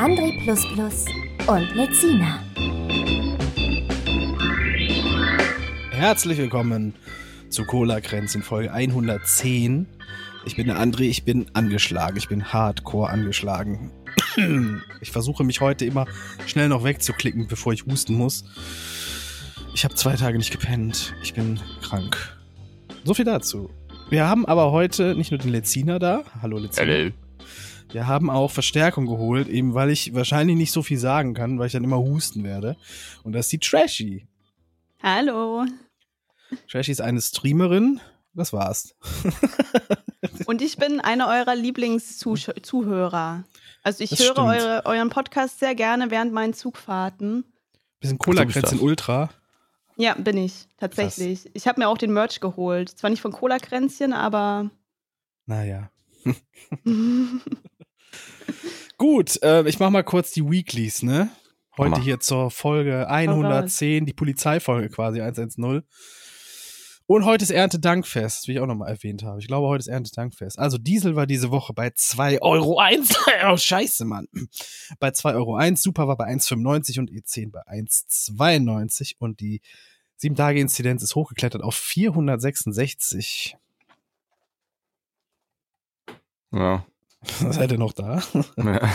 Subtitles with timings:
[0.00, 0.32] André
[1.46, 2.42] und Lezina.
[5.90, 6.94] Herzlich willkommen
[7.50, 9.86] zu Cola Kränzchen Folge 110.
[10.46, 13.90] Ich bin der André, ich bin angeschlagen, ich bin hardcore angeschlagen.
[15.02, 16.06] Ich versuche mich heute immer
[16.46, 18.44] schnell noch wegzuklicken, bevor ich husten muss.
[19.74, 21.14] Ich habe zwei Tage nicht gepennt.
[21.22, 22.16] Ich bin krank.
[23.04, 23.68] So viel dazu.
[24.08, 26.22] Wir haben aber heute nicht nur den Leziner da.
[26.40, 26.90] Hallo Leziner.
[26.90, 27.10] Hallo.
[27.92, 31.66] Wir haben auch Verstärkung geholt, eben weil ich wahrscheinlich nicht so viel sagen kann, weil
[31.66, 32.76] ich dann immer husten werde.
[33.24, 34.28] Und das ist die Trashy.
[35.02, 35.66] Hallo.
[36.70, 38.00] Trashy ist eine Streamerin.
[38.32, 38.94] Das war's.
[40.46, 43.44] Und ich bin einer eurer Lieblingszuhörer.
[43.82, 47.44] Also ich Das höre eure, euren Podcast sehr gerne während meinen Zugfahrten.
[47.98, 48.72] Bisschen cola das.
[48.72, 49.30] in Ultra.
[49.96, 51.50] Ja, bin ich, tatsächlich.
[51.54, 52.88] Ich habe mir auch den Merch geholt.
[52.90, 54.70] Zwar nicht von Cola Kränzchen, aber
[55.46, 55.90] Naja.
[58.98, 61.30] Gut, äh, ich mach mal kurz die Weeklies, ne?
[61.76, 62.02] Heute Mach.
[62.02, 65.82] hier zur Folge 110, die Polizeifolge quasi 110.
[67.06, 69.40] Und heute ist Erntedankfest, wie ich auch nochmal erwähnt habe.
[69.40, 70.58] Ich glaube, heute ist Erntedankfest.
[70.58, 72.80] Also Diesel war diese Woche bei 2,01 Euro.
[73.52, 74.28] oh, scheiße, Mann.
[75.00, 75.76] Bei 2,01 Euro.
[75.76, 79.14] Super war bei 1,95 und E10 bei 1,92.
[79.18, 79.60] Und die
[80.22, 83.56] 7-Tage-Inzidenz ist hochgeklettert auf 466.
[86.52, 86.84] Ja.
[87.50, 88.22] Seid ihr noch da?
[88.56, 88.80] ja.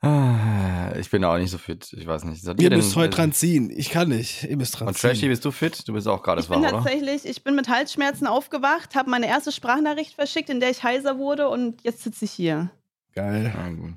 [0.00, 1.90] Ah, ich bin auch nicht so fit.
[1.98, 2.42] Ich weiß nicht.
[2.42, 3.70] Seid Ihr müsst heute dran ziehen.
[3.74, 4.44] Ich kann nicht.
[4.44, 5.28] Ihr müsst dran Und Trashy, ziehen.
[5.30, 5.88] bist du fit?
[5.88, 6.82] Du bist auch gerade ich bin wach, oder?
[6.82, 11.16] tatsächlich, ich bin mit Halsschmerzen aufgewacht, habe meine erste Sprachnachricht verschickt, in der ich heiser
[11.16, 12.70] wurde und jetzt sitze ich hier.
[13.14, 13.50] Geil.
[13.56, 13.94] Ja, gut.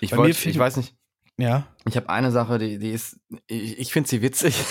[0.00, 0.94] Ich fiel- ich weiß nicht,
[1.38, 1.66] Ja.
[1.86, 4.54] ich habe eine Sache, die, die ist, ich, ich finde sie witzig.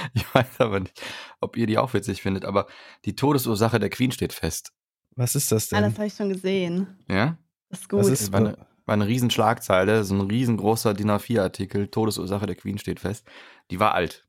[0.14, 1.00] ich weiß aber nicht,
[1.40, 2.66] ob ihr die auch witzig findet, aber
[3.04, 4.72] die Todesursache der Queen steht fest.
[5.16, 5.90] Was ist das Ah, denn?
[5.90, 6.86] das habe ich schon gesehen.
[7.08, 7.36] Ja?
[7.68, 8.00] Das ist gut.
[8.00, 12.56] Das ist war eine, war eine riesen Schlagzeile, so ein riesengroßer DIN A4-Artikel, Todesursache der
[12.56, 13.26] Queen steht fest.
[13.70, 14.26] Die war alt.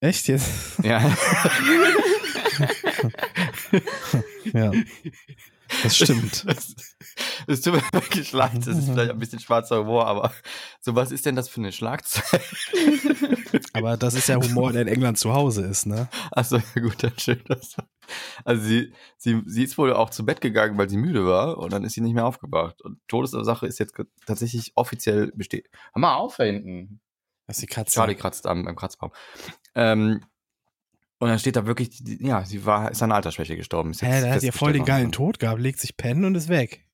[0.00, 0.78] Echt jetzt?
[0.82, 1.00] Ja.
[4.52, 4.72] ja.
[5.82, 6.46] Das stimmt.
[6.56, 6.74] Das,
[7.46, 8.66] das tut mir wirklich leid.
[8.66, 10.32] Das ist vielleicht ein bisschen schwarzer Humor, aber
[10.80, 12.42] so was ist denn das für eine Schlagzeile?
[13.72, 16.08] Aber das ist ja Humor, der in England zu Hause ist, ne?
[16.30, 17.40] Achso, ja gut, dann schön.
[17.46, 17.76] Das.
[18.44, 21.72] Also sie, sie, sie ist wohl auch zu Bett gegangen, weil sie müde war und
[21.72, 22.82] dann ist sie nicht mehr aufgewacht.
[22.82, 23.94] Und Todesursache ist jetzt
[24.26, 25.68] tatsächlich offiziell besteht.
[25.92, 27.00] Hör mal auf da hinten.
[27.46, 27.94] Das ist die Katze.
[27.94, 29.12] Charlie kratzt am, am Kratzbaum.
[29.74, 30.22] Ähm,
[31.18, 33.90] und dann steht da wirklich, ja, sie war, ist an Altersschwäche gestorben.
[33.90, 35.12] Ist Hä, der hat ja voll den geilen.
[35.12, 36.84] Tod gehabt, legt sich pennen und ist weg.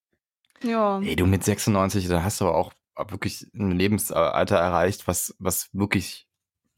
[0.63, 1.01] ja.
[1.01, 2.73] Ey, du mit 96, da hast du aber auch
[3.11, 6.29] wirklich ein Lebensalter erreicht, was, was wirklich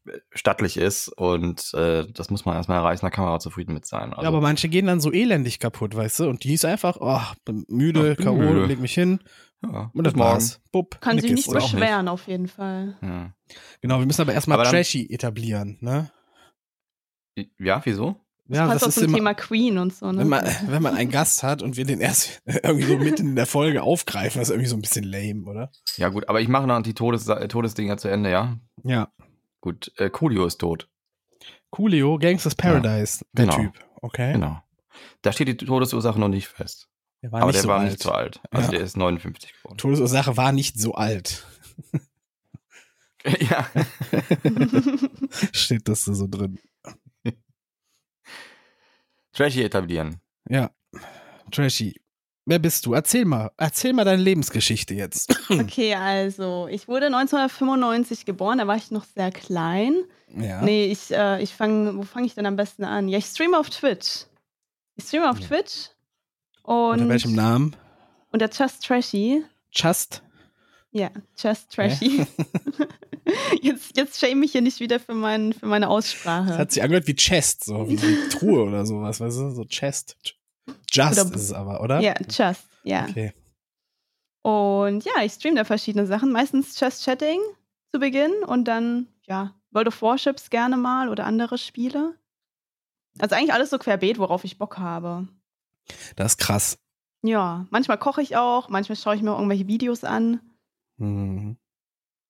[0.07, 3.73] äh, stattlich ist und äh, das muss man erstmal erreichen, da kann man auch zufrieden
[3.73, 4.11] mit sein.
[4.11, 6.29] Also, ja, aber manche gehen dann so elendig kaputt, weißt du?
[6.29, 9.19] Und die ist einfach, oh, bin müde, K.O., leg mich hin
[9.61, 10.61] ja, und das war's.
[10.71, 11.71] Bupp, Kann sich nicht auch nicht.
[11.73, 12.97] beschweren, auf jeden Fall.
[13.01, 13.33] Ja.
[13.81, 16.11] Genau, wir müssen aber erstmal Aber dann- Trashy etablieren, ne?
[17.59, 18.19] Ja, wieso?
[18.47, 20.19] Ja, Passt auch das ist zum immer, Thema Queen und so, ne?
[20.19, 23.35] wenn man, wenn man einen Gast hat und wir den erst irgendwie so mitten in
[23.35, 25.71] der Folge aufgreifen, das ist irgendwie so ein bisschen lame, oder?
[25.97, 28.59] Ja gut, aber ich mache noch die Todes Todesdinger zu Ende, ja?
[28.83, 29.09] Ja.
[29.61, 30.87] Gut, äh, Coolio ist tot.
[31.71, 33.57] Coolio, Gangsters Paradise, der genau.
[33.57, 33.73] Typ.
[34.01, 34.33] Okay.
[34.33, 34.61] Genau.
[35.23, 36.87] Da steht die Todesursache noch nicht fest.
[37.23, 37.89] Der war aber nicht der so war alt.
[37.89, 38.39] nicht so alt.
[38.51, 38.77] Also Ja.
[38.77, 39.77] der ist 59 geworden.
[39.77, 41.47] Todesursache war nicht so alt.
[43.39, 43.67] ja.
[45.51, 46.59] Steht das so drin.
[49.35, 50.19] Trashy etablieren.
[50.49, 50.71] Ja.
[51.51, 51.99] Trashy.
[52.47, 52.93] Wer bist du?
[52.93, 53.51] Erzähl mal.
[53.57, 55.35] Erzähl mal deine Lebensgeschichte jetzt.
[55.49, 60.03] Okay, also, ich wurde 1995 geboren, da war ich noch sehr klein.
[60.35, 60.61] Ja.
[60.63, 63.07] Nee, ich, äh, ich fange, wo fange ich denn am besten an?
[63.07, 64.25] Ja, ich streame auf Twitch.
[64.95, 65.89] Ich streame auf Twitch.
[66.63, 67.75] Und Unter welchem Namen?
[68.31, 69.43] unter Just Trashy.
[69.71, 70.23] Just?
[70.91, 72.25] Ja, Just Trashy.
[73.61, 76.57] jetzt, jetzt shame ich hier nicht wieder für, mein, für meine Das Aussprache.
[76.57, 79.51] hat sich angehört wie Chest, so wie eine Truhe oder sowas, weißt du?
[79.51, 80.17] So Chest.
[80.91, 81.99] Just Oder- ist es aber, oder?
[81.99, 83.05] Ja, Just, ja.
[83.09, 83.33] Okay.
[84.41, 86.31] Und ja, ich streame da verschiedene Sachen.
[86.31, 87.39] Meistens Just Chatting
[87.91, 92.15] zu Beginn und dann, ja, World of Warships gerne mal oder andere Spiele.
[93.19, 95.27] Also eigentlich alles so querbeet, worauf ich Bock habe.
[96.15, 96.77] Das ist krass.
[97.23, 100.39] Ja, manchmal koche ich auch, manchmal schaue ich mir irgendwelche Videos an.
[100.97, 101.57] Mhm.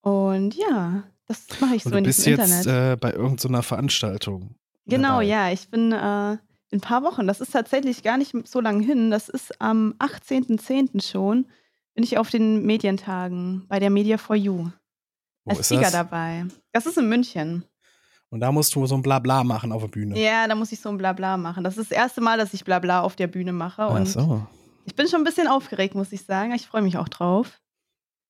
[0.05, 2.93] Und ja, das mache ich Und so du in bist jetzt Internet.
[2.93, 4.53] äh, bei irgendeiner Veranstaltung.
[4.85, 5.23] Genau, dabei.
[5.23, 6.39] ja, ich bin äh, in
[6.73, 11.01] ein paar Wochen, das ist tatsächlich gar nicht so lange hin, das ist am 18.10.
[11.01, 11.47] schon,
[11.95, 14.69] bin ich auf den Medientagen bei der Media for You.
[15.43, 15.91] Wo Als Speaker das?
[15.93, 16.45] dabei.
[16.71, 17.63] Das ist in München.
[18.29, 20.19] Und da musst du so ein Blabla machen auf der Bühne.
[20.19, 21.63] Ja, da muss ich so ein Blabla machen.
[21.63, 23.83] Das ist das erste Mal, dass ich Blabla auf der Bühne mache.
[23.83, 24.45] Ach Und so.
[24.85, 26.51] ich bin schon ein bisschen aufgeregt, muss ich sagen.
[26.53, 27.59] Ich freue mich auch drauf.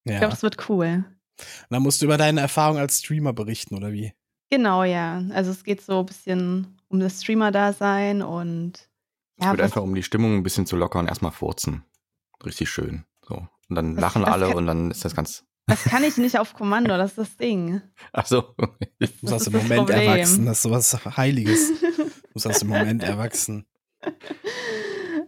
[0.06, 0.20] Ich Ja.
[0.20, 1.04] glaube, das wird cool.
[1.38, 4.14] Und dann musst du über deine Erfahrung als Streamer berichten, oder wie?
[4.50, 5.24] Genau, ja.
[5.34, 8.74] Also es geht so ein bisschen um das Streamer-Dasein und
[9.38, 11.84] Es ja, wird was, einfach, um die Stimmung ein bisschen zu lockern, erstmal furzen.
[12.46, 13.06] Richtig schön.
[13.28, 13.48] So.
[13.70, 15.44] Und dann Das- lachen das alle kann- und dann ist das ganz.
[15.68, 17.82] das kann ich nicht auf Kommando, das ist das Ding.
[18.14, 18.42] Ach so.
[19.00, 20.00] Du musst aus dem Moment Problem.
[20.10, 20.46] erwachsen.
[20.46, 21.72] Das ist sowas Heiliges.
[22.36, 23.66] Du musst aus dem Moment erwachsen.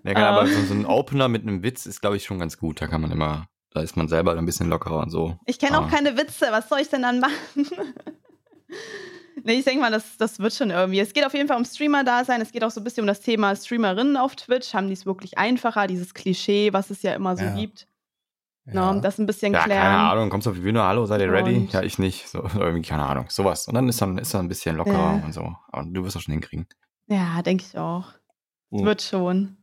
[0.03, 2.57] Ja, genau, aber so, so ein Opener mit einem Witz ist, glaube ich, schon ganz
[2.57, 2.81] gut.
[2.81, 5.38] Da kann man immer, da ist man selber ein bisschen lockerer und so.
[5.45, 5.89] Ich kenne auch Ah.
[5.89, 7.35] keine Witze, was soll ich denn dann machen?
[9.44, 11.00] nee, ich denke mal, das, das wird schon irgendwie.
[11.00, 12.41] Es geht auf jeden Fall um Streamer-Dasein.
[12.41, 14.74] Es geht auch so ein bisschen um das Thema Streamerinnen auf Twitch.
[14.74, 15.88] Haben die es wirklich einfacher?
[15.88, 17.56] Dieses Klischee, was es ja immer so Ja.
[17.56, 17.88] gibt.
[18.65, 18.94] Ja.
[18.94, 19.00] Ja.
[19.00, 19.81] das ein bisschen Ja, klären.
[19.81, 21.56] keine Ahnung, kommst du auf die Bühne, hallo, seid ihr ready?
[21.56, 22.27] Und- Ja, ich nicht.
[22.27, 23.65] So, irgendwie, keine Ahnung, sowas.
[23.68, 25.21] Und dann ist dann, ist dann ein bisschen lockerer Ja.
[25.24, 25.56] und so.
[25.71, 26.68] Und du wirst das schon hinkriegen.
[27.07, 28.09] Ja, denke ich auch.
[28.71, 28.85] Es Mhm.
[28.85, 29.57] Wird schon.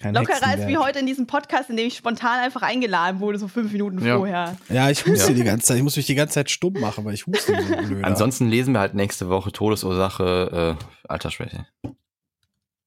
[0.00, 3.38] Kein Lockerer als wie heute in diesem Podcast, in dem ich spontan einfach eingeladen wurde,
[3.38, 4.16] so fünf Minuten Ja.
[4.16, 4.56] vorher.
[4.70, 5.38] Ja, ich huste Ja.
[5.38, 5.76] die ganze Zeit.
[5.76, 7.94] Ich muss mich die ganze Zeit stumm machen, weil ich huste so.
[8.02, 11.66] Ansonsten lesen wir halt nächste Woche Todesursache äh, Altersschwäche.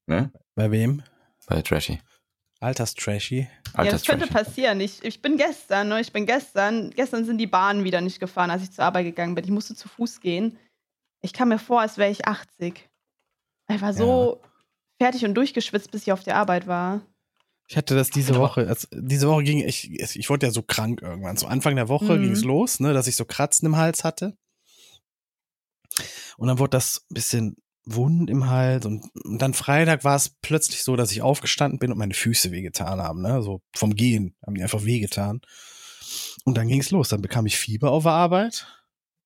[0.07, 0.31] Ne?
[0.55, 1.03] Bei wem?
[1.47, 1.99] Bei Trashy.
[2.59, 3.47] Alterstrashy.
[3.77, 4.79] Ja, das könnte passieren.
[4.79, 8.49] Ich, ich bin gestern, ne, ich bin gestern, gestern sind die Bahnen wieder nicht gefahren,
[8.51, 9.43] als ich zur Arbeit gegangen bin.
[9.43, 10.57] Ich musste zu Fuß gehen.
[11.21, 12.89] Ich kam mir vor, als wäre ich 80.
[13.69, 14.41] Ich war so
[14.99, 17.01] fertig und durchgeschwitzt, bis ich auf der Arbeit war.
[17.67, 18.67] Ich hatte das diese Woche.
[18.67, 21.37] Also diese Woche ging ich, ich wurde ja so krank irgendwann.
[21.37, 22.23] So Anfang der Woche Mhm.
[22.23, 24.37] ging es los, ne, dass ich so Kratzen im Hals hatte.
[26.37, 27.55] Und dann wurde das ein bisschen
[27.85, 31.91] wund im Hals und, und dann Freitag war es plötzlich so, dass ich aufgestanden bin
[31.91, 35.41] und meine Füße wehgetan haben, ne, so vom Gehen haben die einfach wehgetan.
[36.45, 38.67] Und dann ging es los, dann bekam ich Fieber auf der Arbeit.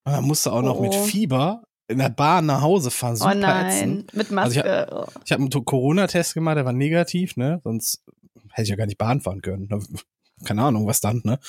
[0.05, 1.03] Und dann musste auch noch mit Oh.
[1.05, 4.13] Fieber in der Bahn nach Hause fahren, super oh nein, ätzend.
[4.13, 4.87] mit Also ich Maske.
[4.91, 5.05] oh.
[5.25, 7.61] Ich habe einen Corona-Test gemacht, der war negativ, ne?
[7.63, 8.03] Sonst
[8.51, 9.69] hätte ich ja gar nicht Bahn fahren können.
[10.45, 11.39] Keine Ahnung, was dann, ne?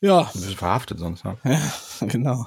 [0.00, 1.38] Ja, Du bist verhaftet sonst, ja.
[1.44, 1.60] ja,
[2.06, 2.46] genau.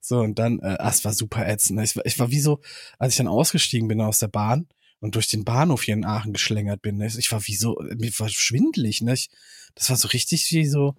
[0.00, 1.80] So, und dann, äh, ah, es war super ätzend.
[1.80, 2.60] Ich, war- ich war wie so,
[2.98, 4.68] als ich dann ausgestiegen bin aus der Bahn
[5.00, 7.06] und durch den Bahnhof hier in Aachen geschlängert bin, ne?
[7.06, 9.14] ich war wie so, mir war schwindelig, ne?
[9.14, 9.30] Ich,
[9.74, 10.94] das war so richtig wie so,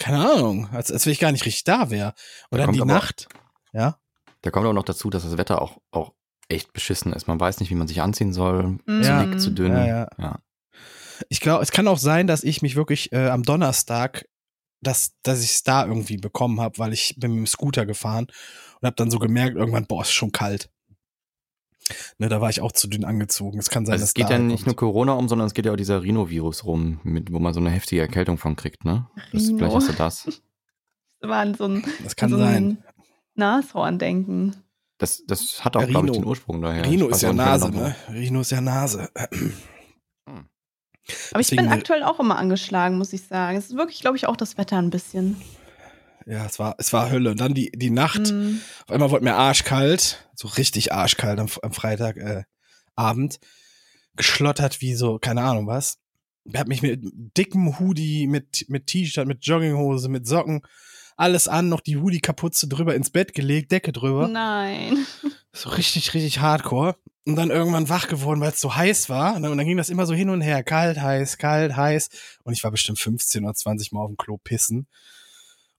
[0.00, 2.14] keine Ahnung, als, als wenn ich gar nicht richtig da wäre.
[2.50, 3.28] Und Da die aber- Nacht,
[3.72, 3.98] ja,
[4.42, 6.12] Da kommt auch noch dazu, dass das Wetter auch, auch
[6.48, 7.28] echt beschissen ist.
[7.28, 8.78] Man weiß nicht, wie man sich anziehen soll.
[8.86, 9.02] Mhm.
[9.02, 9.24] Zu Ja.
[9.24, 9.72] dick, zu dünn.
[9.72, 10.08] Ja, ja.
[10.18, 10.38] ja.
[11.28, 14.24] Ich glaube, es kann auch sein, dass ich mich wirklich äh, am Donnerstag,
[14.80, 18.28] dass, dass ich es da irgendwie bekommen habe, weil ich bin mit dem Scooter gefahren
[18.80, 20.70] und habe dann so gemerkt, irgendwann, boah, ist schon kalt.
[22.18, 23.58] Ne, da war ich auch zu dünn angezogen.
[23.58, 24.92] Es kann sein, Also dass es geht da ja nicht nur kommt.
[24.92, 27.70] Corona um, sondern es geht ja auch dieser Rhinovirus rum, mit, wo man so eine
[27.70, 29.06] heftige Erkältung von kriegt, ne?
[29.32, 29.58] Das, Rhino.
[29.58, 30.24] vielleicht hast du das.
[31.20, 32.54] Das war so ein, Das kann so sein.
[32.64, 32.84] ein
[33.34, 34.56] Nashorn denken.
[34.98, 36.84] Das, das hat auch, Ja, glaube ich, den Ursprung daher.
[36.84, 37.96] Rhino Ich ist ja nicht Nase, genau, ne?
[38.10, 39.08] Rhino ist ja Nase.
[41.32, 43.56] Aber ich Deswegen bin will- aktuell auch immer angeschlagen, muss ich sagen.
[43.56, 45.36] Es ist wirklich, glaube ich, auch das Wetter ein bisschen.
[46.26, 47.30] Ja, es war, es war Hölle.
[47.30, 48.30] Und dann die, die Nacht.
[48.30, 48.60] Mhm.
[48.86, 52.44] Auf einmal wurde mir arschkalt, so richtig arschkalt am, am Freitag äh,
[52.94, 53.38] Abend,
[54.16, 55.98] geschlottert wie so, keine Ahnung was.
[56.44, 57.00] Ich hab mich mit
[57.36, 60.62] dickem Hoodie, mit, mit T-Shirt, mit Jogginghose, mit Socken,
[61.18, 64.28] alles an, noch die Hoodie-Kapuze drüber ins Bett gelegt, Decke drüber.
[64.28, 65.06] Nein.
[65.52, 66.94] So richtig, richtig hardcore.
[67.26, 69.40] Und dann irgendwann wach geworden, weil es so heiß war.
[69.40, 69.50] ne?
[69.50, 70.62] Und dann ging das immer so hin und her.
[70.62, 72.08] Kalt, heiß, kalt, heiß.
[72.44, 74.86] Und ich war bestimmt 15 oder 20 Mal auf dem Klo pissen.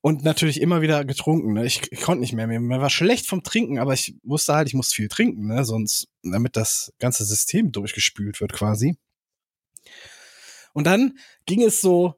[0.04, 1.54] Und natürlich immer wieder getrunken.
[1.54, 1.66] Ne?
[1.66, 2.48] Ich, ich konnte nicht mehr.
[2.48, 5.64] Mir, war schlecht vom Trinken, aber ich wusste halt, ich muss viel trinken, ne?
[5.64, 8.98] Sonst, damit das ganze System durchgespült wird quasi.
[10.74, 12.16] Und dann ging es so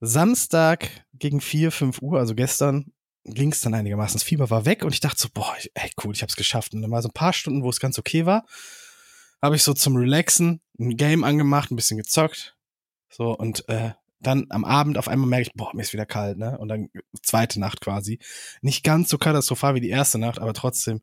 [0.00, 2.92] Samstag gegen 4, 5 Uhr, also gestern,
[3.24, 4.14] ging es dann einigermaßen.
[4.14, 6.74] Das Fieber war weg und ich dachte so, boah, ey, cool, ich hab's geschafft.
[6.74, 8.46] Und dann mal so ein paar Stunden, wo es ganz okay war,
[9.42, 12.56] habe ich so zum Relaxen ein Game angemacht, ein bisschen gezockt.
[13.08, 16.38] So, und äh, dann am Abend auf einmal merke ich, boah, mir ist wieder kalt,
[16.38, 16.58] ne?
[16.58, 16.88] Und dann
[17.22, 18.18] zweite Nacht quasi.
[18.60, 21.00] Nicht ganz so katastrophal wie die erste Nacht, aber trotzdem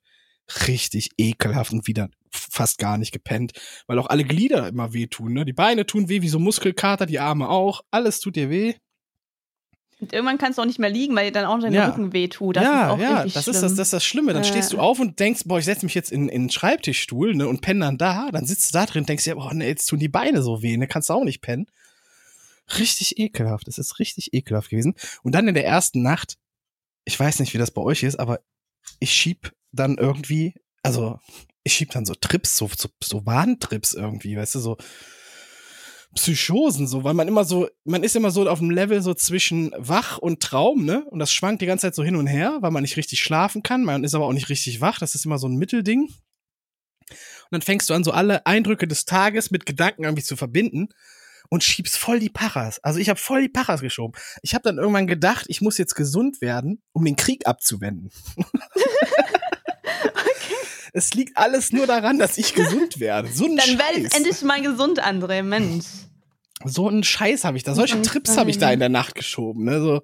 [0.68, 3.54] richtig ekelhaft und wieder fast gar nicht gepennt,
[3.88, 5.46] weil auch alle Glieder immer wehtun, ne?
[5.46, 8.76] Die Beine tun weh wie so Muskelkater, die Arme auch, alles tut dir weh.
[10.00, 11.88] Und irgendwann kannst du auch nicht mehr liegen, weil dir dann auch dein Ja.
[11.88, 12.56] Rücken wehtut.
[12.56, 13.56] Das ja, ist auch ja, richtig das schlimm.
[13.56, 14.34] ist das, das ist das Schlimme.
[14.34, 14.46] Dann Äh.
[14.46, 17.48] stehst du auf und denkst, boah, ich setze mich jetzt in, in den Schreibtischstuhl ne,
[17.48, 18.30] und penne dann da.
[18.32, 20.62] Dann sitzt du da drin und denkst dir, boah, ne, jetzt tun die Beine so
[20.62, 21.66] weh, ne, kannst du auch nicht pennen.
[22.78, 23.68] Richtig ekelhaft.
[23.68, 24.96] Es ist richtig ekelhaft gewesen.
[25.24, 26.38] Und dann in der ersten Nacht,
[27.06, 28.42] ich weiß nicht, wie das bei euch ist, aber
[29.00, 31.20] ich schieb dann irgendwie, also
[31.64, 34.78] ich schieb dann so Trips, so, so, so Warntrips irgendwie, weißt du, so
[36.16, 39.72] Psychosen, so, weil man immer so, man ist immer so auf dem Level so zwischen
[39.78, 41.06] wach und Traum, ne?
[41.06, 43.62] Und das schwankt die ganze Zeit so hin und her, weil man nicht richtig schlafen
[43.64, 43.84] kann.
[43.84, 45.00] Man ist aber auch nicht richtig wach.
[45.00, 46.04] Das ist immer so ein Mittelding.
[47.10, 50.90] Und dann fängst du an, so alle Eindrücke des Tages mit Gedanken irgendwie zu verbinden
[51.50, 52.80] und schiebst voll die Paras.
[52.84, 54.20] Also ich habe voll die Paras geschoben.
[54.42, 58.12] Ich habe dann irgendwann gedacht, ich muss jetzt gesund werden, um den Krieg abzuwenden.
[60.94, 63.30] Es liegt alles nur daran, dass ich gesund werde.
[63.32, 65.86] So ein Dann werde ich endlich mal gesund, André, Mensch.
[66.66, 67.76] So einen Scheiß habe ich da.
[67.76, 68.76] Solche nicht Trips habe ich da sein.
[68.76, 69.64] in der Nacht geschoben.
[69.66, 69.80] Ne?
[69.80, 70.02] So,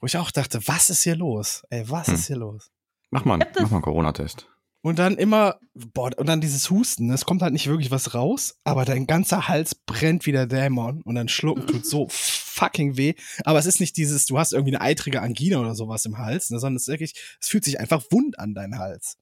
[0.00, 1.62] wo ich auch dachte, was ist hier los?
[1.70, 2.14] Ey, was Hm.
[2.14, 2.70] ist hier los?
[3.10, 4.46] Mach mal, mach mal einen Corona-Test.
[4.82, 7.08] Und dann immer, boah, und dann dieses Husten.
[7.08, 7.14] ne?
[7.14, 11.02] Es kommt halt nicht wirklich was raus, aber dein ganzer Hals brennt wie der Dämon
[11.02, 13.14] und dann schlucken tut so fucking weh.
[13.44, 16.48] Aber es ist nicht dieses, du hast irgendwie eine eitrige Angina oder sowas im Hals,
[16.50, 16.58] ne?
[16.58, 19.18] sondern es ist wirklich, es fühlt sich einfach wund an, dein Hals.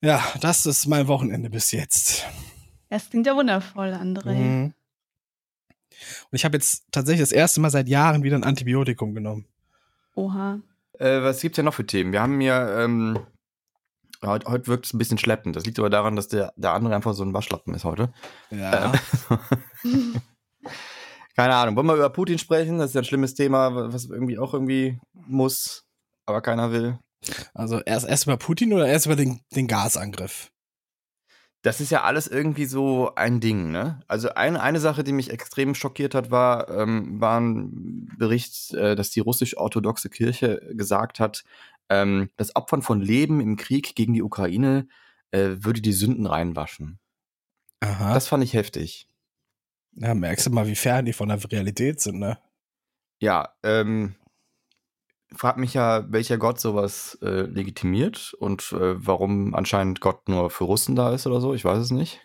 [0.00, 2.26] Ja, das ist mein Wochenende bis jetzt.
[2.88, 4.34] Das klingt ja wundervoll, André.
[4.34, 4.74] Mhm.
[6.30, 9.46] Und ich habe jetzt tatsächlich das erste Mal seit Jahren wieder ein Antibiotikum genommen.
[10.16, 10.60] Oha.
[10.98, 12.12] Äh, was gibt's denn noch für Themen?
[12.12, 13.18] Wir haben hier, ähm,
[14.24, 15.56] heute, heute wirkt es ein bisschen schleppend.
[15.56, 18.12] Das liegt aber daran, dass der, der andere einfach so ein Waschlappen ist heute.
[18.50, 18.92] Ja.
[21.36, 21.76] Keine Ahnung.
[21.76, 22.78] Wollen wir über Putin sprechen?
[22.78, 25.84] Das ist ja ein schlimmes Thema, was irgendwie auch irgendwie muss,
[26.26, 26.98] aber keiner will.
[27.54, 30.50] Also erst, erst über Putin oder erst über den, den Gasangriff?
[31.62, 34.00] Das ist ja alles irgendwie so ein Ding, ne?
[34.08, 38.96] Also eine, eine Sache, die mich extrem schockiert hat, war, ähm, war ein Bericht, äh,
[38.96, 41.44] dass die russisch-orthodoxe Kirche gesagt hat,
[41.88, 44.88] ähm, das Opfern von Leben im Krieg gegen die Ukraine
[45.30, 46.98] äh, würde die Sünden reinwaschen.
[47.80, 48.14] Aha.
[48.14, 49.08] Das fand ich heftig.
[49.94, 52.38] ja, merkst du mal, wie fern die von der Realität sind, ne?
[53.20, 54.14] Ja, ähm,
[55.36, 60.64] frag mich ja, welcher Gott sowas äh, legitimiert und äh, warum anscheinend Gott nur für
[60.64, 61.54] Russen da ist oder so.
[61.54, 62.20] Ich weiß es nicht.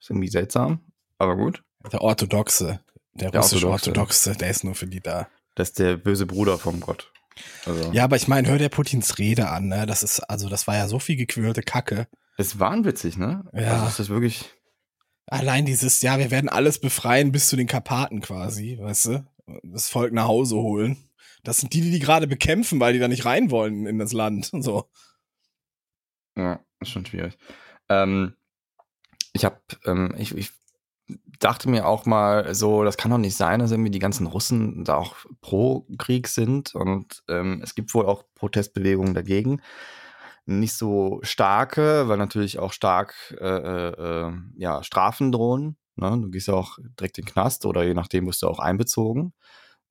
[0.00, 0.80] Ist irgendwie seltsam,
[1.18, 1.62] aber gut.
[1.92, 2.80] Der Orthodoxe,
[3.12, 5.28] der, Der russisch-orthodoxe, der ist nur für die da.
[5.54, 7.12] Das ist der böse Bruder vom Gott.
[7.66, 9.86] Also, Ja, aber ich meine, hör dir Putins Rede an, ne?
[9.86, 12.06] Das ist, also das war ja so viel gequirlte Kacke.
[12.36, 13.44] Es war wahnwitzig, ne?
[13.52, 13.74] Ja.
[13.74, 14.50] Also ist das wirklich.
[15.26, 19.26] Allein dieses, ja, wir werden alles befreien bis zu den Karpaten quasi, weißt du?
[19.62, 21.08] Das Volk nach Hause holen.
[21.42, 24.12] Das sind die, die die gerade bekämpfen, weil die da nicht rein wollen in das
[24.12, 24.90] Land und so.
[26.36, 27.36] Ja, ist schon schwierig.
[27.88, 28.34] Ähm,
[29.32, 30.50] ich habe, ähm, ich, ich
[31.38, 34.84] dachte mir auch mal so, das kann doch nicht sein, dass irgendwie die ganzen Russen
[34.84, 39.60] da auch pro Krieg sind und ähm, es gibt wohl auch Protestbewegungen dagegen.
[40.46, 45.76] Nicht so starke, weil natürlich auch stark äh, äh, äh, ja, Strafen drohen.
[45.96, 46.18] Ne?
[46.20, 49.32] Du gehst ja auch direkt in den Knast oder je nachdem wirst du auch einbezogen.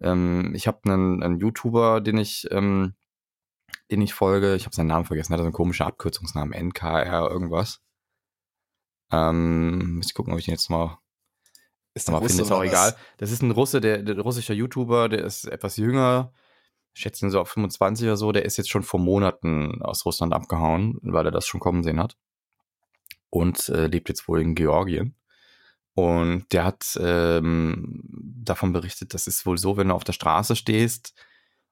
[0.01, 2.93] Ähm, ich habe einen, einen YouTuber, den ich ähm,
[3.91, 7.81] den ich folge, ich habe seinen Namen vergessen, hat so einen komischen Abkürzungsnamen, NKR irgendwas.
[9.11, 10.97] Ähm, muss ich gucken, ob ich den jetzt mal,
[11.93, 12.95] Ist mal finde, ist oder auch egal.
[13.17, 16.33] Das ist ein Russe, der, der russischer YouTuber, der ist etwas jünger,
[16.93, 20.05] ich schätze ihn so auf 25 oder so, der ist jetzt schon vor Monaten aus
[20.05, 22.17] Russland abgehauen, weil er das schon kommen sehen hat.
[23.29, 25.15] Und äh, lebt jetzt wohl in Georgien.
[25.95, 30.55] Und der hat ähm, davon berichtet, das ist wohl so, wenn du auf der Straße
[30.55, 31.13] stehst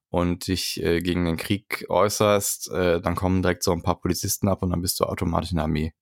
[0.08, 4.48] und dich äh, gegen den Krieg äußerst, äh, dann kommen direkt so ein paar Polizisten
[4.48, 5.92] ab und dann bist du automatisch in der Armee.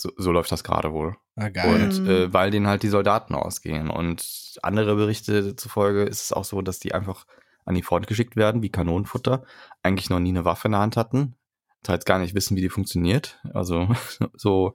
[0.00, 1.16] So, so läuft das gerade wohl.
[1.34, 1.82] Ah, geil.
[1.82, 2.08] Und Mhm.
[2.08, 3.90] äh, weil denen halt die Soldaten ausgehen.
[3.90, 7.26] Und andere Berichte zufolge ist es auch so, dass die einfach
[7.64, 9.44] an die Front geschickt werden, wie Kanonenfutter,
[9.82, 11.34] eigentlich noch nie eine Waffe in der Hand hatten,
[11.82, 13.40] teils gar nicht wissen, wie die funktioniert.
[13.52, 13.88] Also
[14.34, 14.74] so,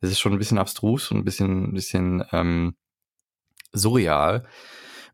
[0.00, 2.74] es ist schon ein bisschen abstrus und ein bisschen, ein bisschen ähm,
[3.72, 4.46] surreal.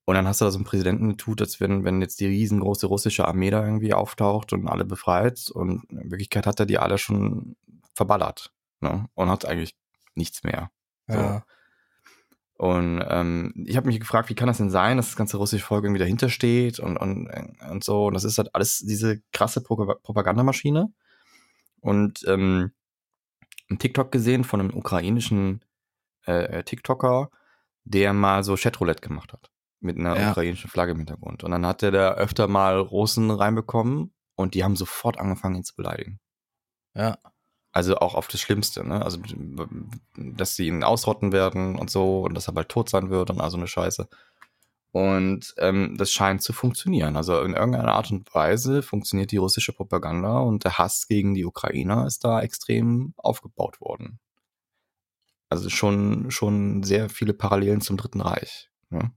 [0.07, 2.27] Und dann hast du da so einen Präsidenten, der tut, als wenn, wenn jetzt die
[2.27, 5.51] riesengroße russische Armee da irgendwie auftaucht und alle befreit.
[5.53, 7.57] Und in Wirklichkeit hat er die alle schon
[7.95, 8.53] verballert.
[8.81, 9.07] Ne?
[9.15, 9.77] Und hat eigentlich
[10.15, 10.71] nichts mehr.
[11.07, 11.15] So.
[11.15, 11.45] ja.
[12.59, 15.65] Und ähm, ich habe mich gefragt, wie kann das denn sein, dass das ganze russische
[15.65, 17.29] Volk irgendwie dahinter steht und, und,
[17.71, 18.07] und so.
[18.07, 20.91] Und das ist halt alles diese krasse Pro Propagandamaschine.
[21.81, 22.73] Und ähm,
[23.71, 25.63] ein TikTok gesehen von einem ukrainischen
[26.25, 27.31] äh, TikToker,
[27.85, 29.51] der mal so Chatroulette gemacht hat.
[29.81, 30.31] Mit einer Ja.
[30.31, 31.45] ukrainischen Flagge im Hintergrund.
[31.45, 35.65] Und dann hat er da öfter mal Russen reinbekommen und die haben sofort angefangen, ihn
[35.65, 36.21] zu beleidigen.
[36.95, 37.19] Ja.
[37.77, 39.05] Also auch auf das Schlimmste, ne?
[39.05, 39.19] Also,
[40.17, 43.39] dass sie ihn ausrotten werden und so und dass er bald tot sein wird und
[43.39, 44.09] all so eine Scheiße.
[44.93, 47.19] Und ähm, das scheint zu funktionieren.
[47.19, 51.45] Also in irgendeiner Art und Weise funktioniert die russische Propaganda und der Hass gegen die
[51.45, 54.21] Ukrainer ist da extrem aufgebaut worden.
[55.51, 58.71] Also schon, schon sehr viele Parallelen zum Dritten Reich.
[58.89, 59.13] Ne?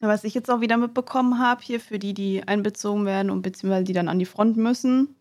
[0.00, 3.84] Was ich jetzt auch wieder mitbekommen habe, hier für die, die einbezogen werden und beziehungsweise
[3.84, 5.14] die dann an die Front müssen,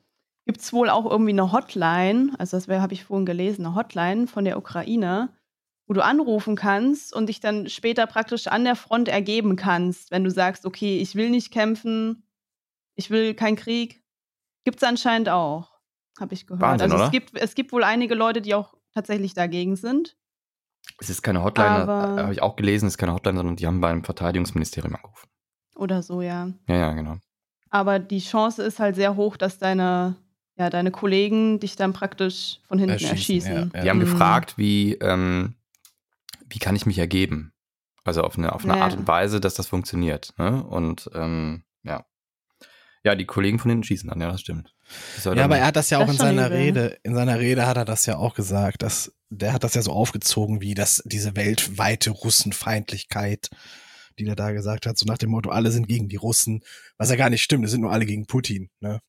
[0.45, 4.27] gibt es wohl auch irgendwie eine Hotline, also das habe ich vorhin gelesen, eine Hotline
[4.27, 5.29] von der Ukraine,
[5.87, 10.23] wo du anrufen kannst und dich dann später praktisch an der Front ergeben kannst, wenn
[10.23, 12.23] du sagst, okay, ich will nicht kämpfen,
[12.95, 14.01] ich will keinen Krieg.
[14.63, 15.79] Gibt es anscheinend auch,
[16.19, 16.61] habe ich gehört.
[16.61, 17.05] Wahnsinn, also oder?
[17.05, 20.17] es gibt, es gibt wohl einige Leute, die auch tatsächlich dagegen sind.
[20.99, 23.67] Es ist keine Hotline, äh, habe ich auch gelesen, es ist keine Hotline, sondern die
[23.67, 25.29] haben beim Verteidigungsministerium angerufen.
[25.75, 26.51] Oder so, ja.
[26.67, 27.17] Ja, ja, genau.
[27.69, 30.15] Aber die Chance ist halt sehr hoch, dass deine,
[30.61, 33.53] ja, deine Kollegen dich dann praktisch von hinten Erschießen, erschießen.
[33.53, 33.83] ja, ja.
[33.83, 34.01] Die haben Mhm.
[34.05, 35.55] gefragt, wie, ähm,
[36.47, 37.51] wie kann ich mich ergeben?
[38.03, 38.81] Also auf eine, auf eine Ja.
[38.83, 40.33] Art und Weise, dass das funktioniert.
[40.37, 40.63] Ne?
[40.63, 42.05] Und ähm, ja.
[43.03, 44.73] Ja, die Kollegen von hinten schießen dann, ja, das stimmt.
[45.15, 46.57] Das Ja, aber er hat das ja auch Das in ist schon seiner übel.
[46.57, 49.81] Rede, in seiner Rede hat er das ja auch gesagt, dass der hat das ja
[49.81, 53.49] so aufgezogen, wie das diese weltweite Russenfeindlichkeit,
[54.19, 56.63] die er da gesagt hat, so nach dem Motto, alle sind gegen die Russen,
[56.97, 58.99] was ja gar nicht stimmt, es sind nur alle gegen Putin, ne?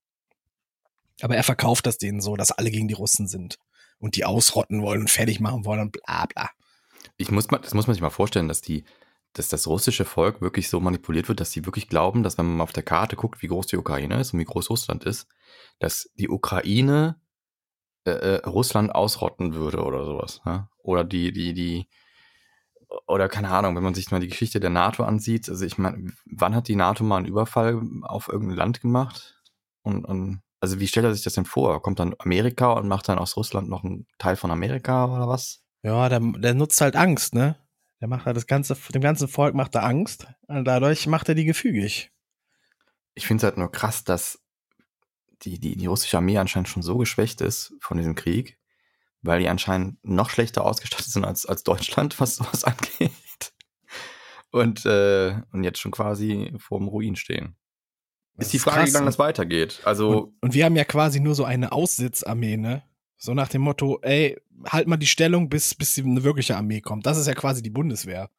[1.23, 3.59] Aber er verkauft das denen so, dass alle gegen die Russen sind
[3.99, 6.51] und die ausrotten wollen und fertig machen wollen und bla bla.
[7.17, 8.85] ich muss mal, das muss man sich mal vorstellen, dass die,
[9.33, 12.61] dass das russische Volk wirklich so manipuliert wird, dass sie wirklich glauben, dass wenn man
[12.61, 15.29] auf der Karte guckt, wie groß die Ukraine ist und wie groß Russland ist,
[15.79, 17.21] dass die Ukraine
[18.05, 20.41] äh, äh, Russland ausrotten würde oder sowas.
[20.45, 20.69] Ne?
[20.79, 21.89] Oder die, die, die,
[23.07, 26.13] oder keine Ahnung, wenn man sich mal die Geschichte der NATO ansieht, also ich meine,
[26.27, 29.41] wann hat die NATO mal einen Überfall auf irgendein Land gemacht?
[29.83, 31.83] Und, und also wie stellt er sich das denn vor?
[31.83, 35.61] Kommt dann Amerika und macht dann aus Russland noch einen Teil von Amerika oder was?
[35.83, 37.57] Ja, der, der nutzt halt Angst, ne?
[38.01, 41.35] Der macht halt das ganze, dem ganzen Volk macht er Angst und dadurch macht er
[41.35, 42.13] die gefügig.
[43.15, 44.41] ich finde es halt nur krass, dass
[45.43, 48.57] die, die, die russische Armee anscheinend schon so geschwächt ist von diesem Krieg,
[49.23, 53.11] weil die anscheinend noch schlechter ausgestattet sind als, als Deutschland, was sowas angeht.
[54.53, 57.57] Und, äh, und jetzt schon quasi vorm Ruin stehen.
[58.39, 59.09] Ist die Frage, krass, wie lange ne?
[59.11, 59.81] das weitergeht.
[59.85, 62.83] Also, Und, und wir haben ja quasi nur so eine Aussitzarmee, ne?
[63.17, 67.07] So nach dem Motto, ey, halt mal die Stellung, bis, bis eine wirkliche Armee kommt.
[67.07, 68.31] Das ist ja quasi die Bundeswehr.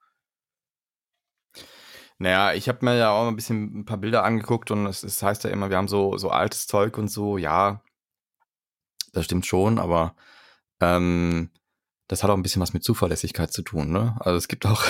[2.17, 5.21] naja, ich habe mir ja auch ein bisschen ein paar Bilder angeguckt und es, es
[5.23, 7.81] heißt ja immer, wir haben so, so altes Zeug und so, ja,
[9.13, 10.15] das stimmt schon, aber
[10.81, 11.49] ähm,
[12.07, 14.15] das hat auch ein bisschen was mit Zuverlässigkeit zu tun, ne?
[14.19, 14.83] Also es gibt auch,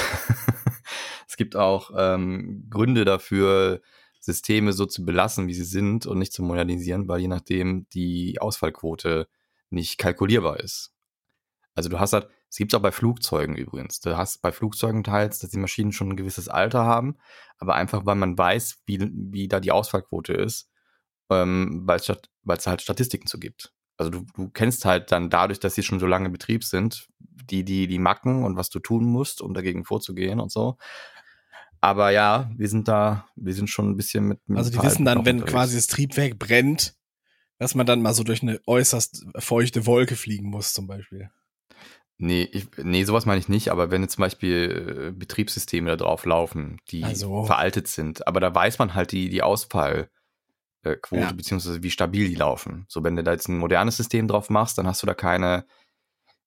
[1.27, 3.81] es gibt auch ähm, Gründe dafür,
[4.23, 8.39] Systeme so zu belassen, wie sie sind und nicht zu modernisieren, weil je nachdem die
[8.39, 9.27] Ausfallquote
[9.69, 10.93] nicht kalkulierbar ist.
[11.75, 13.99] Also du hast halt, es gibt auch bei Flugzeugen übrigens.
[13.99, 17.17] Du hast bei Flugzeugen teils, dass die Maschinen schon ein gewisses Alter haben,
[17.57, 20.69] aber einfach, weil man weiß, wie, wie da die Ausfallquote ist,
[21.29, 22.09] ähm, es
[22.43, 23.73] weil es halt Statistiken zu gibt.
[23.97, 27.09] Also du, du kennst halt dann dadurch, dass sie schon so lange in Betrieb sind,
[27.19, 30.77] die, die, die Macken und was du tun musst, um dagegen vorzugehen und so.
[31.83, 34.39] Aber ja, wir sind da, wir sind schon ein bisschen mit.
[34.47, 35.87] mit Also die wissen dann, wenn Knochen quasi unterwegs.
[35.87, 36.95] das Triebwerk brennt,
[37.59, 41.29] dass man dann mal so durch eine äußerst feuchte Wolke fliegen muss, zum Beispiel.
[42.17, 45.97] Nee, ich, nee, sowas meine ich nicht, aber wenn jetzt zum Beispiel äh, Betriebssysteme da
[45.97, 47.43] drauf laufen, die Also.
[47.43, 50.09] veraltet sind, aber da weiß man halt die, die Ausfallquote,
[51.01, 51.31] Quote, Ja.
[51.33, 52.85] beziehungsweise wie stabil die laufen.
[52.87, 55.65] So, wenn du da jetzt ein modernes System drauf machst, dann hast du da keine,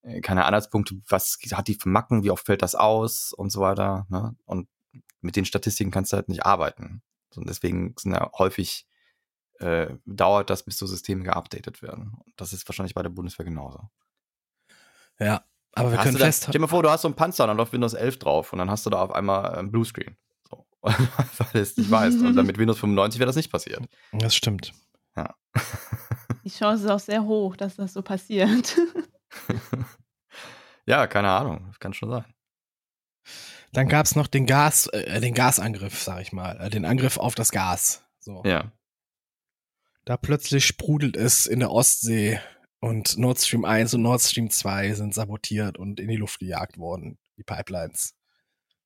[0.01, 3.61] äh, keine Anhaltspunkte, was hat die für Macken, wie oft fällt das aus und so
[3.61, 4.07] weiter.
[4.09, 4.35] Ne?
[4.47, 4.69] Und
[5.21, 7.03] mit den Statistiken kannst du halt nicht arbeiten.
[7.35, 8.87] Und deswegen sind ja häufig,
[9.59, 12.15] äh, dauert das, bis so Systeme geupdatet werden.
[12.25, 13.89] Und das ist wahrscheinlich bei der Bundeswehr genauso.
[15.19, 15.45] Ja.
[15.73, 16.45] Aber wir Hast können du dann, fest.
[16.45, 18.59] stell dir mal vor, du hast so einen Panzer, dann läuft Windows 11 drauf und
[18.59, 20.17] dann hast du da auf einmal ein Bluescreen.
[20.49, 20.67] So.
[20.81, 20.95] Weil
[21.53, 22.21] du es nicht weißt.
[22.21, 23.85] Und dann mit Windows 95 wäre das nicht passiert.
[24.13, 24.73] Das stimmt.
[26.45, 28.77] Die Chance ist auch sehr hoch, dass das so passiert.
[30.87, 31.65] ja, keine Ahnung.
[31.67, 32.25] Das kann schon sein.
[33.73, 37.35] Dann gab's noch den Gas, äh, den Gasangriff, sag ich mal, äh, den Angriff auf
[37.35, 38.05] das Gas.
[38.21, 38.43] So.
[38.45, 38.73] Ja.
[40.05, 42.41] Da plötzlich sprudelt es in der Ostsee
[42.81, 46.79] und Nord Stream 1 und Nord Stream 2 sind sabotiert und in die Luft gejagt
[46.79, 48.15] worden, die Pipelines.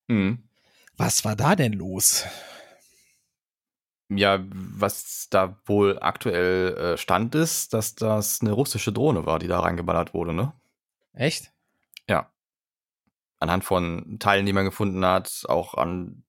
[0.08, 0.48] Mhm.
[0.96, 2.24] Was war da denn los?
[4.08, 9.46] Ja, was da wohl aktuell äh, Stand ist, dass das eine russische Drohne war, die
[9.46, 10.52] da reingeballert wurde, ne?
[11.12, 11.52] Echt?
[13.40, 16.22] Anhand von Teilen, die man gefunden hat, auch an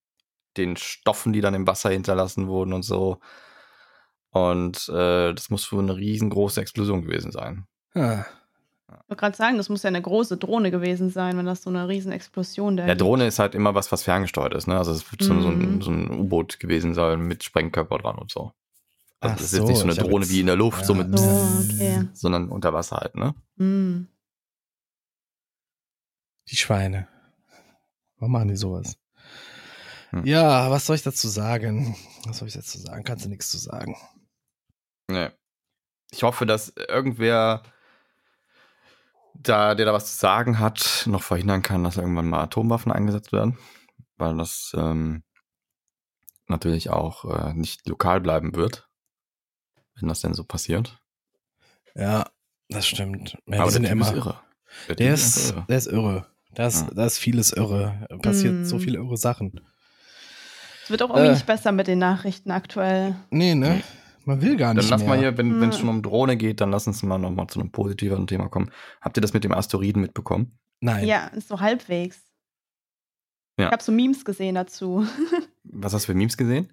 [0.57, 3.19] den Stoffen, die dann im Wasser hinterlassen wurden und so.
[4.31, 7.65] Und äh, das muss wohl eine riesengroße Explosion gewesen sein.
[7.93, 11.69] Ich wollte gerade sagen, das muss ja eine große Drohne gewesen sein, wenn das so
[11.69, 12.95] eine riesen Explosion da Ja.
[12.95, 14.67] Drohne ist halt immer was, was ferngesteuert ist.
[14.67, 14.77] Ne?
[14.77, 15.81] Also es wird so, so, ein, Mhm.
[15.81, 18.51] so ein U-Boot gewesen sein mit Sprengkörper dran und so.
[19.19, 20.93] Also Ach das ist jetzt nicht so eine Drohne jetzt- wie in der Luft, so
[20.95, 21.03] Ja.
[21.03, 21.25] mit So,
[21.75, 22.07] okay.
[22.13, 23.35] sondern unter Wasser halt, ne?
[23.57, 24.07] Hm.
[26.51, 27.07] Die Schweine.
[28.17, 28.97] Warum machen die sowas?
[30.09, 30.25] Hm.
[30.25, 31.95] Ja, was soll ich dazu sagen?
[32.25, 33.03] Was soll ich dazu sagen?
[33.03, 33.95] Kannst du nichts zu sagen.
[35.07, 35.29] Nee.
[36.11, 37.63] Ich hoffe, dass irgendwer
[39.33, 43.31] da, der da was zu sagen hat, noch verhindern kann, dass irgendwann mal Atomwaffen eingesetzt
[43.31, 43.57] werden.
[44.17, 45.23] Weil das ähm,
[46.47, 48.89] natürlich auch äh, nicht lokal bleiben wird,
[49.95, 51.01] wenn das denn so passiert.
[51.95, 52.29] Ja,
[52.69, 53.37] das stimmt.
[53.47, 54.41] Ja, Aber sind der ja Typ immer, ist irre.
[54.89, 55.65] Der, Der ist, irre.
[55.69, 56.30] der ist irre.
[56.55, 56.89] Da ist, Ja.
[56.93, 58.07] da ist vieles irre.
[58.21, 58.65] Passiert Hm.
[58.65, 59.61] so viele irre Sachen.
[60.83, 61.33] Es wird auch irgendwie Äh.
[61.33, 63.15] nicht besser mit den Nachrichten aktuell.
[63.29, 63.81] Nee, ne?
[64.25, 65.09] Man will gar Dann nicht lass mehr.
[65.09, 67.71] mal hier, wenn es schon um Drohne geht, dann lass uns mal nochmal zu einem
[67.71, 68.69] positiveren Thema kommen.
[69.01, 70.59] Habt ihr das mit dem Asteroiden mitbekommen?
[70.79, 71.07] Nein.
[71.07, 72.21] Ja, so halbwegs.
[73.57, 73.67] Ja.
[73.67, 75.05] Ich habe so Memes gesehen dazu.
[75.63, 76.71] Was hast du für Memes gesehen?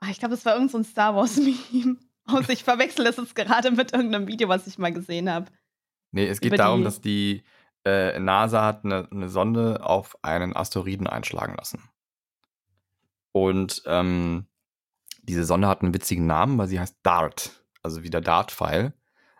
[0.00, 1.96] Ah, Ich glaube, das war irgendein so ein Star Wars-Meme.
[2.26, 5.46] Und ich verwechsel das jetzt gerade mit irgendeinem Video, was ich mal gesehen habe.
[6.12, 7.42] Nee, es geht Über darum, die- dass die
[7.84, 11.88] äh, NASA hat eine, eine Sonde auf einen Asteroiden einschlagen lassen.
[13.32, 14.46] Und ähm,
[15.22, 18.92] diese Sonde hat einen witzigen Namen, weil sie heißt DART, also wie der Dart-Pfeil.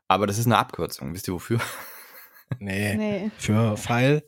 [0.08, 1.12] Aber das ist eine Abkürzung.
[1.14, 1.60] Wisst ihr wofür?
[2.58, 2.96] Nee.
[2.96, 3.30] Nee.
[3.38, 4.24] Für Pfeil.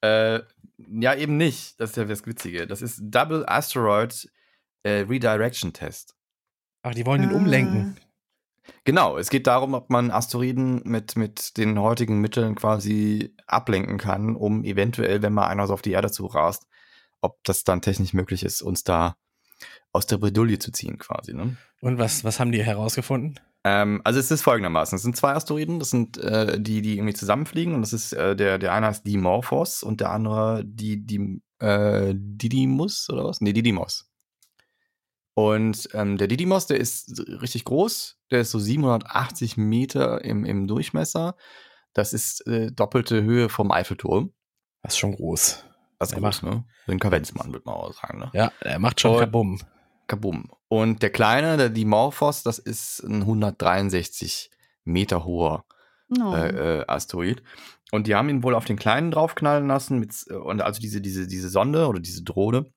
[0.00, 0.40] äh,
[0.78, 1.78] ja, eben nicht.
[1.78, 2.66] Das ist ja das Witzige.
[2.66, 4.26] Das ist Double Asteroid
[4.84, 6.16] äh, Redirection Test.
[6.82, 7.34] Ach, die wollen ihn Ah.
[7.36, 7.98] umlenken.
[8.84, 14.36] Genau, es geht darum, ob man Asteroiden mit, mit den heutigen Mitteln quasi ablenken kann,
[14.36, 16.66] um eventuell, wenn mal einer so auf die Erde zurast,
[17.20, 19.16] ob das dann technisch möglich ist, uns da
[19.92, 21.34] aus der Bredouille zu ziehen quasi.
[21.34, 21.56] Ne?
[21.80, 23.40] Und was, was haben die herausgefunden?
[23.64, 27.14] Ähm, also es ist folgendermaßen, es sind zwei Asteroiden, das sind äh, die, die irgendwie
[27.14, 31.42] zusammenfliegen und das ist, äh, der, der eine heißt Dimorphos und der andere die, die,
[31.58, 33.40] äh, Didymos oder was?
[33.40, 34.07] Nee, Didymos.
[35.38, 40.66] Und ähm, der Didymos, der ist richtig groß, der ist so 780 Meter im, im
[40.66, 41.36] Durchmesser.
[41.92, 44.32] Das ist äh, doppelte Höhe vom Eiffelturm.
[44.82, 45.64] Das ist schon groß.
[46.00, 46.64] Das ist Der groß, ne?
[46.86, 48.30] So ein Kavenzmann, würde man auch sagen, ne?
[48.34, 49.60] Ja, er macht schon Und- Kabum.
[50.08, 50.50] Kabum.
[50.66, 54.50] Und der kleine, der Dimorphos, das ist ein 163
[54.84, 55.64] Meter hoher
[56.08, 56.34] No.
[56.34, 57.44] äh, äh, Asteroid.
[57.92, 61.00] Und die haben ihn wohl auf den kleinen draufknallen lassen, mit, äh, und also diese,
[61.00, 62.72] diese, diese Sonde oder diese Drohne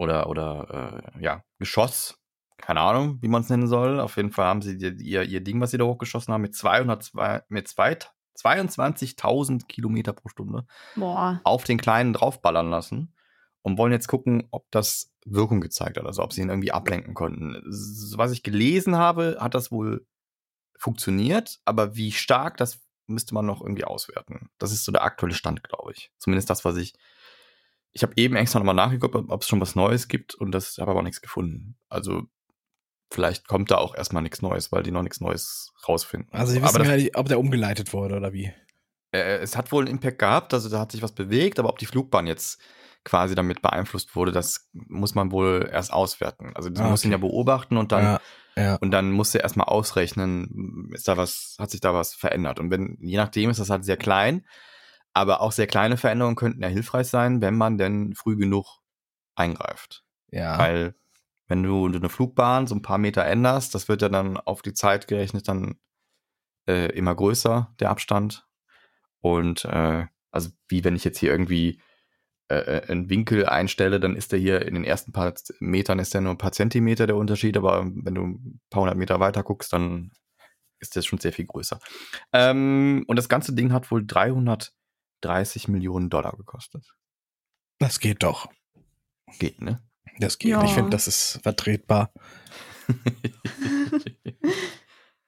[0.00, 2.18] oder, oder äh, ja, Geschoss,
[2.56, 4.00] keine Ahnung, wie man es nennen soll.
[4.00, 7.42] Auf jeden Fall haben sie ihr, ihr Ding, was sie da hochgeschossen haben, mit 202,
[7.48, 7.98] mit zwei-
[8.36, 10.64] 22.000 Kilometer pro Stunde
[10.96, 11.40] Boah.
[11.44, 13.14] auf den kleinen draufballern lassen
[13.62, 17.12] und wollen jetzt gucken, ob das Wirkung gezeigt hat, also ob sie ihn irgendwie ablenken
[17.14, 17.60] konnten.
[18.16, 20.06] Was ich gelesen habe, hat das wohl
[20.78, 24.48] funktioniert, aber wie stark, das müsste man noch irgendwie auswerten.
[24.58, 26.10] Das ist so der aktuelle Stand, glaube ich.
[26.16, 26.94] Zumindest das, was ich.
[27.92, 30.90] Ich habe eben extra nochmal nachgeguckt, ob es schon was Neues gibt und das habe
[30.92, 31.76] aber nichts gefunden.
[31.88, 32.22] Also
[33.12, 36.32] vielleicht kommt da auch erstmal nichts Neues, weil die noch nichts Neues rausfinden.
[36.32, 38.52] Also, die aber wissen gar nicht, ob der umgeleitet wurde oder wie.
[39.12, 41.78] äh, es hat wohl einen Impact gehabt, also da hat sich was bewegt, aber ob
[41.78, 42.60] die Flugbahn jetzt
[43.02, 46.52] quasi damit beeinflusst wurde, das muss man wohl erst auswerten.
[46.54, 47.26] Also man Ah, muss ihn ja okay.
[47.26, 48.20] beobachten und dann ja,
[48.62, 48.74] ja.
[48.76, 52.60] und dann musst du erstmal ausrechnen, ist da was, hat sich da was verändert.
[52.60, 54.46] Und wenn, je nachdem ist das halt sehr klein,
[55.12, 58.80] aber auch sehr kleine Veränderungen könnten ja hilfreich sein, wenn man denn früh genug
[59.34, 60.04] eingreift.
[60.30, 60.58] ja.
[60.58, 60.94] Weil
[61.48, 64.72] wenn du eine Flugbahn so ein paar Meter änderst, das wird ja dann auf die
[64.72, 65.80] Zeit gerechnet dann
[66.68, 68.46] äh, immer größer, der Abstand.
[69.20, 71.82] Und äh, also wie wenn ich jetzt hier irgendwie
[72.46, 76.20] äh, einen Winkel einstelle, dann ist der hier in den ersten paar Metern ist der
[76.20, 79.72] nur ein paar Zentimeter der Unterschied, aber wenn du ein paar hundert Meter weiter guckst,
[79.72, 80.12] dann
[80.78, 81.80] ist das schon sehr viel größer.
[82.32, 84.04] Ähm, und das ganze Ding hat wohl
[85.20, 86.94] 330 Millionen Dollar gekostet.
[87.78, 88.50] Das geht doch.
[89.38, 89.82] Geht, ne?
[90.18, 90.50] Das geht.
[90.50, 90.64] Ja.
[90.64, 92.12] Ich finde, das ist vertretbar.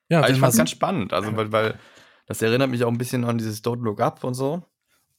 [0.09, 1.79] Ja, wenn ich man fand's ganz spannend, also weil, weil
[2.27, 4.63] das erinnert mich auch ein bisschen an dieses Don't Look Up und so.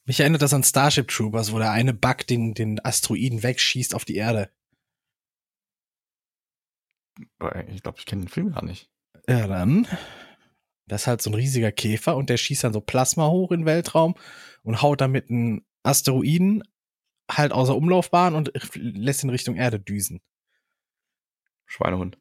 [0.06, 4.06] mich erinnert das an Starship Troopers, wo der eine Bug den, den Asteroiden wegschießt auf
[4.06, 4.52] die Erde.
[7.40, 8.92] Aber Ich glaube, ich kenne den Film gar nicht.
[9.28, 9.88] Ja, dann.
[10.88, 13.62] Das ist halt so ein riesiger Käfer und der schießt dann so Plasma hoch in
[13.62, 14.16] den Weltraum
[14.64, 16.64] und haut damit einen Asteroiden
[17.32, 20.22] halt außer Umlaufbahn und lässt ihn Richtung Erde düsen.
[21.66, 22.18] Schweinehund.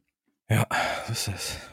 [0.48, 0.66] Ja,
[1.08, 1.72] das ist das.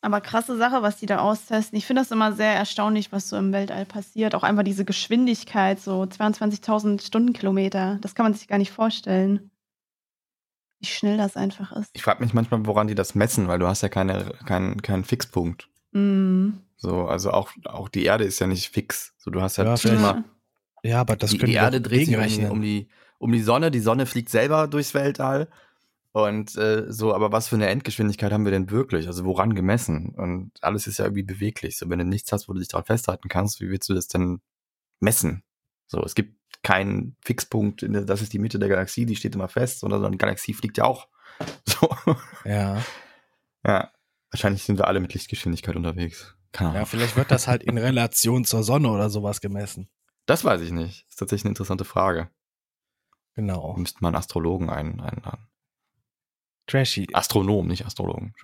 [0.00, 1.76] Aber krasse Sache, was die da austesten.
[1.76, 4.34] Ich finde das immer sehr erstaunlich, was so im Weltall passiert.
[4.34, 7.98] Auch einfach diese Geschwindigkeit, so 22.000 Stundenkilometer.
[8.00, 9.50] Das kann man sich gar nicht vorstellen.
[10.80, 11.90] Wie schnell das einfach ist.
[11.92, 15.04] Ich frage mich manchmal, woran die das messen, weil du hast ja keine, keinen keinen
[15.04, 15.68] Fixpunkt.
[15.92, 16.60] Mhm.
[16.76, 19.14] So, also auch, auch die Erde ist ja nicht fix.
[19.18, 20.24] So, du hast Ja, vielleicht- immer,
[20.84, 22.88] Ja, aber das die, die Erde dreht sich um, um, die,
[23.18, 23.70] um die Sonne.
[23.72, 25.48] Die Sonne fliegt selber durchs Weltall.
[26.12, 29.08] Und äh, so, aber was für eine Endgeschwindigkeit haben wir denn wirklich?
[29.08, 30.14] Also woran gemessen?
[30.16, 31.76] Und alles ist ja irgendwie beweglich.
[31.76, 34.06] So, wenn du nichts hast, wo du dich daran festhalten kannst, wie willst du das
[34.08, 34.40] denn
[35.00, 35.42] messen?
[35.88, 39.80] So, es gibt keinen Fixpunkt, das ist die Mitte der Galaxie, die steht immer fest,
[39.80, 41.08] sondern die Galaxie fliegt ja auch.
[41.66, 41.88] So.
[42.44, 42.82] Ja.
[43.64, 43.92] Ja.
[44.30, 46.34] Wahrscheinlich sind wir alle mit Lichtgeschwindigkeit unterwegs.
[46.50, 46.80] Keine Ahnung.
[46.80, 49.88] ja, vielleicht wird das halt in Relation zur Sonne oder sowas gemessen.
[50.26, 51.06] Das weiß ich nicht.
[51.08, 52.30] Ist tatsächlich eine interessante Frage.
[53.34, 53.76] Genau.
[53.76, 55.46] Müsste man Astrologen ein, einladen.
[56.66, 58.34] Trashy, Astronom, nicht Astrologen.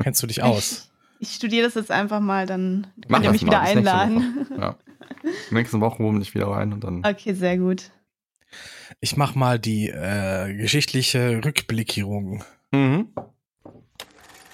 [0.00, 0.92] Kennst du dich aus?
[1.20, 3.94] Ich studiere das jetzt einfach mal, dann Mach könnt ihr mich mal, wieder bis nächste
[3.94, 4.46] einladen.
[4.58, 4.76] Ja.
[5.50, 7.02] Nächste Woche wir dich wieder rein und dann.
[7.06, 7.90] Okay, sehr gut.
[9.00, 12.44] Ich mach mal die äh, geschichtliche Rückblickierung.
[12.72, 13.08] Mhm.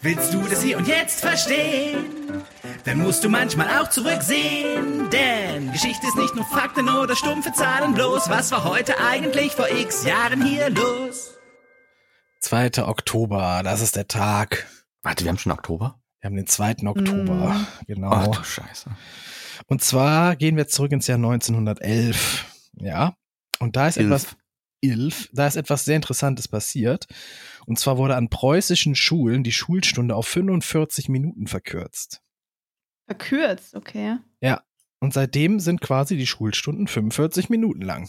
[0.02, 2.04] Willst du das hier und jetzt verstehen?
[2.84, 5.08] Dann musst du manchmal auch zurücksehen.
[5.10, 8.28] Denn Geschichte ist nicht nur Fakten oder stumpfe Zahlen bloß.
[8.28, 11.38] Was war heute eigentlich vor x Jahren hier los?
[12.40, 12.86] 2.
[12.86, 14.66] Oktober, das ist der Tag.
[15.02, 15.98] Warte, wir haben schon Oktober?
[16.24, 16.86] Wir haben den 2.
[16.88, 17.84] Oktober, Mm.
[17.86, 18.10] genau.
[18.10, 18.88] Ach du Scheiße.
[19.66, 22.46] Und zwar gehen wir zurück ins Jahr 1911.
[22.78, 23.14] Ja.
[23.58, 24.34] Und da ist etwas,
[24.80, 27.08] Ilf, da ist etwas sehr Interessantes passiert.
[27.66, 32.22] Und zwar wurde an preußischen Schulen die Schulstunde auf 45 Minuten verkürzt.
[33.06, 34.16] Verkürzt, okay.
[35.00, 38.08] Und seitdem sind quasi die Schulstunden 45 Minuten lang.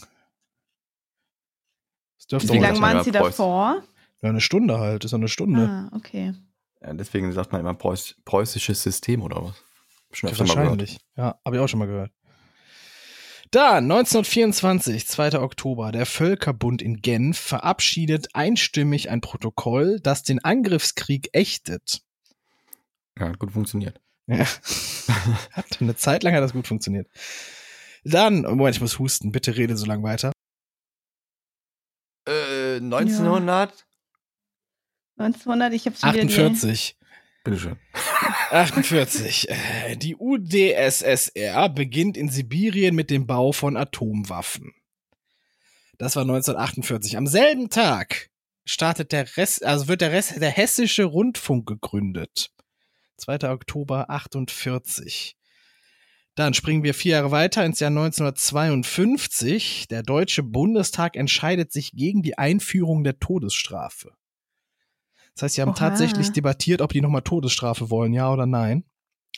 [2.16, 3.82] Das dürfte Wie lange waren ja Sie davor?
[4.22, 5.68] Ja, eine Stunde halt, ist ja eine Stunde.
[5.68, 6.32] Ah, okay.
[6.82, 9.62] Ja, deswegen sagt man immer Preuß, preußisches System oder was?
[10.12, 10.68] Schon öfter mal gehört.
[10.68, 10.98] Wahrscheinlich.
[11.16, 12.12] Ja, habe ich auch schon mal gehört.
[13.50, 15.38] Dann 1924, 2.
[15.38, 22.02] Oktober, der Völkerbund in Genf verabschiedet einstimmig ein Protokoll, das den Angriffskrieg ächtet.
[23.18, 24.00] Ja, gut funktioniert.
[24.26, 24.38] Ja.
[25.52, 27.08] hat eine Zeit lang hat das gut funktioniert.
[28.04, 30.32] Dann, Moment, ich muss husten, bitte rede so lange weiter.
[32.28, 33.85] Äh, 1900?
[35.16, 36.96] 1900, ich die- 48.
[37.44, 37.76] Bitteschön.
[38.50, 39.48] 48.
[39.48, 44.74] Äh, Die UdSSR beginnt in Sibirien mit dem Bau von Atomwaffen.
[45.98, 47.16] Das war 1948.
[47.16, 48.30] Am selben Tag
[48.64, 52.50] startet der Rest, also wird der Rest, der Hessische Rundfunk gegründet.
[53.18, 53.48] 2.
[53.50, 55.36] Oktober 48.
[56.34, 59.86] Dann springen wir vier Jahre weiter ins Jahr 1952.
[59.88, 64.12] Der Deutsche Bundestag entscheidet sich gegen die Einführung der Todesstrafe.
[65.36, 65.76] Das heißt, sie haben Oha.
[65.78, 68.84] tatsächlich debattiert, ob die nochmal Todesstrafe wollen, ja oder nein.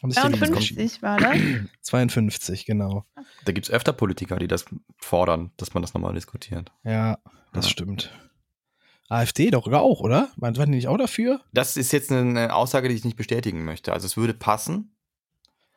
[0.01, 0.89] Haben sich dagegen entschieden.
[0.89, 1.37] 52 war das?
[1.83, 3.05] 52, genau.
[3.45, 4.65] Da gibt's öfter Politiker, die das
[4.99, 6.71] fordern, dass man das nochmal diskutiert.
[6.85, 7.19] Ja,
[7.53, 7.71] das Ja.
[7.73, 8.13] stimmt.
[9.09, 10.31] AfD doch auch, oder?
[10.37, 11.41] Waren die nicht auch dafür?
[11.53, 13.93] Das ist jetzt eine Aussage, die ich nicht bestätigen möchte.
[13.93, 14.95] Also es würde passen,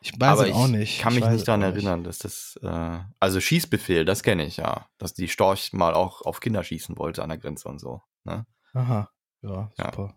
[0.02, 1.00] Ich weiß aber es ich auch nicht.
[1.00, 4.46] kann Ich mich weiß nicht es daran erinnern, dass das, äh, also Schießbefehl, das kenne
[4.46, 7.80] ich ja, dass die Storch mal auch auf Kinder schießen wollte an der Grenze und
[7.80, 8.02] so.
[8.26, 8.46] Ne?
[8.74, 9.10] Aha,
[9.43, 9.86] ja, Ja.
[9.86, 10.15] super.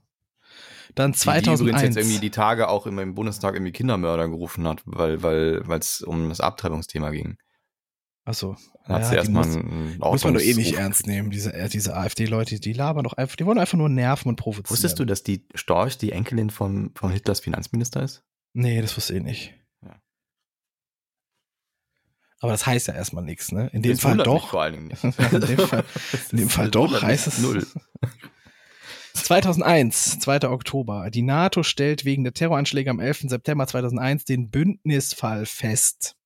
[0.94, 1.82] Dann Die, die übrigens 2001.
[1.82, 6.02] jetzt irgendwie die Tage auch im Bundestag irgendwie Kindermörder gerufen hat, weil weil weil es
[6.02, 7.36] um das Abtreibungsthema ging.
[8.26, 8.56] Achso,
[8.86, 11.52] Dann hat Ja, sie die erstmal muss- muss man doch eh nicht ernst nehmen, diese,
[11.52, 14.70] äh, diese AfD-Leute, die labern doch einfach, die wollen einfach nur nerven und provozieren.
[14.70, 18.22] Wusstest du, dass die Storch die Enkelin von, von Hitlers Finanzminister ist?
[18.54, 19.54] Nee, das wusste ich nicht.
[19.82, 20.00] Ja.
[22.40, 23.68] Aber das heißt ja erstmal nichts, ne?
[23.72, 24.48] In dem Das Fall doch.
[24.50, 25.04] Vor allen Dingen nicht.
[25.32, 25.84] in dem Fall,
[26.32, 27.66] in dem Fall doch heißt es null.
[29.14, 30.48] 2001, 2.
[30.48, 31.10] Oktober.
[31.10, 33.26] Die NATO stellt wegen der Terroranschläge am 11.
[33.28, 36.16] September 2001 den Bündnisfall fest.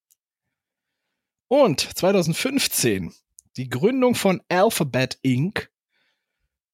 [1.47, 3.13] Und 2015
[3.57, 5.69] die Gründung von Alphabet Inc.,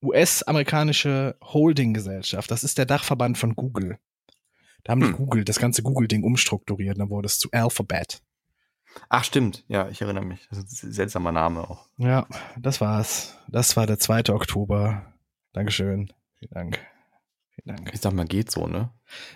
[0.04, 2.52] US-amerikanische Holding-Gesellschaft.
[2.52, 3.98] Das ist der Dachverband von Google.
[4.84, 5.16] Da haben die Hm.
[5.16, 8.22] Google, das ganze Google-Ding umstrukturiert, dann wurde es zu Alphabet.
[9.10, 9.66] Ach, stimmt.
[9.68, 10.48] Ja, ich erinnere mich.
[10.50, 11.88] Das ist ein seltsamer Name auch.
[11.98, 13.38] Ja, das war's.
[13.48, 14.30] Das war der 2.
[14.30, 15.12] Oktober.
[15.56, 16.12] Dankeschön.
[16.40, 16.80] Vielen Dank.
[17.56, 17.92] Vielen Dank.
[17.94, 18.92] Ich sag mal, geht so, ne?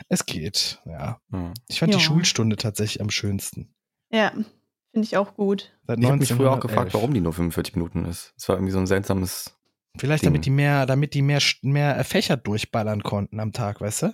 [0.10, 1.20] Es geht, ja.
[1.32, 1.54] Ja.
[1.68, 2.04] Ich fand die Ja.
[2.04, 3.74] Schulstunde tatsächlich am schönsten.
[4.12, 5.72] Ja, finde ich auch gut.
[5.88, 6.62] Seit Ich habe mich früher auch 1911.
[6.62, 8.34] gefragt, warum die nur 45 Minuten ist.
[8.38, 9.56] Es war irgendwie so ein seltsames.
[9.98, 10.30] Vielleicht Ding.
[10.30, 14.06] damit die mehr, damit die mehr, mehr Fächer durchballern konnten am Tag, weißt du?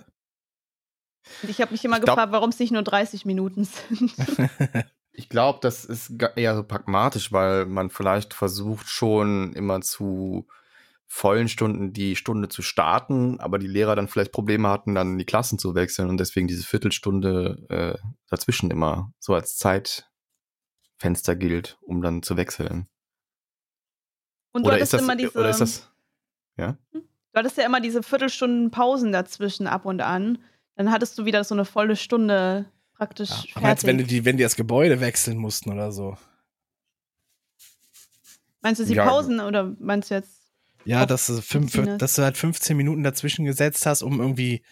[1.42, 4.14] Und ich habe mich immer glaub- gefragt, warum es nicht nur 30 Minuten sind.
[5.18, 10.46] Ich glaube, das ist eher so pragmatisch, weil man vielleicht versucht schon immer zu
[11.08, 15.24] vollen Stunden die Stunde zu starten, aber die Lehrer dann vielleicht Probleme hatten, dann die
[15.24, 22.02] Klassen zu wechseln und deswegen diese Viertelstunde äh, dazwischen immer so als Zeitfenster gilt, um
[22.02, 22.88] dann zu wechseln.
[24.52, 25.92] Und du Oder hattest ist, das, immer diese, oder ist das?
[26.56, 26.74] du
[27.34, 30.38] hattest ja immer diese Viertelstunden Pausen dazwischen ab und an.
[30.74, 33.56] Dann hattest du wieder so eine volle Stunde praktisch Ja, fertig.
[33.56, 36.16] aber jetzt, wenn die, die- wenn die das Gebäude wechseln mussten oder so.
[38.62, 39.04] meinst du die Ja.
[39.06, 40.35] Pausen oder meinst du jetzt?
[40.86, 44.62] Ja, Auf dass du, fünf, dass du halt 15 Minuten dazwischen gesetzt hast, um irgendwie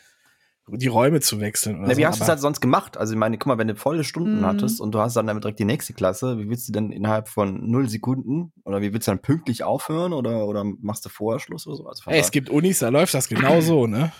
[0.68, 1.78] die Räume zu wechseln.
[1.78, 2.06] Oder Na, wie so.
[2.06, 2.96] hast du es halt sonst gemacht?
[2.96, 4.46] Also ich meine, guck mal, wenn du volle Stunden Mhm.
[4.46, 7.28] hattest und du hast dann damit direkt die nächste Klasse, wie willst du denn innerhalb
[7.28, 11.38] von null Sekunden oder wie willst du dann pünktlich aufhören oder, oder machst du vorher
[11.40, 11.86] Schluss oder so?
[11.86, 14.12] Also Ey, es gibt Unis, da läuft das genau so, ne?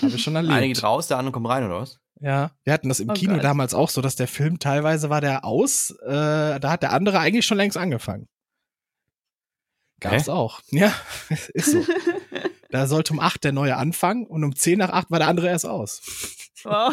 [0.00, 0.54] Habe ich schon erlebt.
[0.54, 1.98] einige raus, der andere kommt rein oder was?
[2.20, 3.44] Ja, wir hatten das im Oh Kino Gott.
[3.44, 7.18] damals auch so, dass der Film teilweise war der aus, äh, da hat der andere
[7.18, 8.28] eigentlich schon längst angefangen.
[10.04, 10.30] Gab's Hä?
[10.32, 10.60] auch.
[10.70, 10.94] Ja,
[11.54, 11.84] ist so.
[12.70, 15.48] da sollte um 8 der neue anfangen und um 10 nach 8 war der andere
[15.48, 16.02] erst aus.
[16.62, 16.92] Wow.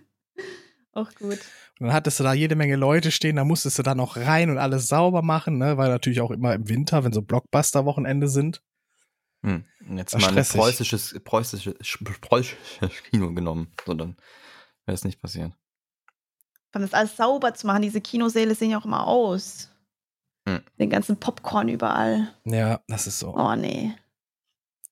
[0.92, 1.38] Auch gut.
[1.78, 4.48] Und dann hattest du da jede Menge Leute stehen, da musstest du dann noch rein
[4.48, 5.76] und alles sauber machen, ne?
[5.76, 8.62] Weil natürlich auch immer im Winter, wenn so Blockbuster-Wochenende sind.
[9.42, 9.66] Hm.
[9.86, 14.16] Und Jetzt mal ein preußisches, preußisches, preußisches Kino genommen, so dann
[14.86, 15.52] wäre es nicht passiert.
[16.72, 17.82] Dann das alles sauber zu machen.
[17.82, 19.70] Diese Kinosäle sehen ja auch immer aus.
[20.46, 20.60] Hm.
[20.78, 22.32] Den ganzen Popcorn überall.
[22.44, 23.34] Ja, das ist so.
[23.34, 23.92] Oh nee.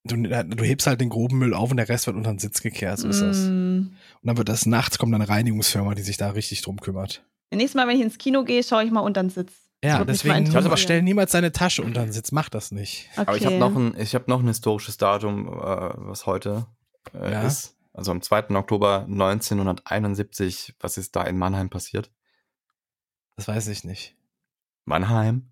[0.06, 2.60] Du, du hebst halt den groben Müll auf und der Rest wird unter den Sitz
[2.60, 3.38] gekehrt, so ist das.
[3.38, 3.88] Mm.
[3.88, 7.24] Und dann wird das nachts, kommt dann eine Reinigungsfirma, die sich da richtig drum kümmert.
[7.50, 9.52] Nächstes Mal, wenn ich ins Kino gehe, schaue ich mal unter den Sitz.
[9.80, 13.08] Das Ja, deswegen mal aber stell niemals deine Tasche unter den Sitz, mach das nicht.
[13.12, 13.24] Okay.
[13.26, 16.66] Aber ich habe noch, ein, ich hab noch ein historisches Datum, äh, was heute
[17.14, 17.42] äh, Ja.
[17.42, 17.74] ist.
[17.94, 18.50] Also am 2.
[18.56, 20.74] Oktober 1971.
[20.80, 22.10] Was ist da in Mannheim passiert?
[23.36, 24.16] Das weiß ich nicht.
[24.84, 25.50] Mannheim?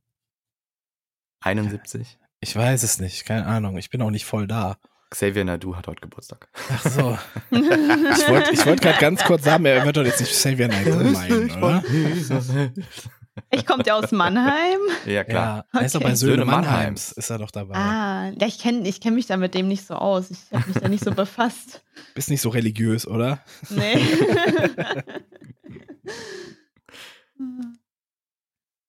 [1.40, 2.18] 71?
[2.40, 3.76] Ich weiß es nicht, keine Ahnung.
[3.78, 4.76] Ich bin auch nicht voll da.
[5.10, 6.48] Xavier Nadu hat heute Geburtstag.
[6.70, 7.18] Ach so.
[7.50, 10.96] Ich wollte ich wollt gerade ganz kurz sagen, er wird doch jetzt nicht Xavier Naidoo
[11.10, 11.82] meinen, oder?
[13.50, 14.78] ich komme ja aus Mannheim.
[15.06, 15.66] ja, klar.
[15.72, 16.10] Ja, er ist doch Okay.
[16.10, 17.12] bei Söhne Söhne Mannheims, Mannheims.
[17.12, 17.74] ist er doch dabei.
[17.76, 20.30] Ah, ja, ich kenne ich kenn mich da mit dem nicht so aus.
[20.30, 21.82] Ich habe mich da nicht so befasst.
[22.14, 23.40] Bist nicht so religiös, oder?
[23.68, 23.98] Nee.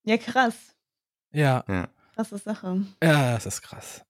[0.03, 0.53] ja, krass.
[1.31, 1.63] Ja,
[2.15, 2.85] Krasse Sache.
[3.03, 4.03] ja, das ist krass.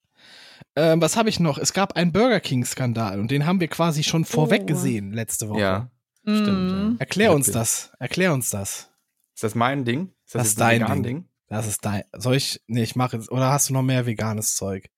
[0.75, 1.57] Ähm, was habe ich noch?
[1.57, 4.65] Es gab einen Burger King-Skandal und den haben wir quasi schon vorweg Oh.
[4.65, 5.59] gesehen letzte Woche.
[5.61, 5.89] Ja,
[6.23, 6.35] Mm.
[6.41, 7.01] stimmt.
[7.01, 7.91] Erklär uns das.
[7.99, 8.89] Erklär uns das.
[9.35, 10.13] Ist das mein Ding?
[10.25, 11.25] Ist Das jetzt ist dein ein vegan Ding.
[11.47, 12.03] Das ist dein.
[12.13, 12.61] Soll ich.
[12.67, 13.29] Nee, ich mache jetzt.
[13.31, 14.89] Oder hast du noch mehr veganes Zeug?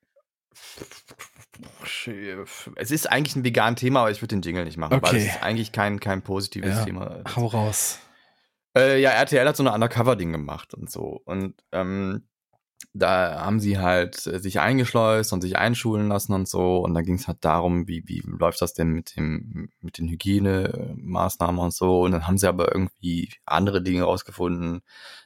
[2.76, 5.18] Es ist eigentlich ein vegan Thema, aber ich würde den Jingle nicht machen, weil Okay.
[5.18, 6.86] es ist eigentlich kein, kein positives Ja.
[6.86, 7.22] Thema.
[7.36, 8.00] Hau raus.
[8.76, 11.22] Äh, ja, RTL hat so eine Undercover-Ding gemacht und so.
[11.26, 12.24] Und ähm,
[12.94, 16.80] da haben sie halt äh, sich eingeschleust und sich einschulen lassen und so.
[16.80, 20.10] Und dann ging es halt darum, wie, wie läuft das denn mit dem, mit den
[20.10, 22.02] Hygienemaßnahmen und so.
[22.02, 24.82] Und dann haben sie aber irgendwie andere Dinge rausgefunden,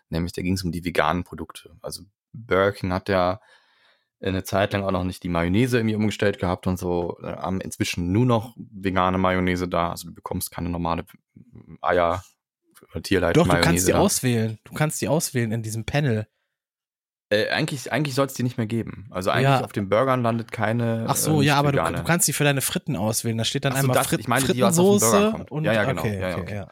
[0.10, 1.76] nämlich da ging es um die veganen Produkte.
[1.82, 3.42] Also Burger King hat ja
[4.22, 7.18] eine Zeit lang auch noch nicht die Mayonnaise irgendwie umgestellt gehabt und so.
[7.24, 9.92] Haben inzwischen nur noch vegane Mayonnaise da.
[9.92, 11.06] Also du bekommst keine normale
[11.82, 12.24] Eier
[13.04, 14.00] Tierleid Doch, du Mayonnaise kannst die da.
[14.00, 14.60] auswählen.
[14.64, 16.28] Du kannst die auswählen in diesem Panel.
[17.32, 19.08] Äh, eigentlich eigentlich soll es die nicht mehr geben.
[19.12, 19.64] Also eigentlich Ja.
[19.64, 21.06] auf den Burgern landet keine.
[21.08, 23.38] Ach so, äh, ja, aber du, du kannst die für deine Fritten auswählen.
[23.38, 25.32] Da steht dann so, einmal das- Frit ich meine, die, was auf den Burger Frittensoße
[25.32, 25.52] kommt.
[25.52, 26.02] und Ja, ja, genau.
[26.02, 26.56] okay, Ja, okay, okay.
[26.56, 26.68] ja.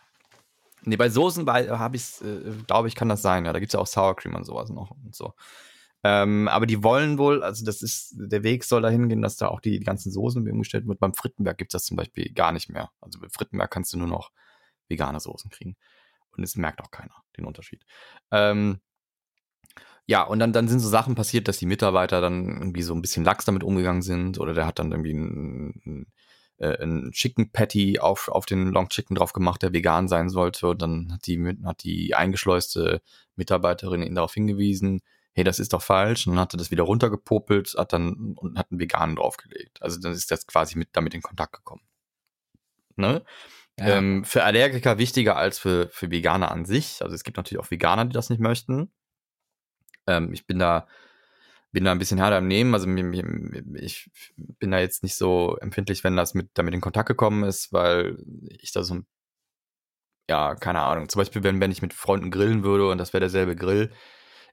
[0.83, 3.45] Nee, bei Soßen habe ich äh, glaube ich, kann das sein.
[3.45, 5.33] Ja, da gibt's ja auch Sour Cream und sowas noch und so.
[6.03, 9.49] Ähm, aber die wollen wohl, also das ist, der Weg soll dahin gehen, dass da
[9.49, 10.99] auch die, die ganzen Soßen umgestellt wird.
[10.99, 12.89] Beim Frittenberg gibt's das zum Beispiel gar nicht mehr.
[13.01, 14.31] Also bei Frittenberg kannst du nur noch
[14.87, 15.75] vegane Soßen kriegen.
[16.37, 17.83] Und es merkt auch keiner den Unterschied.
[18.31, 18.79] Ähm,
[20.05, 23.01] ja, und dann, dann sind so Sachen passiert, dass die Mitarbeiter dann irgendwie so ein
[23.01, 26.07] bisschen lax damit umgegangen sind oder der hat dann irgendwie ein,
[26.59, 30.67] äh, ein Chicken Patty auf, auf den Long Chicken drauf gemacht, der vegan sein sollte.
[30.69, 33.01] Und dann hat die, hat die eingeschleuste
[33.35, 35.01] Mitarbeiterin ihn darauf hingewiesen,
[35.33, 36.25] hey, das ist doch falsch.
[36.25, 39.81] Und dann hat er das wieder runtergepopelt, hat dann und hat einen veganen draufgelegt.
[39.81, 41.83] Also dann ist das quasi mit, damit in Kontakt gekommen.
[42.95, 43.23] Ne?
[43.79, 47.01] Ähm, für Allergiker wichtiger als für, für Veganer an sich.
[47.01, 48.91] Also es gibt natürlich auch Veganer, die das nicht möchten.
[50.07, 50.87] Ähm, ich bin da,
[51.71, 52.73] bin da ein bisschen härter im Nehmen.
[52.73, 52.87] Also
[53.75, 57.71] ich bin da jetzt nicht so empfindlich, wenn das mit damit in Kontakt gekommen ist,
[57.71, 58.17] weil
[58.49, 59.07] ich da so ein,
[60.29, 61.07] ja, keine Ahnung.
[61.07, 63.91] Zum Beispiel, wenn, wenn ich mit Freunden grillen würde und das wäre derselbe Grill,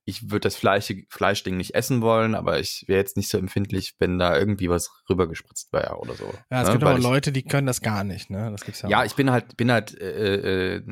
[0.05, 3.95] ich würde das Fleisch, Fleischding nicht essen wollen, aber ich wäre jetzt nicht so empfindlich,
[3.99, 6.33] wenn da irgendwie was rübergespritzt wäre oder so.
[6.51, 6.73] Ja, es ne?
[6.75, 8.51] gibt aber Leute, die können das gar nicht, ne?
[8.51, 9.05] Das gibt's ja, ja, auch.
[9.05, 10.83] ich bin halt, bin halt äh, äh,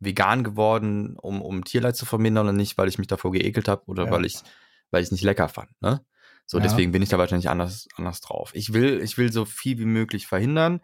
[0.00, 3.84] vegan geworden, um, um Tierleid zu vermindern und nicht, weil ich mich davor geekelt habe
[3.86, 4.10] oder Ja.
[4.10, 4.40] weil ich,
[4.90, 5.70] weil ich es nicht lecker fand.
[5.80, 6.04] Ne?
[6.46, 6.64] So, Ja.
[6.64, 8.50] deswegen bin ich da wahrscheinlich anders, anders drauf.
[8.54, 10.80] Ich will, ich will so viel wie möglich verhindern,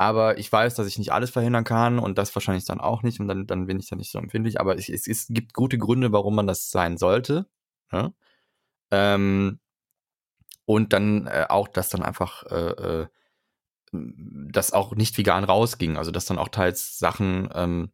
[0.00, 3.20] aber ich weiß, dass ich nicht alles verhindern kann und das wahrscheinlich dann auch nicht
[3.20, 4.58] und dann, dann bin ich da nicht so empfindlich.
[4.58, 7.44] Aber es, es, es gibt gute Gründe, warum man das sein sollte.
[7.92, 8.14] Ne?
[8.90, 9.60] Ähm,
[10.64, 13.06] und dann äh, auch, dass dann einfach äh, äh,
[13.92, 15.98] das auch nicht vegan rausging.
[15.98, 17.92] Also dass dann auch teils Sachen ähm,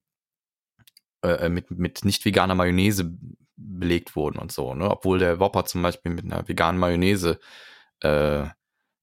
[1.22, 3.18] äh, mit, mit nicht veganer Mayonnaise
[3.56, 4.88] belegt wurden und so, ne?
[4.88, 7.40] Obwohl der Whopper zum Beispiel mit einer veganen Mayonnaise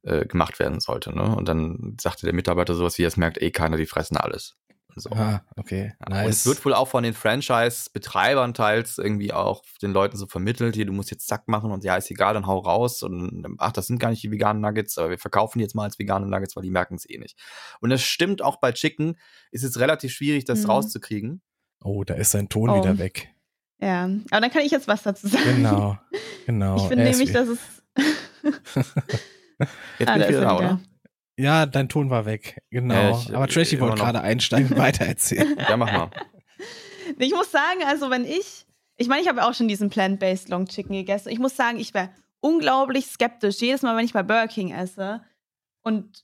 [0.03, 1.35] äh, gemacht werden sollte, ne?
[1.35, 4.55] Und dann sagte der Mitarbeiter sowas wie, es merkt eh keiner, die fressen alles.
[4.95, 5.09] Und so.
[5.11, 5.93] Ah, okay.
[6.07, 10.27] Ja, Und es wird wohl auch von den Franchise-Betreibern teils irgendwie auch den Leuten so
[10.27, 13.43] vermittelt, hier, du musst jetzt zack machen und ja, ist egal, dann hau raus und
[13.57, 15.97] ach, das sind gar nicht die veganen Nuggets, aber wir verkaufen die jetzt mal als
[15.97, 17.39] vegane Nuggets, weil die merken es eh nicht.
[17.79, 19.17] Und das stimmt auch bei Chicken,
[19.51, 20.69] ist es relativ schwierig, das Mhm.
[20.69, 21.41] rauszukriegen.
[21.83, 22.75] Oh, da ist sein Ton Oh.
[22.77, 23.29] wieder weg.
[23.81, 25.43] Ja, aber dann kann ich jetzt was dazu sagen.
[25.55, 25.97] Genau,
[26.45, 26.75] genau.
[26.77, 27.59] Ich finde nämlich, dass es.
[29.59, 30.79] Jetzt Ah, bin ich wieder er da, oder?
[31.37, 32.61] Ja, dein Ton war weg.
[32.69, 32.93] Genau.
[32.93, 35.57] Ja, ich, Aber äh, Trashy immer wollte gerade einsteigen und weitererzählen.
[35.57, 36.09] Ja, mach mal.
[37.17, 38.65] Ich muss sagen, also wenn ich,
[38.97, 41.29] ich meine, ich habe auch schon diesen Plant-Based Long Chicken gegessen.
[41.29, 45.21] Ich muss sagen, ich wäre unglaublich skeptisch jedes Mal, wenn ich bei Burger King esse
[45.83, 46.23] und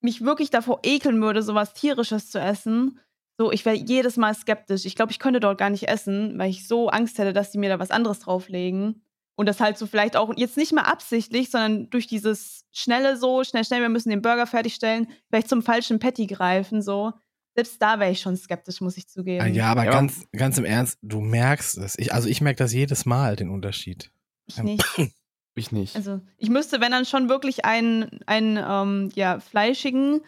[0.00, 3.00] mich wirklich davor ekeln würde, sowas tierisches zu essen.
[3.38, 4.84] So, ich wäre jedes Mal skeptisch.
[4.84, 7.58] Ich glaube, ich könnte dort gar nicht essen, weil ich so Angst hätte, dass die
[7.58, 9.02] mir da was anderes drauflegen.
[9.36, 13.42] Und das halt so vielleicht auch jetzt nicht mehr absichtlich, sondern durch dieses schnelle so,
[13.42, 17.12] schnell, schnell, wir müssen den Burger fertigstellen, vielleicht zum falschen Patty greifen, so.
[17.56, 19.54] Selbst da wäre ich schon skeptisch, muss ich zugeben.
[19.54, 19.92] Ja, aber Ja.
[19.92, 21.96] ganz, ganz im Ernst, du merkst es.
[21.98, 24.10] Ich, also ich merke das jedes Mal, den Unterschied.
[24.46, 24.84] Ich nicht.
[25.56, 25.94] Ich nicht.
[25.94, 30.20] Also ich müsste, wenn dann schon wirklich einen, einen ähm, ja, fleischigen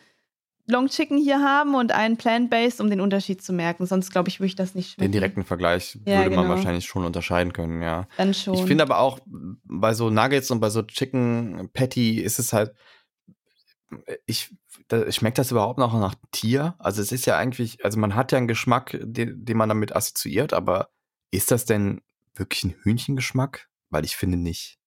[0.66, 3.86] Long Chicken hier haben und einen Plant-Based, um den Unterschied zu merken.
[3.86, 5.02] Sonst glaube ich, würde ich das nicht schmecken.
[5.02, 6.56] Den direkten Vergleich Ja, würde man genau.
[6.56, 8.08] wahrscheinlich schon unterscheiden können, ja.
[8.16, 8.54] Dann schon.
[8.54, 9.20] Ich finde aber auch
[9.64, 12.74] bei so Nuggets und bei so Chicken Patty ist es halt,
[14.26, 14.52] ich,
[14.88, 16.74] da, schmeckt das überhaupt noch nach Tier?
[16.78, 19.94] Also es ist ja eigentlich, also man hat ja einen Geschmack, den, den man damit
[19.94, 20.90] assoziiert, aber
[21.30, 22.02] ist das denn
[22.34, 23.68] wirklich ein Hühnchengeschmack?
[23.90, 24.78] Weil ich finde nicht.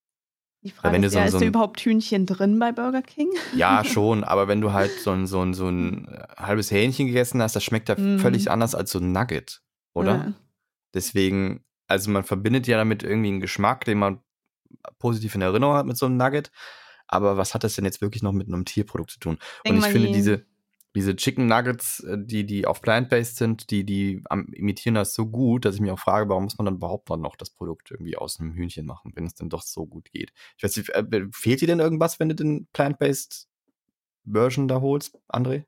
[0.62, 2.70] Die Frage wenn du ist so- ja, so ist da ein- überhaupt Hühnchen drin bei
[2.72, 3.30] Burger King?
[3.54, 7.06] Ja, schon, aber wenn du halt so ein, so ein, so ein äh, halbes Hähnchen
[7.06, 8.18] gegessen hast, das schmeckt ja Mm.
[8.18, 9.62] völlig anders als so ein Nugget,
[9.94, 10.14] oder?
[10.16, 10.32] Ja.
[10.94, 14.20] Deswegen, also man verbindet ja damit irgendwie einen Geschmack, den man
[14.98, 16.50] positiv in Erinnerung hat mit so einem Nugget.
[17.08, 19.38] Aber was hat das denn jetzt wirklich noch mit einem Tierprodukt zu tun?
[19.64, 20.46] Denk Und ich finde die- diese,
[20.94, 24.22] diese Chicken Nuggets, äh, die, die auf Plant-Based sind, die, die
[24.52, 27.20] imitieren das so gut, dass ich mich auch frage, warum muss man dann überhaupt dann
[27.20, 30.32] noch das Produkt irgendwie aus einem Hühnchen machen, wenn es denn doch so gut geht?
[30.56, 33.48] Ich weiß nicht, äh, fehlt dir denn irgendwas, wenn du den Plant-Based
[34.24, 35.64] Version da holst, André?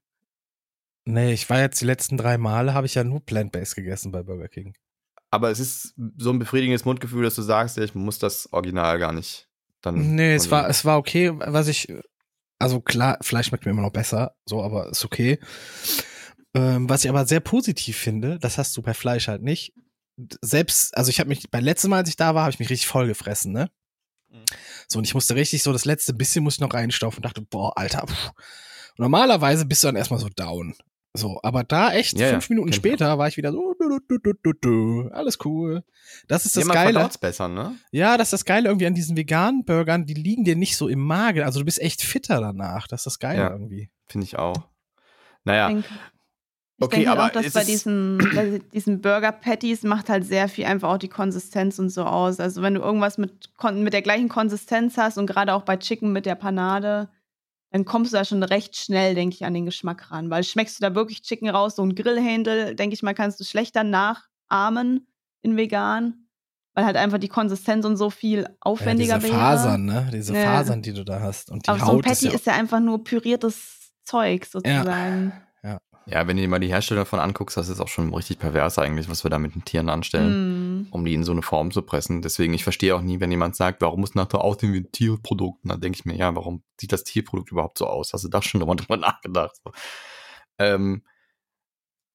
[1.05, 4.23] Nee, ich war jetzt die letzten drei Male, habe ich ja nur Plant-Based gegessen bei
[4.23, 4.75] Burger King.
[5.31, 9.13] Aber es ist so ein befriedigendes Mundgefühl, dass du sagst, ich muss das Original gar
[9.13, 9.49] nicht
[9.81, 10.15] dann.
[10.15, 11.93] Nee, es war, es war okay, was ich,
[12.63, 15.39] also klar, Fleisch schmeckt mir immer noch besser, so, aber ist okay.
[16.55, 19.75] Ähm, was ich aber sehr positiv finde, das hast du bei Fleisch halt nicht.
[20.43, 22.71] Selbst, also ich habe mich, beim letzten Mal, als ich da war, habe ich mich
[22.71, 23.71] richtig voll gefressen, ne?
[24.31, 24.45] Mhm.
[24.87, 27.43] So, und ich musste richtig so, das letzte bisschen muss ich noch reinstaufen und dachte,
[27.43, 28.31] boah, Alter, pff.
[28.97, 30.75] Normalerweise bist du dann erstmal so down.
[31.15, 32.79] So, aber da echt, Ja, ja, fünf Minuten ich auch.
[32.79, 35.85] später war ich wieder so, du, du, du, du, du, alles cool.
[36.27, 37.09] Das ist das ja, man Geile.
[37.21, 37.77] besser, ne?
[37.91, 40.89] Ja, das ist das Geile irgendwie an diesen veganen Burgern, die liegen dir nicht so
[40.89, 41.43] im Magen.
[41.43, 42.87] Also du bist echt fitter danach.
[42.89, 43.51] Das ist das Geile Ja.
[43.51, 43.91] irgendwie.
[44.07, 44.69] Finde ich auch.
[45.45, 45.89] Naja, Ich denke,
[46.79, 49.83] ich Okay, denke halt aber auch, dass ist bei es- diesen, bei diesen Burger Patties
[49.83, 52.41] macht halt sehr viel einfach auch die Konsistenz und so aus.
[52.41, 56.11] Also wenn du irgendwas mit, mit der gleichen Konsistenz hast und gerade auch bei Chicken
[56.13, 57.11] mit der Panade,
[57.73, 60.29] dann kommst du da schon recht schnell, denke ich, an den Geschmack ran.
[60.31, 63.45] Weil schmeckst du da wirklich Chicken raus, so ein Grillhändel, denke ich mal, kannst du
[63.45, 65.07] schlechter nachahmen
[65.41, 66.29] in vegan,
[66.75, 69.41] weil halt einfach die Konsistenz und so viel aufwendiger ja, diese wäre.
[69.41, 70.11] Fasern, ne?
[70.13, 70.43] Diese Ja.
[70.45, 71.51] Fasern, die du da hast.
[71.51, 74.45] Und die Aber so ein Haut Patty ist ist ja, ja, einfach nur püriertes Zeug
[74.45, 75.31] sozusagen.
[75.31, 75.43] ja,
[76.07, 79.09] wenn du dir mal die Hersteller davon anguckst, das ist auch schon richtig pervers eigentlich,
[79.09, 80.87] was wir da mit den Tieren anstellen, Mm.
[80.91, 82.23] um die in so eine Form zu pressen.
[82.23, 85.61] Deswegen, ich verstehe auch nie, wenn jemand sagt, warum muss nachher aussehen wie ein Tierprodukt?
[85.65, 88.13] Dann denke ich mir, ja, warum sieht das Tierprodukt überhaupt so aus?
[88.13, 89.57] Hast du da schon nochmal drüber nachgedacht?
[89.65, 89.73] So.
[90.59, 91.03] Ähm,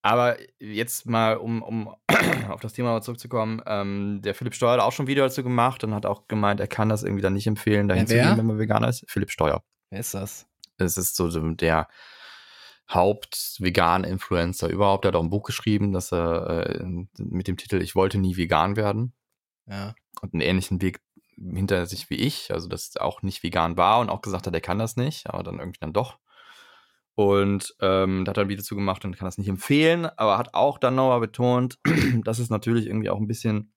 [0.04, 1.90] aber jetzt mal, um, um
[2.50, 5.84] auf das Thema zurückzukommen, ähm, der Philipp Steuer hat auch schon ein Video dazu gemacht
[5.84, 8.38] und hat auch gemeint, er kann das irgendwie dann nicht empfehlen, dahin Ja, zu gehen,
[8.38, 9.04] wenn man Veganer ist.
[9.08, 9.64] Philipp Steuer.
[9.90, 10.46] Wer ist das?
[10.78, 11.88] Es ist so so der
[12.90, 15.06] Haupt-Vegan-Influencer überhaupt.
[15.06, 16.84] Er hat auch ein Buch geschrieben, dass er äh,
[17.18, 19.14] mit dem Titel Ich wollte nie vegan werden
[19.66, 19.94] Ja.
[20.22, 21.02] und einen ähnlichen Weg
[21.36, 24.54] hinter sich wie ich, also dass er auch nicht vegan war und auch gesagt hat,
[24.54, 26.18] er kann das nicht, aber dann irgendwie dann doch.
[27.14, 30.38] Und ähm, da hat er ein Video zu gemacht und kann das nicht empfehlen, aber
[30.38, 31.80] hat auch dann nochmal betont,
[32.24, 33.74] dass es natürlich irgendwie auch ein bisschen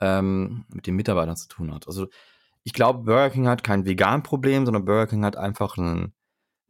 [0.00, 1.86] ähm, mit den Mitarbeitern zu tun hat.
[1.86, 2.08] Also
[2.64, 6.12] ich glaube, Burger King hat kein Vegan-Problem, sondern Burger King hat einfach ein,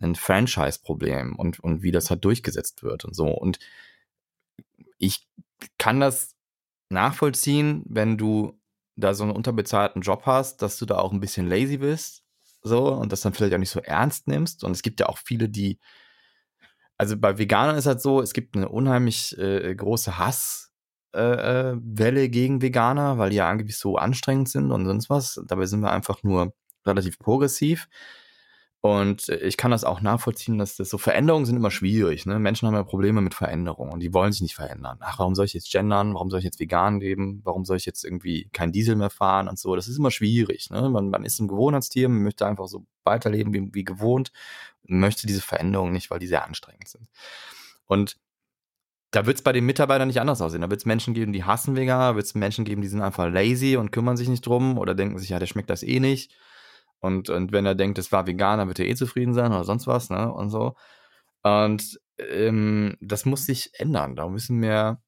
[0.01, 3.29] ein Franchise-Problem und, und wie das halt durchgesetzt wird und so.
[3.29, 3.59] Und
[4.99, 5.27] ich
[5.79, 6.35] kann das
[6.91, 8.61] nachvollziehen, wenn du
[8.97, 12.23] da so einen unterbezahlten Job hast, dass du da auch ein bisschen lazy bist.
[12.63, 14.65] so und das dann vielleicht auch nicht so ernst nimmst.
[14.65, 15.79] Und es gibt ja auch viele, die,
[16.99, 22.29] also bei Veganern ist halt so, es gibt eine unheimlich äh, große Hasswelle äh, Welle
[22.29, 25.41] gegen Veganer, weil die ja angeblich so anstrengend sind und sonst was.
[25.47, 26.55] Dabei sind wir einfach nur
[26.87, 27.89] relativ progressiv.
[28.83, 32.25] Und ich kann das auch nachvollziehen, dass das so Veränderungen sind immer schwierig.
[32.25, 32.39] Ne?
[32.39, 34.99] Menschen haben ja Probleme mit Veränderungen und die wollen sich nicht verändern.
[35.01, 36.15] Ach, warum soll ich jetzt gendern?
[36.15, 37.41] Warum soll ich jetzt vegan leben?
[37.43, 39.75] Warum soll ich jetzt irgendwie kein Diesel mehr fahren und so?
[39.75, 40.71] Das ist immer schwierig.
[40.71, 40.89] Ne?
[40.89, 44.31] Man, man ist ein Gewohnheitstier, man möchte einfach so weiterleben wie, wie gewohnt
[44.89, 47.09] möchte diese Veränderungen nicht, weil die sehr anstrengend sind.
[47.87, 48.17] Und
[49.11, 50.61] da wird es bei den Mitarbeitern nicht anders aussehen.
[50.61, 53.29] Da wird es Menschen geben, die hassen Veganer, wird es Menschen geben, die sind einfach
[53.29, 56.33] lazy und kümmern sich nicht drum oder denken sich, ja, der schmeckt das eh nicht
[57.01, 59.65] und, und wenn er denkt, es war vegan, dann wird er eh zufrieden sein oder
[59.65, 60.33] sonst was, ne?
[60.33, 60.75] Und so.
[61.43, 64.17] Und ähm, das muss sich ändern.
[64.17, 65.01] Da müssen wir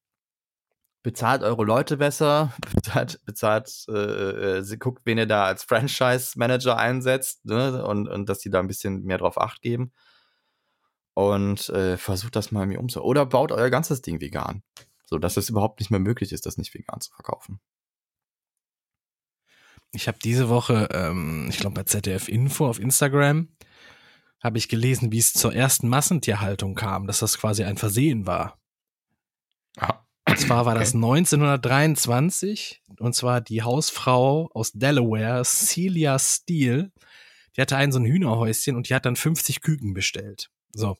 [1.03, 7.45] bezahlt eure Leute besser, bezahlt, bezahlt äh, äh, guckt, wen ihr da als Franchise-Manager einsetzt,
[7.45, 7.85] ne?
[7.85, 9.91] Und, und dass die da ein bisschen mehr drauf acht geben.
[11.13, 13.01] Und äh, versucht das mal irgendwie umzu.
[13.01, 14.63] Oder baut euer ganzes Ding vegan.
[15.05, 17.59] So dass es überhaupt nicht mehr möglich ist, das nicht vegan zu verkaufen.
[19.91, 23.49] Ich habe diese Woche, ähm, ich glaube bei ZDF Info auf Instagram,
[24.41, 28.59] habe ich gelesen, wie es zur ersten Massentierhaltung kam, dass das quasi ein Versehen war.
[29.77, 36.91] Ah, Und zwar war das 1923 und zwar die Hausfrau aus Delaware, Celia Steele,
[37.55, 40.49] die hatte ein so ein Hühnerhäuschen und die hat dann 50 Küken bestellt.
[40.71, 40.97] So.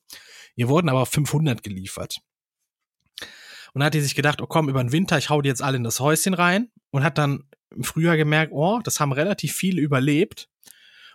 [0.55, 2.17] Ihr wurden aber 500 geliefert.
[3.73, 5.61] Und dann hat die sich gedacht, oh komm, über den Winter, ich hau die jetzt
[5.61, 7.43] alle in das Häuschen rein und hat dann
[7.75, 10.49] im Frühjahr gemerkt, oh, das haben relativ viele überlebt.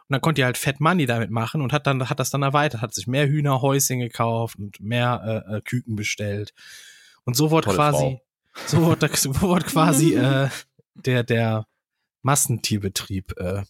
[0.08, 2.42] Und dann konnte ihr halt Fat Money damit machen und hat dann hat das dann
[2.42, 6.52] erweitert, hat sich mehr Hühnerhäuschen gekauft und mehr äh, äh, Küken bestellt.
[7.24, 8.20] Und so wurde Tolle quasi,
[8.66, 10.50] so wurde, so wurde quasi äh,
[10.94, 11.66] der der
[12.20, 13.62] Massentierbetrieb äh,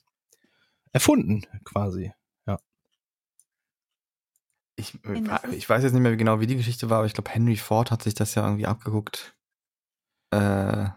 [0.92, 2.12] erfunden, quasi.
[2.46, 2.58] Ja.
[4.74, 5.30] Ich, ist?
[5.52, 7.92] ich weiß jetzt nicht mehr genau, wie die Geschichte war, aber ich glaube, Henry Ford
[7.92, 9.36] hat sich das ja irgendwie abgeguckt.
[10.30, 10.88] Äh,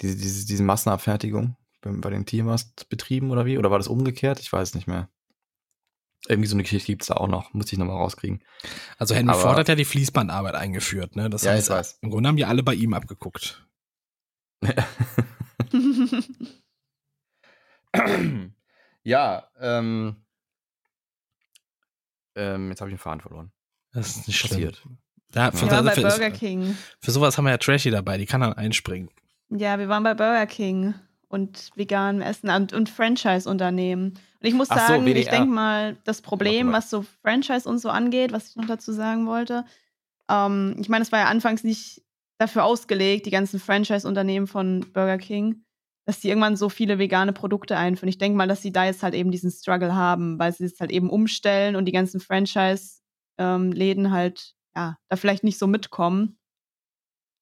[0.00, 3.58] diese, diese, diese Massenabfertigung bei, bei den Tiermastbetrieben oder wie?
[3.58, 4.40] Oder war das umgekehrt?
[4.40, 5.08] Ich weiß nicht mehr.
[6.28, 7.54] Irgendwie so eine Geschichte gibt's da auch noch.
[7.54, 8.42] Muss ich nochmal rauskriegen.
[8.98, 11.30] Also Henry Aber- Ford hat ja die Fließbandarbeit eingeführt, ne?
[11.30, 11.98] Das Ja, heißt, ich weiß.
[12.02, 13.66] im Grunde haben die alle bei ihm abgeguckt.
[19.02, 20.16] ja, ähm,
[22.36, 23.52] ähm, jetzt habe ich den Faden verloren.
[23.92, 24.76] Das ist nicht Passiert.
[24.76, 24.98] schlimm.
[25.34, 26.76] Ja, für, Wir waren bei für, Burger King.
[27.00, 29.10] für sowas haben wir ja Trashy dabei, die kann dann einspringen.
[29.50, 30.94] Ja, wir waren bei Burger King
[31.28, 34.10] und veganem Essen und, und Franchise-Unternehmen.
[34.40, 35.30] Und ich muss so, sagen, ich WDR.
[35.30, 39.26] denke mal, das Problem, was so Franchise und so angeht, was ich noch dazu sagen
[39.26, 39.64] wollte,
[40.30, 42.02] ähm, ich meine, es war ja anfangs nicht
[42.38, 45.64] dafür ausgelegt, die ganzen Franchise-Unternehmen von Burger King,
[46.06, 48.08] dass die irgendwann so viele vegane Produkte einführen.
[48.08, 50.80] Ich denke mal, dass sie da jetzt halt eben diesen Struggle haben, weil sie es
[50.80, 56.39] halt eben umstellen und die ganzen Franchise-Läden halt, ja, da vielleicht nicht so mitkommen.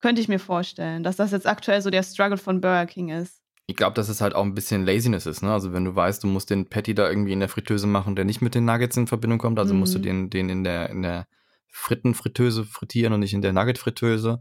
[0.01, 3.43] Könnte ich mir vorstellen, dass das jetzt aktuell so der Struggle von Burger King ist.
[3.67, 5.53] Ich glaube, dass es halt auch ein bisschen Laziness ist, ne?
[5.53, 8.25] Also wenn du weißt, du musst den Patty da irgendwie in der Fritteuse machen, der
[8.25, 10.03] nicht mit den Nuggets in Verbindung kommt, also musst du Mhm.
[10.03, 11.27] den, den in der, in der
[11.67, 14.41] Frittenfritteuse frittieren und nicht in der Nugget-Fritteuse.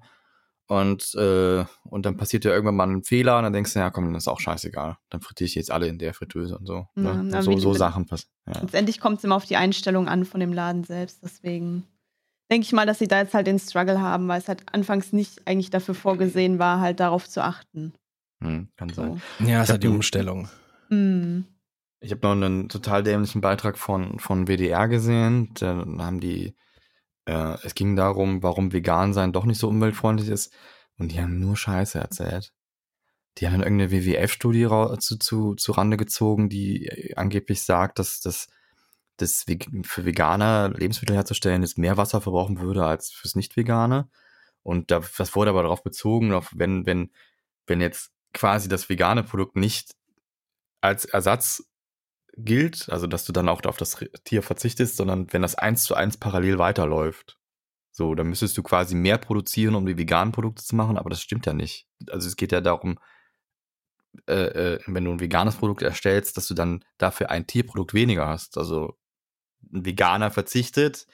[0.70, 3.90] Und, äh, und dann passiert ja irgendwann mal ein Fehler und dann denkst du, ja
[3.90, 4.98] komm, dann ist auch scheißegal.
[5.10, 6.88] Dann frittiere ich jetzt alle in der Fritteuse und so.
[6.96, 7.42] Ja, ne?
[7.42, 8.34] so so Sachen passieren.
[8.48, 8.62] Ja.
[8.62, 11.24] Letztendlich kommt es immer auf die Einstellung an von dem Laden selbst.
[11.24, 11.86] Deswegen
[12.50, 15.14] denke ich mal, dass sie da jetzt halt den Struggle haben, weil es halt anfangs
[15.14, 17.94] nicht eigentlich dafür vorgesehen war, halt darauf zu achten.
[18.42, 19.22] Hm, kann sein.
[19.40, 19.46] So.
[19.46, 20.50] Ja, ist Ich halt die Umstellung.
[20.90, 21.42] Mm.
[22.00, 25.50] Ich habe noch einen total dämlichen Beitrag von, von WDR gesehen.
[25.56, 26.56] Da haben die,
[27.26, 30.54] äh, es ging darum, warum vegan sein doch nicht so umweltfreundlich ist.
[31.00, 32.54] Und die haben nur Scheiße erzählt.
[33.38, 34.68] Die haben dann irgendeine WWF-Studie
[35.00, 38.48] zu, zu, zu Rande gezogen, die äh, angeblich sagt, dass das
[39.18, 39.46] das
[39.84, 44.10] für Veganer Lebensmittel herzustellen jetzt mehr Wasser verbrauchen würde als fürs Nicht-Vegane.
[44.64, 47.12] Und da, das wurde aber darauf bezogen, auf wenn, wenn,
[47.66, 49.96] wenn jetzt quasi das vegane Produkt nicht
[50.82, 51.64] als Ersatz
[52.38, 55.96] gilt, also dass du dann auch auf das Tier verzichtest, sondern wenn das eins zu
[55.96, 57.38] eins parallel weiterläuft.
[57.92, 61.22] So, dann müsstest du quasi mehr produzieren, um die veganen Produkte zu machen, aber das
[61.22, 61.88] stimmt ja nicht.
[62.12, 63.00] Also es geht ja darum,
[64.28, 68.28] äh, äh, wenn du ein veganes Produkt erstellst, dass du dann dafür ein Tierprodukt weniger
[68.28, 68.58] hast.
[68.58, 68.98] Also
[69.74, 71.08] ein Veganer verzichtet,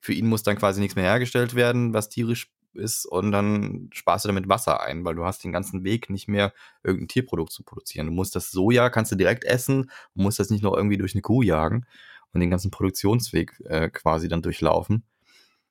[0.00, 4.24] für ihn muss dann quasi nichts mehr hergestellt werden, was tierisch ist, und dann sparst
[4.24, 6.52] du damit Wasser ein, weil du hast den ganzen Weg nicht mehr
[6.84, 8.06] irgendein Tierprodukt zu produzieren.
[8.06, 11.22] Du musst das Soja, kannst du direkt essen, musst das nicht noch irgendwie durch eine
[11.22, 11.86] Kuh jagen
[12.32, 15.04] und den ganzen Produktionsweg äh, quasi dann durchlaufen.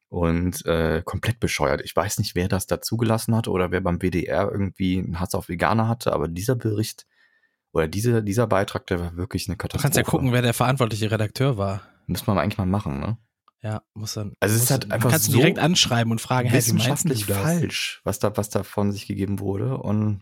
[0.10, 1.82] Und äh, komplett bescheuert.
[1.84, 5.36] Ich weiß nicht, wer das da zugelassen hat oder wer beim WDR irgendwie einen Hass
[5.36, 7.06] auf Veganer hatte, aber dieser Bericht
[7.74, 9.82] Oder diese, dieser Beitrag, der war wirklich eine Du Katastrophe.
[9.84, 11.82] kannst ja gucken, wer der verantwortliche Redakteur war.
[12.08, 13.18] Müsste man eigentlich mal machen, ne?
[13.62, 14.34] Ja, muss dann.
[14.40, 17.38] Also es ist halt einfach kannst so direkt anschreiben und fragen, hey, du Wissenschaftlich das?
[17.38, 19.78] falsch, was da, was da von sich gegeben wurde.
[19.78, 20.22] Und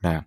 [0.00, 0.24] naja.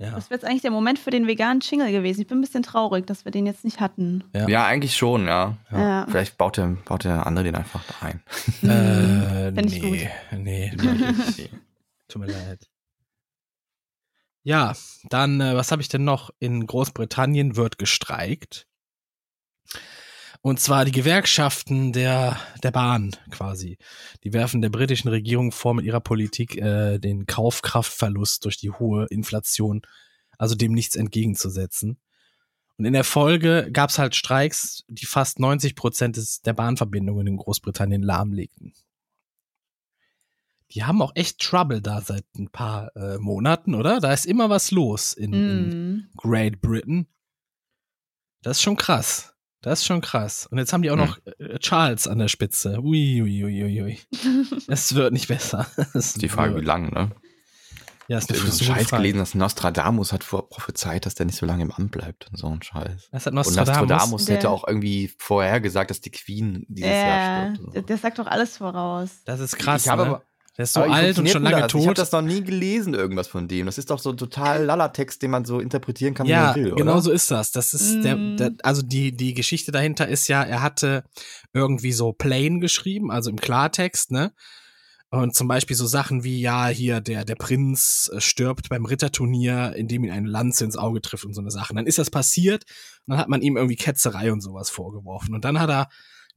[0.00, 0.12] Ja.
[0.12, 2.20] Das wäre jetzt eigentlich der Moment für den veganen Jingle gewesen.
[2.20, 4.22] Ich bin ein bisschen traurig, dass wir den jetzt nicht hatten.
[4.32, 4.48] Ja.
[4.48, 5.56] Ja, eigentlich schon, ja.
[5.72, 5.78] Ja.
[5.78, 6.06] Ja.
[6.08, 8.22] Vielleicht baut der, baut der andere den einfach da ein.
[8.62, 10.72] Äh, Fänd ich nee, nee,
[12.08, 12.68] tut mir leid.
[14.44, 14.74] Ja,
[15.10, 16.30] dann, äh, was habe ich denn noch?
[16.38, 18.68] In Großbritannien wird gestreikt.
[20.40, 23.76] Und zwar die Gewerkschaften der, der Bahn quasi.
[24.22, 29.06] Die werfen der britischen Regierung vor, mit ihrer Politik äh, den Kaufkraftverlust durch die hohe
[29.10, 29.82] Inflation,
[30.38, 31.98] also dem nichts entgegenzusetzen.
[32.76, 37.26] Und in der Folge gab es halt Streiks, die fast 90 Prozent des- der Bahnverbindungen
[37.26, 38.72] in Großbritannien lahmlegten.
[40.70, 44.00] Die haben auch echt Trouble da seit ein paar äh, Monaten, oder?
[44.00, 46.10] Da ist immer was los in, in Mm.
[46.16, 47.08] Great Britain.
[48.42, 49.34] Das ist schon krass.
[49.60, 50.46] Das ist schon krass.
[50.50, 51.04] Und jetzt haben die auch Hm.
[51.06, 52.78] noch äh, Charles an der Spitze.
[52.80, 53.98] Ui, ui, ui, ui, ui.
[54.68, 55.66] Es wird nicht besser.
[55.94, 57.10] Es Die Frage, wie wird- lang, ne?
[58.10, 59.02] Ja, ist Ich eine habe so Scheiß Frage.
[59.02, 62.38] gelesen, dass Nostradamus hat vor prophezeit, dass der nicht so lange im Amt bleibt und
[62.38, 63.08] so ein Scheiß.
[63.12, 63.76] Das hat Und Nostradamus.
[63.90, 67.74] Nostradamus Der- hätte auch irgendwie vorher gesagt, dass die Queen dieses Jahr Ja, stirbt.
[67.74, 67.80] so.
[67.82, 69.10] der sagt doch alles voraus.
[69.26, 69.84] Das ist krass.
[69.84, 70.08] Ich habe ne?
[70.08, 70.22] aber-
[70.58, 71.68] Der ist so Aber wie alt und schon lange das?
[71.72, 71.98] Ich habe tot.
[71.98, 73.66] das noch nie gelesen, irgendwas von dem.
[73.66, 76.54] Das ist doch so ein total Lala-Text, den man so interpretieren kann, wie Ja, man
[76.56, 77.02] will, genau oder?
[77.02, 77.52] so ist das.
[77.52, 78.36] Das ist der, Mm.
[78.36, 81.04] der, also die, die Geschichte dahinter ist ja, er hatte
[81.52, 84.32] irgendwie so plain geschrieben, also im Klartext, ne?
[85.10, 89.72] Und zum Beispiel so Sachen wie, ja, hier, der, der Prinz äh, stirbt beim Ritterturnier,
[89.76, 91.72] indem ihn eine Lanze ins Auge trifft und so eine Sache.
[91.72, 92.64] Dann ist das passiert
[93.06, 95.34] und dann hat man ihm irgendwie Ketzerei und sowas vorgeworfen.
[95.34, 95.88] Und dann hat er,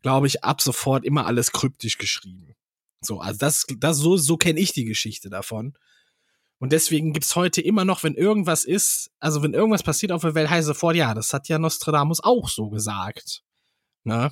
[0.03, 2.53] glaube ich, ab sofort immer alles kryptisch geschrieben.
[3.01, 5.73] So, also das, das so, so kenne ich die Geschichte davon.
[6.59, 10.35] Und deswegen gibt's heute immer noch, wenn irgendwas ist, also wenn irgendwas passiert auf der
[10.35, 13.41] Welt, heißt sofort, ja, das hat ja Nostradamus auch so gesagt.
[14.03, 14.31] Ne?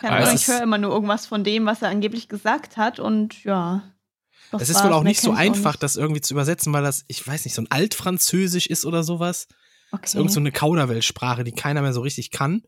[0.00, 3.00] Keine Aber es ich höre immer nur irgendwas von dem, was er angeblich gesagt hat
[3.00, 3.82] und ja.
[4.50, 5.82] das Es ist wohl auch nicht so einfach, nicht.
[5.82, 9.46] das irgendwie zu übersetzen, weil das, ich weiß nicht, so ein Altfranzösisch ist oder sowas.
[9.90, 10.18] Das ist Okay.
[10.18, 12.62] irgend so eine Kauderweltsprache, die keiner mehr so richtig kann.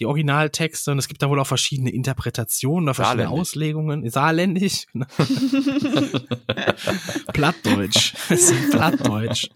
[0.00, 3.40] Die Originaltexte und es gibt da wohl auch verschiedene Interpretationen oder verschiedene Saarländisch.
[3.50, 4.10] Auslegungen.
[4.10, 4.86] Saarländisch.
[4.92, 5.06] genau.
[7.32, 8.14] Plattdeutsch.
[8.70, 9.48] Plattdeutsch.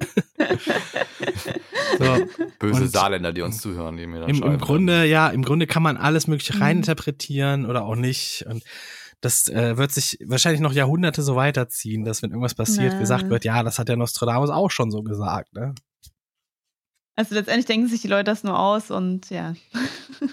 [1.99, 2.26] so,
[2.59, 4.53] Böse Und- Saarländer, die uns zuhören, die mir dann Im, schreiben.
[4.55, 6.62] Im Grunde, ja, im Grunde kann man alles Mögliche Mhm.
[6.62, 8.45] reininterpretieren oder auch nicht.
[8.49, 8.62] Und
[9.20, 12.99] das äh, wird sich wahrscheinlich noch Jahrhunderte so weiterziehen, dass wenn irgendwas passiert, Na.
[13.01, 15.55] gesagt wird, ja, das hat der Nostradamus auch schon so gesagt.
[15.55, 15.74] Ne?
[17.17, 19.55] Also letztendlich denken sich die Leute das nur aus und ja.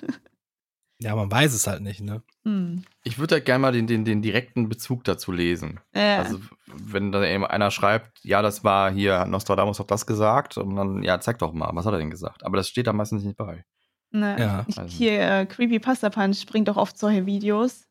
[1.01, 2.21] Ja, man weiß es halt nicht, ne?
[2.43, 2.83] Hm.
[3.05, 5.79] Ich würde halt gerne mal den, den, den direkten Bezug dazu lesen.
[5.93, 10.57] Äh, Also, wenn da eben einer schreibt, ja, das war hier, Nostradamus hat das gesagt,
[10.57, 12.43] und dann, ja, zeig doch mal, was hat er denn gesagt?
[12.43, 13.63] Aber das steht da meistens nicht bei.
[14.11, 17.87] ne, Ja, ich, also- hier, äh, Creepy Pasta Punch bringt doch oft solche Videos,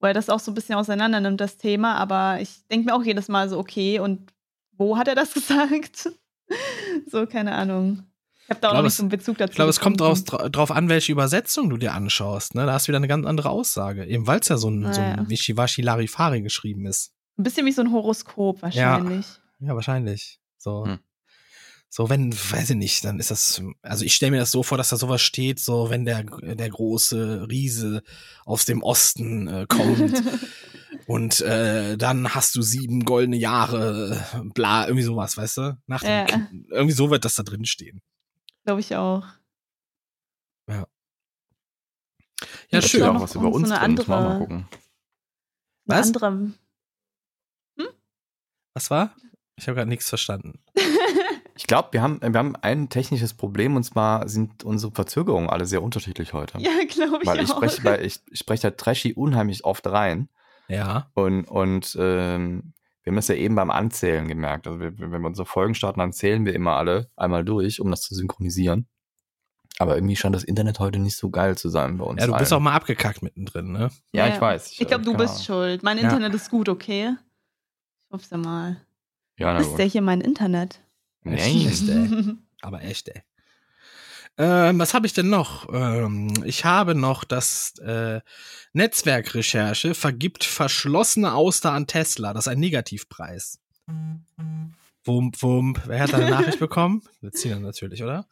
[0.00, 1.94] wo er das auch so ein bisschen auseinander nimmt, das Thema.
[1.94, 4.30] Aber ich denke mir auch jedes Mal so, okay, und
[4.72, 6.10] wo hat er das gesagt?
[7.06, 8.02] so, keine Ahnung.
[8.52, 9.50] Ich habe da auch glaube, noch nicht es- so einen Bezug dazu.
[9.50, 12.54] Ich glaube, es kommt draus, dra- drauf an, welche Übersetzung du dir anschaust.
[12.54, 12.66] Ne?
[12.66, 14.04] Da hast du wieder eine ganz andere Aussage.
[14.06, 15.14] Eben weil es ja so ein, so Naja.
[15.14, 17.12] ein Wischiwaschi Larifari geschrieben ist.
[17.38, 19.26] Ein bisschen wie so ein Horoskop wahrscheinlich.
[19.60, 20.38] Ja, wahrscheinlich.
[20.58, 20.84] So.
[20.86, 20.98] Hm.
[21.94, 24.78] So, wenn, weiß ich nicht, dann ist das, also ich stelle mir das so vor,
[24.78, 28.02] dass da sowas steht, so wenn der, der große Riese
[28.46, 30.22] aus dem Osten äh, kommt
[31.06, 35.78] und äh, dann hast du sieben goldene Jahre, äh, bla, irgendwie sowas, weißt du?
[35.86, 36.48] Nach dem, Ja.
[36.70, 38.00] Irgendwie so wird das da drin stehen.
[38.64, 39.24] Glaube ich auch.
[42.70, 43.02] Ja, Steht schön.
[43.02, 44.68] auch was über uns so eine auch mal andere- gucken.
[45.84, 46.06] Was?
[46.06, 46.52] andere.
[48.74, 49.14] Was war?
[49.56, 50.62] Ich habe gerade nichts verstanden.
[51.54, 55.66] Ich glaube, wir haben, wir haben ein technisches Problem, und zwar sind unsere Verzögerungen alle
[55.66, 56.58] sehr unterschiedlich heute.
[56.58, 57.56] Ja, glaube ich Weil ich auch.
[57.58, 60.30] spreche, weil ich, ich spreche da Trashy unheimlich oft rein.
[60.68, 61.10] Ja.
[61.12, 62.72] Und, und ähm,
[63.02, 64.66] wir haben das ja eben beim Anzählen gemerkt.
[64.66, 67.90] Also wir, wenn wir unsere Folgen starten, dann zählen wir immer alle einmal durch, um
[67.90, 68.86] das zu synchronisieren.
[69.78, 72.20] Aber irgendwie scheint das Internet heute nicht so geil zu sein bei uns.
[72.20, 72.60] Ja, du bist allen.
[72.60, 73.90] auch mal abgekackt mittendrin, ne?
[74.12, 74.34] Ja, Ja.
[74.34, 74.72] ich weiß.
[74.78, 75.44] Ich glaube, du bist Ahnung.
[75.44, 75.82] schuld.
[75.82, 76.04] Mein Ja.
[76.04, 77.14] Internet ist gut, okay?
[78.06, 78.76] Ich hoffe ja mal.
[79.38, 79.78] Ja, na Ist gut.
[79.78, 80.80] der hier mein Internet?
[81.24, 81.36] Nee.
[81.36, 82.36] Echt, ey.
[82.62, 83.22] Aber echt, ey.
[84.38, 85.68] Ähm, was habe ich denn noch?
[85.72, 88.20] Ähm, ich habe noch das äh,
[88.72, 92.32] Netzwerkrecherche vergibt verschlossene Auster an Tesla.
[92.32, 93.60] Das ist ein Negativpreis.
[95.04, 95.82] Wump, wump.
[95.86, 97.02] Wer hat da eine Nachricht bekommen?
[97.20, 98.26] Wir ziehen dann natürlich, oder?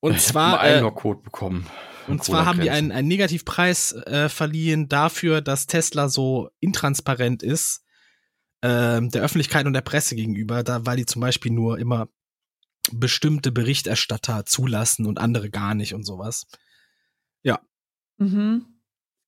[0.00, 1.66] Und Ich zwar, einen äh, Einlogcode bekommen.
[2.06, 7.82] und zwar haben die einen, einen Negativpreis äh, verliehen dafür, dass Tesla so intransparent ist,
[8.62, 12.08] ähm, der Öffentlichkeit und der Presse gegenüber, da weil die zum Beispiel nur immer
[12.92, 16.46] bestimmte Berichterstatter zulassen und andere gar nicht und sowas.
[18.18, 18.66] Mhm.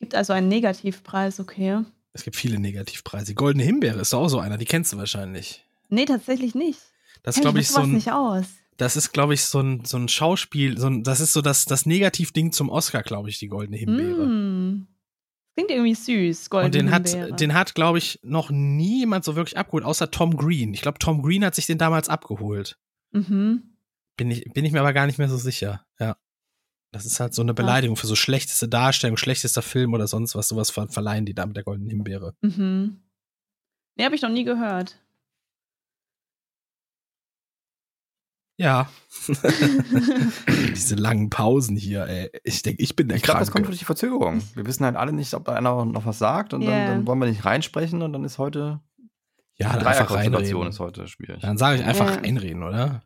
[0.01, 1.85] Gibt also einen Negativpreis, okay.
[2.13, 3.27] Es gibt viele Negativpreise.
[3.27, 5.65] Die Goldene Himbeere ist auch so einer, die kennst du wahrscheinlich.
[5.89, 6.81] Nee, tatsächlich nicht.
[7.23, 8.47] Das glaube ich, so ein, nicht aus.
[8.77, 11.65] das ist, glaube ich, so ein, so ein Schauspiel, so ein, das ist so das,
[11.65, 14.27] das Negativding zum Oscar, glaube ich, die Goldene Himbeere.
[14.27, 14.87] Mm.
[15.55, 17.33] Klingt irgendwie süß, Goldene Und den Himbeere.
[17.33, 20.73] hat, den hat, glaube ich, noch nie jemand so wirklich abgeholt, außer Tom Green.
[20.75, 22.79] Ich glaube, Tom Green hat sich den damals abgeholt.
[23.13, 23.63] Mhm.
[24.17, 25.87] Bin ich, bin ich mir aber gar nicht mehr so sicher.
[26.01, 26.17] Ja.
[26.91, 30.49] Das ist halt so eine Beleidigung für so schlechteste Darstellung, schlechtester Film oder sonst was.
[30.49, 32.35] Sowas ver verleihen die da mit der goldenen Himbeere.
[32.41, 33.03] Mhm.
[33.97, 34.99] Nee, habe ich noch nie gehört.
[38.61, 38.91] Ja.
[40.75, 42.31] Diese langen Pausen hier, ey.
[42.43, 44.43] Ich denke, ich bin der Ich glaube, das kommt durch die Verzögerung.
[44.55, 46.71] Wir wissen halt alle nicht, ob da einer noch was sagt und Ja.
[46.71, 48.81] dann, dann wollen wir nicht reinsprechen und dann ist heute
[49.61, 50.69] Ja, dann einfach reinreden.
[50.69, 51.41] ist heute schwierig.
[51.43, 52.17] Dann sage ich einfach Ja.
[52.21, 53.03] reinreden, oder?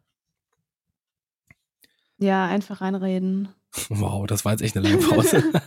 [2.19, 3.49] Ja, einfach reinreden.
[3.89, 5.43] Wow, das war jetzt echt eine lange Pause.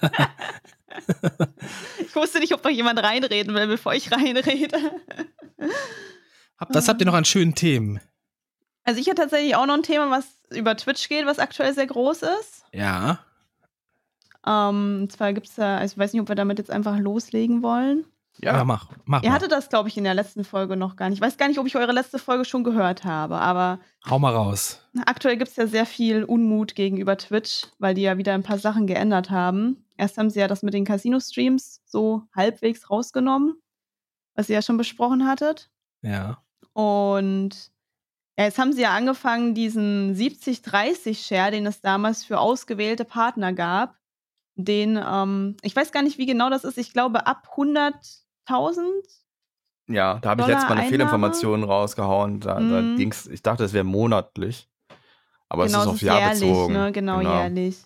[2.00, 4.78] Ich wusste nicht, ob noch jemand reinreden will, bevor ich reinrede.
[6.58, 8.00] Hab- Was habt ihr noch an schönen Themen?
[8.84, 11.88] Also ich hatte tatsächlich auch noch ein Thema, was über Twitch geht, was aktuell sehr
[11.88, 12.64] groß ist.
[12.72, 13.20] Ja.
[14.48, 16.98] Ähm, und zwar gibt es da, also ich weiß nicht, ob wir damit jetzt einfach
[16.98, 18.06] loslegen wollen.
[18.40, 18.90] Ja, mach.
[19.06, 19.36] Mach Ihr mal.
[19.36, 21.20] hattet das, glaube ich, in der letzten Folge noch gar nicht.
[21.20, 23.80] Ich weiß gar nicht, ob ich eure letzte Folge schon gehört habe, aber
[24.10, 24.82] Hau mal raus.
[25.06, 28.60] aktuell gibt es ja sehr viel Unmut gegenüber Twitch, weil die ja wieder ein paar
[28.60, 29.86] Sachen geändert haben.
[29.98, 33.56] Erst haben sie ja das mit den Casino-Streams so halbwegs rausgenommen,
[34.36, 35.70] was ihr ja schon besprochen hattet.
[36.02, 36.44] Ja.
[36.74, 37.72] Und
[38.38, 43.96] ja, jetzt haben sie ja angefangen, diesen 70-30-Share, den es damals für ausgewählte Partner gab,
[44.56, 47.48] den, ähm, ich weiß gar nicht, wie genau das ist, ich glaube ab
[48.48, 49.04] 100.000.
[49.88, 50.90] Ja, da habe ich letztes Mal eine?
[50.90, 52.40] Fehlinformation rausgehauen.
[52.40, 52.96] Da, da Mhm.
[52.96, 54.68] ging's, ich dachte, es wäre monatlich.
[55.48, 56.74] Aber genau, es ist auf Jahr jährlich, bezogen.
[56.74, 56.92] ne?
[56.92, 57.78] Genau, jährlich.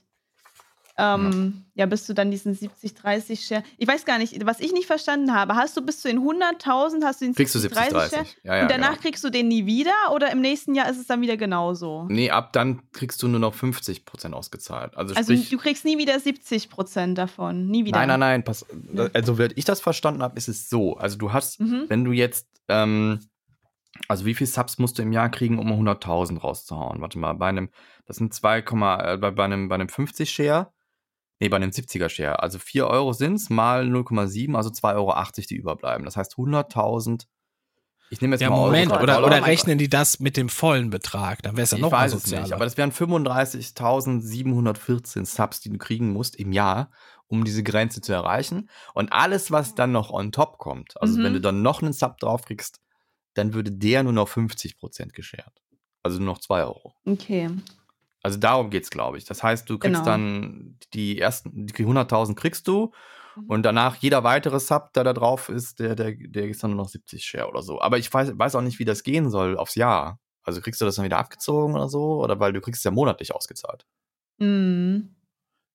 [0.99, 1.85] Ähm, ja.
[1.85, 3.63] bist du dann diesen 70-30-Share.
[3.77, 5.55] Ich weiß gar nicht, was ich nicht verstanden habe.
[5.55, 7.99] Hast du bis zu den 100.000, hast du den Kriegst du 70-30-Share?
[8.01, 8.37] 70, 30.
[8.43, 9.01] Ja, ja, und danach genau.
[9.01, 12.05] kriegst du den nie wieder oder im nächsten Jahr ist es dann wieder genauso?
[12.09, 14.97] Nee, ab dann kriegst du nur noch 50% ausgezahlt.
[14.97, 17.67] Also, Also sprich, du kriegst nie wieder 70 Prozent davon.
[17.67, 17.97] Nie wieder.
[17.99, 18.43] Nein, nein, nein.
[18.43, 18.65] Pass,
[19.13, 20.97] also, wie ich das verstanden habe, ist es so.
[20.97, 21.85] Also, du hast, Mhm.
[21.87, 23.19] wenn du jetzt, ähm,
[24.07, 27.01] also wie viel Subs musst du im Jahr kriegen, um 100.000 rauszuhauen?
[27.01, 27.69] Warte mal, bei einem,
[28.05, 30.71] das sind 2, äh, bei, bei einem, bei einem 50-Share,
[31.39, 32.41] nee, bei einem 70er-Share.
[32.41, 35.13] Also 4 Euro sind's mal 0,7, also 2,80 Euro,
[35.49, 36.05] die überbleiben.
[36.05, 37.25] Das heißt 100.000.
[38.11, 40.49] Ich nehme jetzt Ja, mal Euro, Moment, Dollar, oder, oder rechnen die das mit dem
[40.49, 41.43] vollen Betrag?
[41.43, 45.69] Dann wäre es ja Ich noch weiß es nicht, aber das wären 35.714 Subs, die
[45.69, 46.91] du kriegen musst im Jahr,
[47.27, 48.69] um diese Grenze zu erreichen.
[48.93, 51.23] Und alles, was dann noch on top kommt, also Mhm.
[51.23, 52.81] wenn du dann noch einen Sub drauf kriegst,
[53.35, 55.61] dann würde der nur noch 50% geshared.
[56.01, 56.95] Also nur noch 2 Euro.
[57.05, 57.49] Okay.
[58.21, 59.25] Also darum geht's, glaube ich.
[59.25, 60.05] Das heißt, du kriegst Genau.
[60.05, 62.91] dann die ersten, die 100.000 kriegst du
[63.35, 63.45] Mhm.
[63.47, 66.83] und danach jeder weitere Sub, der da drauf ist, der, der, der ist dann nur
[66.83, 67.79] noch 70 Share oder so.
[67.81, 70.19] Aber ich weiß, weiß auch nicht, wie das gehen soll aufs Jahr.
[70.43, 72.21] Also kriegst du das dann wieder abgezogen oder so?
[72.23, 73.85] Oder weil du kriegst es ja monatlich ausgezahlt.
[74.39, 75.15] Mhm.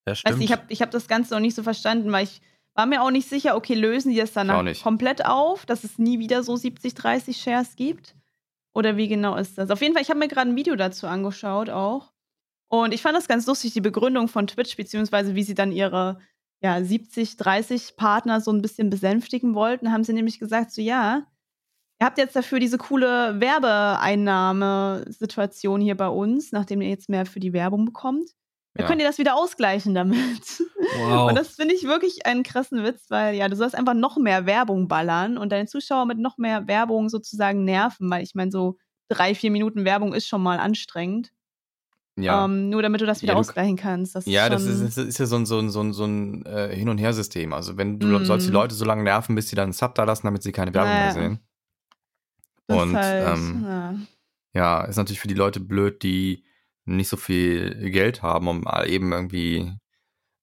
[0.07, 0.39] Ja, Weißt stimmt.
[0.39, 2.41] du, ich habe ich hab das Ganze noch nicht so verstanden, weil ich
[2.75, 4.83] war mir auch nicht sicher, okay, lösen die das danach nicht.
[4.83, 8.15] komplett auf, dass es nie wieder so 70, 30 Shares gibt?
[8.73, 9.71] Oder wie genau ist das?
[9.71, 12.11] Auf jeden Fall, ich habe mir gerade ein Video dazu angeschaut auch.
[12.67, 16.19] Und ich fand das ganz lustig, die Begründung von Twitch, beziehungsweise wie sie dann ihre
[16.61, 21.23] ja, 70, 30 Partner so ein bisschen besänftigen wollten, haben sie nämlich gesagt, so ja,
[21.99, 27.39] ihr habt jetzt dafür diese coole Werbeeinnahmesituation hier bei uns, nachdem ihr jetzt mehr für
[27.39, 28.29] die Werbung bekommt.
[28.73, 28.87] Dann Ja.
[28.89, 30.17] könnt ihr das wieder ausgleichen damit.
[30.97, 31.29] Wow.
[31.29, 34.45] Und das finde ich wirklich einen krassen Witz, weil ja, du sollst einfach noch mehr
[34.45, 38.77] Werbung ballern und deine Zuschauer mit noch mehr Werbung sozusagen nerven, weil ich meine, so
[39.09, 41.31] drei, vier Minuten Werbung ist schon mal anstrengend.
[42.17, 42.45] Ja.
[42.45, 44.15] Ähm, nur damit du das wieder Ja, du- ausgleichen kannst.
[44.15, 46.05] Das Ja, ist das ist, das ist ja so ein, so ein, so ein, so
[46.05, 47.51] ein äh, Hin- und Her-System.
[47.53, 48.23] Also wenn du Mhm.
[48.25, 50.51] sollst die Leute so lange nerven, bis sie dann einen Sub da lassen, damit sie
[50.53, 51.03] keine Werbung Naja.
[51.03, 51.39] mehr sehen.
[52.67, 53.95] das und, halt, ähm, ja.
[54.53, 56.45] Ja, ist natürlich für die Leute blöd, die
[56.85, 59.73] nicht so viel Geld haben, um eben irgendwie,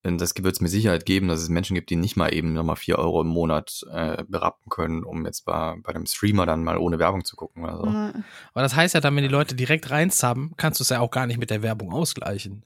[0.04, 2.76] das wird es mir Sicherheit geben, dass es Menschen gibt, die nicht mal eben nochmal
[2.76, 6.76] 4 Euro im Monat äh, berappen können, um jetzt bei, bei einem Streamer dann mal
[6.76, 7.86] ohne Werbung zu gucken oder so.
[7.86, 8.12] Ja.
[8.52, 11.10] Aber das heißt ja dann, wenn die Leute direkt reinsubben, kannst du es ja auch
[11.10, 12.64] gar nicht mit der Werbung ausgleichen.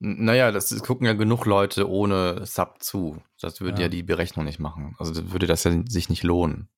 [0.00, 3.22] N- Naja, das ist, gucken ja genug Leute ohne Sub zu.
[3.40, 3.82] Das würde Ja.
[3.82, 3.88] ja.
[3.88, 4.94] die Berechnung nicht machen.
[4.98, 6.68] Also das würde das ja sich nicht lohnen.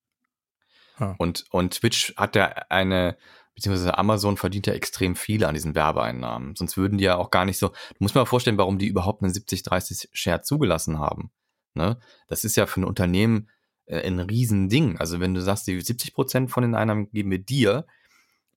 [0.99, 1.15] Ha.
[1.17, 3.17] Und, und Twitch hat ja eine,
[3.55, 6.55] beziehungsweise Amazon verdient ja extrem viel an diesen Werbeeinnahmen.
[6.55, 7.69] Sonst würden die ja auch gar nicht so.
[7.69, 11.31] Du musst dir mal vorstellen, warum die überhaupt einen 70-30 Share zugelassen haben.
[11.73, 11.97] Ne?
[12.27, 13.49] Das ist ja für ein Unternehmen
[13.85, 14.97] äh, ein Riesending.
[14.97, 17.85] Also wenn du sagst, die 70% von den Einnahmen geben wir dir,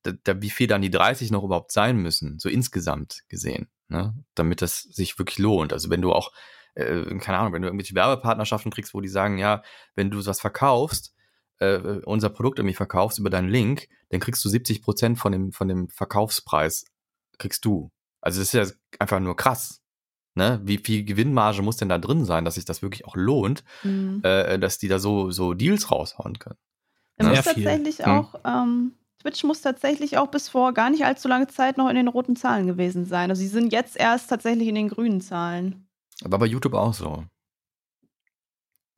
[0.02, 4.14] da, da, wie viel dann die 30 noch überhaupt sein müssen, so insgesamt gesehen, ne?
[4.34, 5.72] damit das sich wirklich lohnt.
[5.72, 6.32] Also wenn du auch,
[6.74, 9.62] äh, keine Ahnung, wenn du irgendwelche Werbepartnerschaften kriegst, wo die sagen, ja,
[9.94, 11.14] wenn du was verkaufst,
[11.60, 15.52] äh, unser Produkt irgendwie verkaufst über deinen Link, dann kriegst du 70 Prozent von dem,
[15.52, 16.84] von dem Verkaufspreis,
[17.38, 17.90] kriegst du.
[18.20, 19.80] Also das ist ja einfach nur krass.
[20.34, 20.60] Ne?
[20.62, 24.20] Wie viel Gewinnmarge muss denn da drin sein, dass sich das wirklich auch lohnt, Mhm.
[24.22, 26.58] äh, dass die da so, so Deals raushauen können?
[27.20, 27.64] Sehr muss viel.
[27.64, 28.12] tatsächlich Hm.
[28.12, 31.96] auch, ähm, Twitch muss tatsächlich auch bis vor gar nicht allzu lange Zeit noch in
[31.96, 33.30] den roten Zahlen gewesen sein.
[33.30, 35.88] Also sie sind jetzt erst tatsächlich in den grünen Zahlen.
[36.22, 37.24] Aber bei YouTube auch so.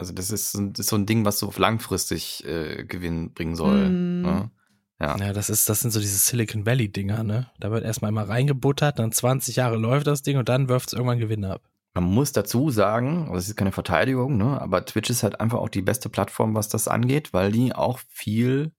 [0.01, 3.55] Also das ist, so- das ist so ein Ding, was so langfristig äh, Gewinn bringen
[3.55, 3.85] soll.
[3.87, 4.23] Hm.
[4.23, 4.51] Ne?
[4.99, 5.17] Ja.
[5.19, 7.51] Ja, das ist, das sind so diese Silicon Valley-Dinger, ne?
[7.59, 10.93] Da wird erstmal immer reingebuttert, dann 20 Jahre läuft das Ding und dann wirft es
[10.95, 11.63] irgendwann Gewinn ab.
[11.95, 14.61] Man muss dazu sagen, also das ist keine Verteidigung, ne?
[14.61, 17.99] aber Twitch ist halt einfach auch die beste Plattform, was das angeht, weil die auch
[18.09, 18.73] viel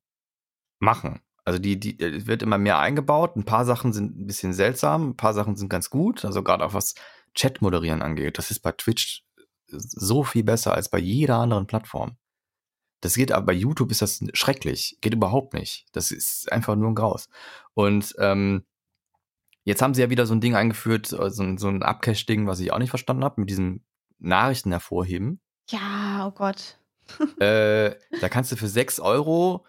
[0.79, 1.19] machen.
[1.43, 3.35] Also die, die es wird immer mehr eingebaut.
[3.35, 6.23] Ein paar Sachen sind ein bisschen seltsam, ein paar Sachen sind ganz gut.
[6.23, 6.95] Also gerade auch was
[7.33, 9.23] Chat moderieren angeht, das ist bei Twitch
[9.71, 12.17] so viel besser als bei jeder anderen Plattform.
[13.01, 15.85] Das geht aber bei YouTube ist das schrecklich, geht überhaupt nicht.
[15.91, 17.29] Das ist einfach nur ein Graus.
[17.73, 18.63] Und ähm,
[19.63, 22.47] Jetzt haben sie ja wieder so ein Ding eingeführt, äh, so ein, so ein Upcache-Ding,
[22.47, 23.83] was ich auch nicht verstanden habe, mit diesem
[24.19, 25.39] Nachrichten hervorheben.
[25.69, 26.79] Ja, oh Gott.
[27.39, 29.65] äh, da kannst du für 6 Euro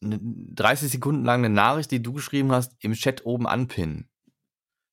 [0.00, 4.08] ne- 30 Sekunden lang eine Nachricht, die du geschrieben hast, im Chat oben anpinnen.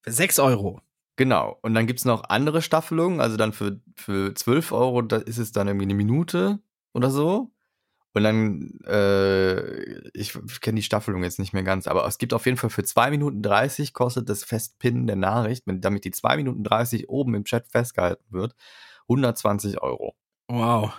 [0.04, 0.82] Für 6 Euro.
[1.20, 1.60] Genau.
[1.64, 5.52] Und dann gibt's noch andere Staffelungen, also dann für, für 12 Euro, da ist es
[5.52, 6.60] dann irgendwie eine Minute
[6.94, 7.52] oder so.
[8.14, 12.46] Und dann, äh, ich kenne die Staffelung jetzt nicht mehr ganz, aber es gibt auf
[12.46, 16.38] jeden Fall für 2 Minuten 30 kostet das Festpinnen der Nachricht, wenn, damit die 2
[16.38, 18.56] Minuten 30 oben im Chat festgehalten wird,
[19.10, 20.16] 120 Euro.
[20.48, 20.94] Wow.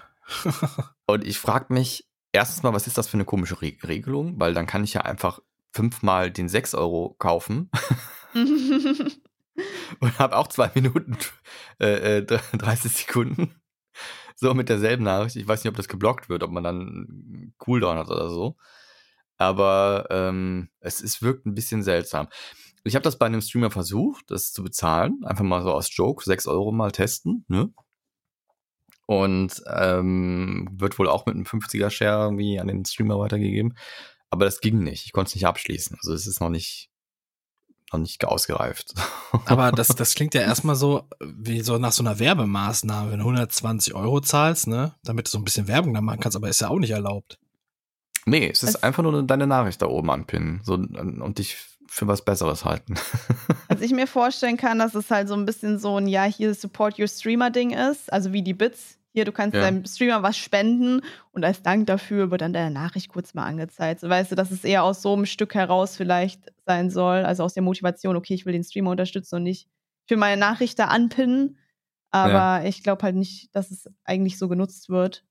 [1.06, 4.38] Und ich frage mich, erstens mal, was ist das für eine komische Re Regelung?
[4.38, 5.40] Weil dann kann ich ja einfach
[5.72, 7.70] fünfmal den 6 Euro kaufen
[10.00, 11.16] und habe auch zwei Minuten
[11.80, 13.54] äh, äh, 30 Sekunden.
[14.36, 15.36] So mit derselben Nachricht.
[15.36, 18.56] Ich weiß nicht, ob das geblockt wird, ob man dann Cooldown hat oder so.
[19.36, 22.28] Aber ähm, es ist, wirkt ein bisschen seltsam.
[22.84, 25.24] Ich habe das bei einem Streamer versucht, das zu bezahlen.
[25.24, 27.44] Einfach mal so aus Joke, 6 Euro mal testen.
[27.48, 27.72] Ne?
[29.06, 33.76] Und ähm, wird wohl auch mit einem 50er-Share irgendwie an den Streamer weitergegeben.
[34.30, 35.06] Aber das ging nicht.
[35.06, 35.96] Ich konnte es nicht abschließen.
[35.96, 36.89] Also es ist noch nicht,
[37.92, 38.94] noch nicht ausgereift.
[39.46, 43.24] Aber das, das klingt ja erstmal so wie so nach so einer Werbemaßnahme, wenn du
[43.26, 44.94] 120 Euro zahlst, ne?
[45.04, 47.38] Damit du so ein bisschen Werbung da machen kannst, aber ist ja auch nicht erlaubt.
[48.26, 51.56] Nee, es ist Es- einfach nur deine Nachricht da oben anpinnen so, und dich
[51.88, 52.94] für was Besseres halten.
[53.68, 56.52] Also ich mir vorstellen kann, dass es halt so ein bisschen so ein Ja, hier
[56.54, 58.98] Support Your Streamer-Ding ist, also wie die Bits.
[59.14, 59.62] Hier, du kannst Ja.
[59.62, 61.00] deinem Streamer was spenden
[61.32, 64.00] und als Dank dafür wird dann deine Nachricht kurz mal angezeigt.
[64.00, 67.42] So weißt du, dass es eher aus so einem Stück heraus vielleicht sein soll, also
[67.42, 69.68] aus der Motivation, okay, ich will den Streamer unterstützen und nicht
[70.06, 71.58] für meine Nachricht da anpinnen.
[72.12, 75.24] Aber ich glaube halt nicht, dass es eigentlich so genutzt wird.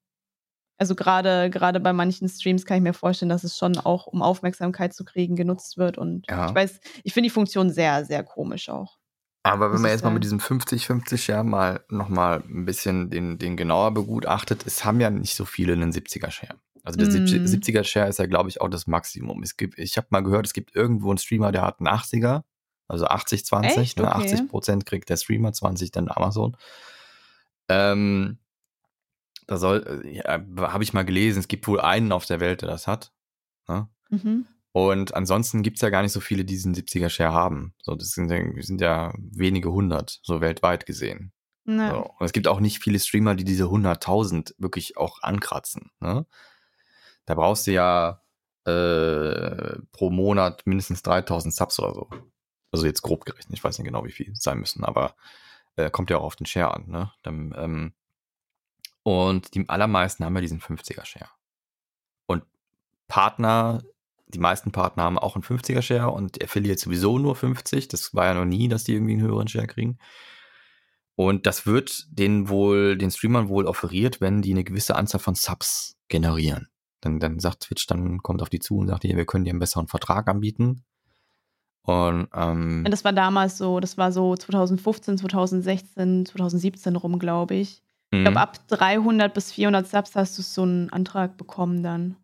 [0.78, 4.22] Also gerade gerade bei manchen Streams kann ich mir vorstellen, dass es schon auch, um
[4.24, 5.98] Aufmerksamkeit zu kriegen, genutzt wird.
[5.98, 6.46] Und Ja.
[6.46, 8.98] ich weiß, ich finde die Funktion sehr, sehr komisch auch.
[9.44, 13.56] Aber wenn man jetzt mal mit diesem 50-50 Share mal nochmal ein bisschen den, den
[13.56, 16.56] genauer begutachtet, es haben ja nicht so viele einen 70er Share.
[16.84, 17.26] Also der Mm.
[17.26, 19.42] 70er Share ist ja, glaube ich, auch das Maximum.
[19.44, 22.44] Es gibt, ich habe mal gehört, es gibt irgendwo einen Streamer, der hat einen 80er,
[22.88, 23.78] also 80-20.
[23.78, 23.98] Echt?
[24.00, 24.08] Ne?
[24.08, 24.34] Okay.
[24.34, 26.58] 80 Prozent kriegt der Streamer, 20 dann Amazon.
[27.70, 28.40] Ähm,
[29.48, 32.62] da soll, äh, ja, habe ich mal gelesen, es gibt wohl einen auf der Welt,
[32.62, 33.12] der das hat.
[33.68, 33.88] Ne?
[34.10, 34.48] Mhm.
[34.72, 37.74] Und ansonsten gibt's ja gar nicht so viele, die diesen 70er-Share haben.
[37.82, 41.32] So, das sind, ja- sind ja wenige hundert, so weltweit gesehen.
[41.66, 41.92] Ja.
[41.92, 41.98] So.
[42.20, 45.92] Und es gibt auch nicht viele Streamer, die diese 100.000 wirklich auch ankratzen.
[46.00, 46.26] Ne?
[47.26, 48.22] Da brauchst du ja
[48.66, 52.10] äh, pro Monat mindestens 3.000 Subs oder so.
[52.72, 55.16] Also jetzt grob gerechnet, ich weiß nicht genau, wie viel es sein müssen, aber
[55.76, 56.86] äh, kommt ja auch auf den Share an.
[56.88, 57.12] Ne?
[57.24, 57.94] Dann, ähm,
[59.04, 61.30] und die allermeisten haben ja diesen 50er-Share.
[62.28, 62.44] Und
[63.08, 63.82] Partner,
[64.30, 67.88] die meisten Partner haben auch einen 50er-Share und Affiliate sowieso nur 50.
[67.88, 69.98] Das war ja noch nie, dass die irgendwie einen höheren Share kriegen.
[71.16, 75.36] Und das wird den wohl, den Streamern wohl offeriert, wenn die eine gewisse Anzahl von
[75.36, 76.70] Subs generieren.
[77.02, 79.52] Dann, dann sagt Twitch, dann kommt auf die zu und sagt, hier, wir können dir
[79.52, 80.84] einen besseren Vertrag anbieten.
[81.82, 87.82] Und ähm, Das war damals so, das war so 2015, 2016, 2017 rum, glaube ich.
[88.12, 88.24] Ich mhm.
[88.24, 92.16] glaube, ab 300 bis 400 Subs hast du so einen Antrag bekommen dann.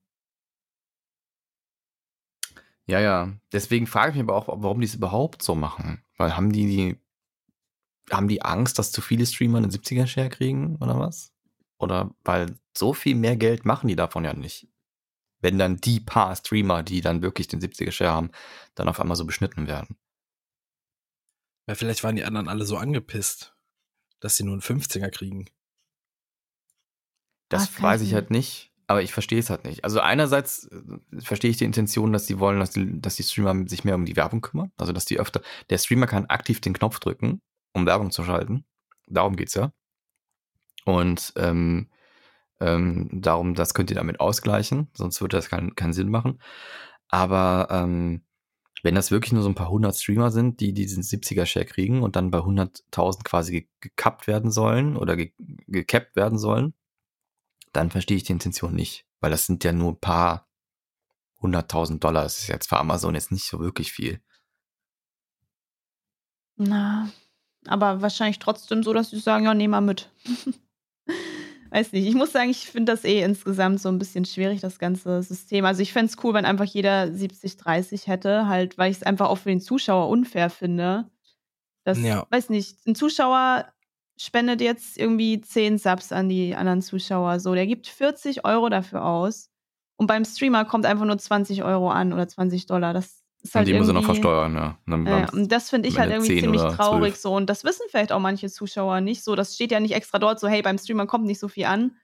[2.88, 3.34] Ja, ja.
[3.52, 6.04] Deswegen frage ich mich aber auch, warum die es überhaupt so machen.
[6.18, 7.00] Weil haben die, die
[8.12, 11.34] haben die Angst, dass zu viele Streamer einen 70er-Share kriegen oder was?
[11.78, 14.68] Oder weil so viel mehr Geld machen die davon ja nicht.
[15.40, 18.32] Wenn dann die paar Streamer, die dann wirklich den 70er Share haben,
[18.76, 19.98] dann auf einmal so beschnitten werden.
[21.68, 23.56] Ja, vielleicht waren die anderen alle so angepisst,
[24.20, 25.50] dass sie nur einen 50er kriegen.
[27.50, 29.84] Das Ah, weiß ich ich halt nicht, aber ich verstehe es halt nicht.
[29.84, 33.68] Also einerseits äh, verstehe ich die Intention, dass sie wollen, dass die, dass die Streamer
[33.68, 34.72] sich mehr um die Werbung kümmern.
[34.78, 37.42] Also dass die öfter, der Streamer kann aktiv den Knopf drücken,
[37.74, 38.66] um Werbung zu schalten.
[39.08, 39.72] Darum geht's ja.
[40.86, 41.90] Und ähm,
[42.60, 46.40] ähm, darum, das könnt ihr damit ausgleichen, sonst würde das keinen keinen Sinn machen.
[47.10, 48.24] Aber ähm,
[48.84, 52.16] wenn das wirklich nur so ein paar hundert Streamer sind, die diesen 70er-Share kriegen und
[52.16, 55.34] dann bei 100.000 quasi ge gekappt werden sollen oder ge
[55.68, 56.76] gekappt werden sollen,
[57.76, 59.06] dann verstehe ich die Intention nicht.
[59.20, 60.48] Weil das sind ja nur ein paar
[61.42, 62.24] hunderttausend Dollar.
[62.24, 64.22] Das ist jetzt für Amazon jetzt nicht so wirklich viel.
[66.58, 67.10] Na,
[67.68, 70.10] aber wahrscheinlich trotzdem so, dass sie sagen, ja, nehm mal mit.
[71.72, 72.08] Weiß nicht.
[72.08, 75.66] Ich muss sagen, ich finde das eh insgesamt so ein bisschen schwierig, das ganze System.
[75.66, 79.28] Also ich fände es cool, wenn einfach jeder 70-30 hätte, halt, weil ich es einfach
[79.28, 81.10] auch für den Zuschauer unfair finde.
[81.84, 82.26] Das, Ja.
[82.30, 83.66] weiß nicht, ein Zuschauer
[84.18, 87.40] spendet jetzt irgendwie 10 Subs an die anderen Zuschauer.
[87.40, 89.50] So, der gibt 40 Euro dafür aus.
[89.98, 92.94] Und beim Streamer kommt einfach nur 20 Euro an oder 20 Dollar.
[92.94, 94.78] Das ist Und halt die muss er noch irgendwie- versteuern, ja.
[94.88, 97.18] Und ja, und das finde ich halt irgendwie 10 ziemlich traurig 12.
[97.22, 97.34] so.
[97.36, 99.36] Und das wissen vielleicht auch manche Zuschauer nicht so.
[99.36, 101.96] Das steht ja nicht extra dort so, hey, beim Streamer kommt nicht so viel an.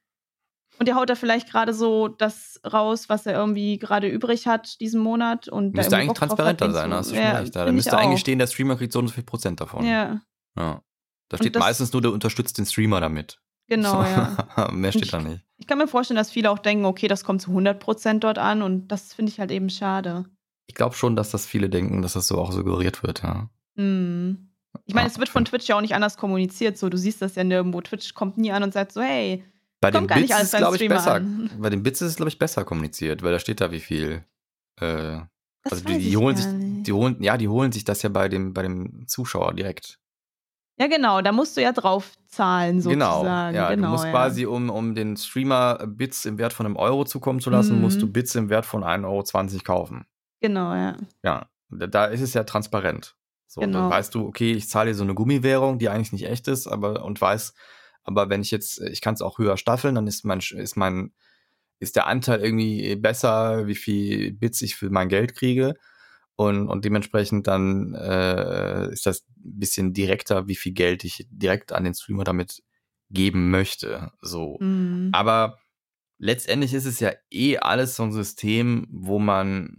[0.80, 4.80] Und der haut da vielleicht gerade so das raus, was er irgendwie gerade übrig hat
[4.80, 5.47] diesen Monat.
[5.47, 7.55] Und müsste irgendwie eigentlich Bock hat, transparenter den sein, hast du schon ja, recht.
[7.55, 9.86] Da müsste eigentlich stehen, der Streamer kriegt so und so viel Prozent davon.
[9.86, 10.22] Ja,
[10.57, 10.82] Ja.
[11.32, 13.39] Da steht das- meistens nur, der unterstützt den Streamer damit.
[13.67, 14.69] genau, ja.
[14.71, 15.43] Mehr steht ich- da nicht.
[15.57, 18.61] Ich kann mir vorstellen, dass viele auch denken, okay, das kommt zu 100% dort an.
[18.63, 20.25] Und das finde ich halt eben schade.
[20.65, 23.49] Ich glaube schon, dass das viele denken, dass das so auch suggeriert wird, ja.
[23.75, 24.49] Hm.
[24.86, 26.77] Ich meine, Ja, es wird von Twitch ja auch nicht anders kommuniziert.
[26.77, 27.79] So, du siehst das ja nirgendwo.
[27.82, 29.43] Twitch kommt nie an und sagt so, hey,
[29.82, 31.13] Bei Kommt gar nicht Bits alles ist, beim Streamer besser.
[31.15, 31.49] an.
[31.59, 34.25] Bei den Bits ist es, glaube ich, besser kommuniziert, weil da steht da, wie viel.
[34.79, 35.19] Äh,
[35.63, 36.88] also die, die holen sich, nicht.
[36.88, 39.99] die holen, ja, die holen sich das ja bei dem, bei dem Zuschauer direkt.
[40.82, 43.53] Ja, genau, da musst du ja drauf zahlen, sozusagen.
[43.53, 43.55] Genau.
[43.55, 44.09] Ja, genau, du musst ja.
[44.09, 47.82] quasi, um, um den Streamer Bits im Wert von einem Euro zukommen zu lassen, Mhm.
[47.82, 50.07] musst du Bits im Wert von 1,20 Euro kaufen.
[50.39, 50.97] Genau, ja.
[51.23, 53.15] Ja, da, ist es ja transparent.
[53.45, 53.77] So, Genau.
[53.77, 56.65] dann weißt du, okay, ich zahle dir so eine Gummiwährung, die eigentlich nicht echt ist,
[56.65, 57.53] aber und weiß,
[58.03, 61.11] aber wenn ich jetzt, ich kann es auch höher staffeln, dann ist mein, ist mein,
[61.77, 65.75] ist der Anteil irgendwie besser, wie viel Bits ich für mein Geld kriege.
[66.36, 71.71] Und, und dementsprechend dann äh, ist das ein bisschen direkter, wie viel Geld ich direkt
[71.71, 72.63] an den Streamer damit
[73.09, 74.11] geben möchte.
[74.21, 74.57] So.
[74.59, 75.09] Mhm.
[75.11, 75.59] Aber
[76.17, 79.77] letztendlich ist es ja eh alles so ein System, wo man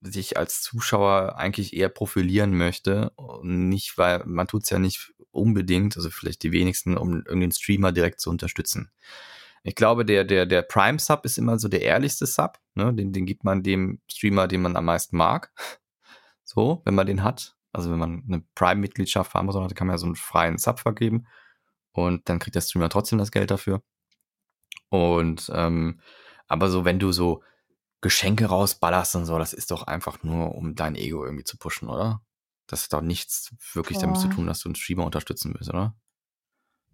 [0.00, 3.10] sich als Zuschauer eigentlich eher profilieren möchte.
[3.10, 7.52] Und nicht, weil man tut es ja nicht unbedingt, also vielleicht die wenigsten, um irgendeinen
[7.52, 8.90] Streamer direkt zu unterstützen.
[9.64, 12.58] Ich glaube, der, der, der Prime-Sub ist immer so der ehrlichste Sub.
[12.74, 12.92] Ne?
[12.92, 15.52] Den, den gibt man dem Streamer, den man am meisten mag.
[16.44, 17.56] So, wenn man den hat.
[17.72, 20.80] Also wenn man eine Prime-Mitgliedschaft für Amazon hat, kann man ja so einen freien Sub
[20.80, 21.26] vergeben.
[21.92, 23.82] Und dann kriegt der Streamer trotzdem das Geld dafür.
[24.88, 26.00] Und ähm,
[26.48, 27.42] aber so, wenn du so
[28.02, 31.88] Geschenke rausballerst und so, das ist doch einfach nur, um dein Ego irgendwie zu pushen,
[31.88, 32.20] oder?
[32.66, 35.94] Das hat doch nichts wirklich damit zu tun, dass du einen Streamer unterstützen willst, oder?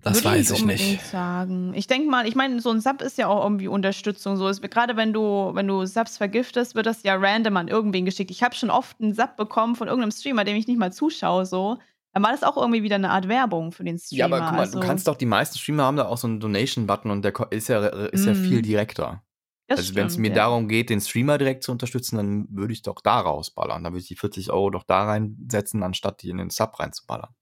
[0.03, 1.07] Das Würde weiß ich nicht.
[1.07, 1.75] sagen.
[1.75, 4.37] Ich denke mal, ich meine, so ein Sub ist ja auch irgendwie Unterstützung.
[4.37, 8.05] So ist gerade wenn du, wenn du Subs vergiftest, wird das ja random an irgendwen
[8.05, 8.31] geschickt.
[8.31, 11.47] Ich habe schon oft einen Sub bekommen von irgendeinem Streamer, dem ich nicht mal zuschaue,
[11.47, 11.79] so.
[12.13, 14.19] Dann war das auch irgendwie wieder eine Art Werbung für den Streamer.
[14.19, 16.27] Ja, aber guck mal, also, du kannst doch, die meisten Streamer haben da auch so
[16.27, 19.23] einen Donation-Button und der ist ja, ist ja viel direkter.
[19.67, 20.35] das also wenn es mir ja.
[20.35, 23.85] darum geht, den Streamer direkt zu unterstützen, dann würde ich doch da rausballern.
[23.85, 27.35] Dann würde ich die 40 Euro doch da reinsetzen, anstatt die in den Sub reinzuballern.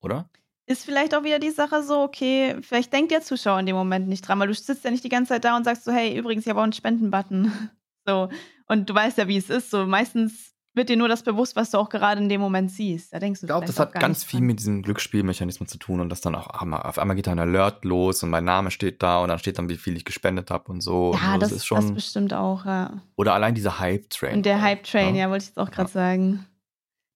[0.00, 0.30] Oder?
[0.70, 4.06] Ist vielleicht auch wieder die Sache so, okay, vielleicht denkt der Zuschauer in dem Moment
[4.06, 6.16] nicht dran, weil du sitzt ja nicht die ganze Zeit da und sagst so, hey,
[6.16, 7.52] übrigens, ich habe auch einen Spendenbutton.
[8.06, 8.30] So.
[8.66, 9.70] Und du weißt ja, wie es ist.
[9.70, 13.12] So, meistens wird dir nur das bewusst, was du auch gerade in dem Moment siehst.
[13.12, 14.46] Da denkst du Ich glaube, das hat ganz viel dran.
[14.46, 17.84] mit diesen Glücksspielmechanismen zu tun und das dann auch auf einmal geht da ein Alert
[17.84, 20.72] los und mein Name steht da und dann steht dann, wie viel ich gespendet habe
[20.72, 21.12] und so.
[21.12, 21.94] Ja, also das, ist das schon.
[21.94, 23.02] bestimmt auch, ja.
[23.16, 24.36] oder allein dieser Hype-Train.
[24.36, 25.20] Und der Hype-Train, ne?
[25.20, 26.46] ja, wollte ich jetzt auch gerade sagen.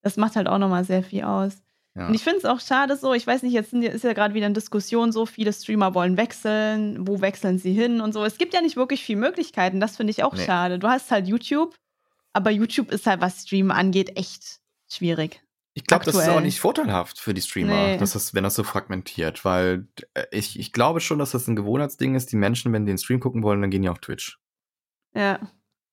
[0.02, 1.63] Das macht halt auch nochmal sehr viel aus.
[1.96, 2.08] Ja.
[2.08, 4.46] Und ich finde es auch schade so, ich weiß nicht, jetzt ist ja gerade wieder
[4.46, 8.24] eine Diskussion so, viele Streamer wollen wechseln, wo wechseln sie hin und so.
[8.24, 10.44] Es gibt ja nicht wirklich viele Möglichkeiten, das finde ich auch Nee.
[10.44, 10.78] schade.
[10.80, 11.76] Du hast halt YouTube,
[12.32, 14.58] aber YouTube ist halt, was Streamen angeht, echt
[14.92, 15.40] schwierig.
[15.76, 17.96] Ich glaube, das ist auch nicht vorteilhaft für die Streamer, Nee.
[17.98, 21.56] dass das, wenn das so fragmentiert, weil äh, ich, ich glaube schon, dass das ein
[21.56, 22.30] Gewohnheitsding ist.
[22.32, 24.38] Die Menschen, wenn die den Stream gucken wollen, dann gehen die auf Twitch.
[25.14, 25.38] Ja,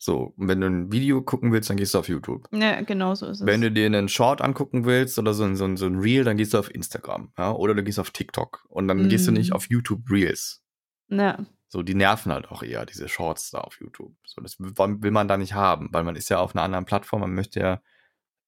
[0.04, 2.48] So, und wenn du ein Video gucken willst, dann gehst du auf YouTube.
[2.52, 3.46] ja genau so ist es.
[3.46, 6.38] Wenn du dir einen Short angucken willst oder so ein, so so ein Reel, dann
[6.38, 7.32] gehst du auf Instagram.
[7.38, 7.52] Ja?
[7.52, 8.66] Oder du gehst auf TikTok.
[8.68, 9.38] Und dann gehst du Mhm.
[9.38, 10.64] nicht auf YouTube Reels.
[11.10, 11.46] Ja.
[11.68, 14.16] So, die nerven halt auch eher, diese Shorts da auf YouTube.
[14.26, 17.22] So, das will man da nicht haben, weil man ist ja auf einer anderen Plattform,
[17.22, 17.82] man möchte ja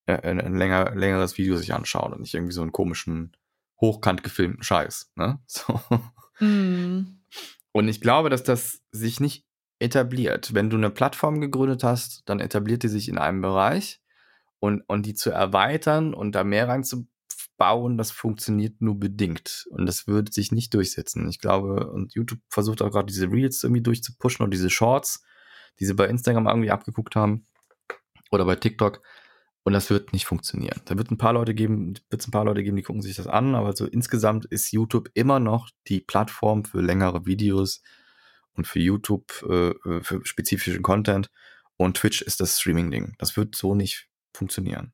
[0.08, 3.38] äh, ein, ein länger, längeres Video sich anschauen und nicht irgendwie so einen komischen,
[3.80, 5.12] hochkant gefilmten Scheiß.
[5.18, 5.40] Ne?
[5.46, 5.80] So.
[6.38, 7.20] Hm.
[7.74, 9.46] Und ich glaube, dass das sich nicht
[9.84, 10.54] etabliert.
[10.54, 14.02] Wenn du eine Plattform gegründet hast, dann etabliert die sich in einem Bereich
[14.60, 19.68] und, und die zu erweitern und da mehr reinzubauen, das funktioniert nur bedingt.
[19.72, 21.28] Und das würde sich nicht durchsetzen.
[21.28, 25.22] Ich glaube, und YouTube versucht auch gerade diese Reels irgendwie durchzupushen und diese Shorts,
[25.80, 27.46] die sie bei Instagram irgendwie abgeguckt haben
[28.32, 29.02] oder bei TikTok.
[29.66, 30.82] Und das wird nicht funktionieren.
[30.86, 33.18] Da wird ein paar Leute geben, wird es ein paar Leute geben, die gucken sich
[33.18, 37.82] das an, aber so insgesamt ist YouTube immer noch die Plattform für längere Videos
[38.56, 41.30] und für YouTube äh, äh für spezifischen Content
[41.78, 43.16] und Twitch ist das Streaming-Ding.
[43.18, 44.94] Das wird so nicht funktionieren.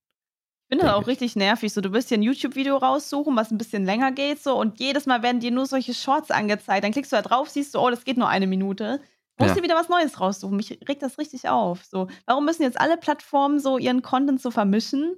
[0.70, 1.74] Ich finde das auch richtig nervig.
[1.74, 5.08] So, du wirst dir ein YouTube-Video raussuchen, was ein bisschen länger geht, so, und jedes
[5.08, 6.84] Mal werden dir nur solche Shorts angezeigt.
[6.84, 9.02] Dann klickst du da drauf, siehst du, oh, das geht nur eine Minute.
[9.40, 9.56] Musst Ja.
[9.56, 10.56] dir wieder was Neues raussuchen.
[10.58, 11.86] Mich regt das richtig auf.
[11.86, 15.16] So, warum müssen jetzt alle Plattformen so ihren Content so vermischen?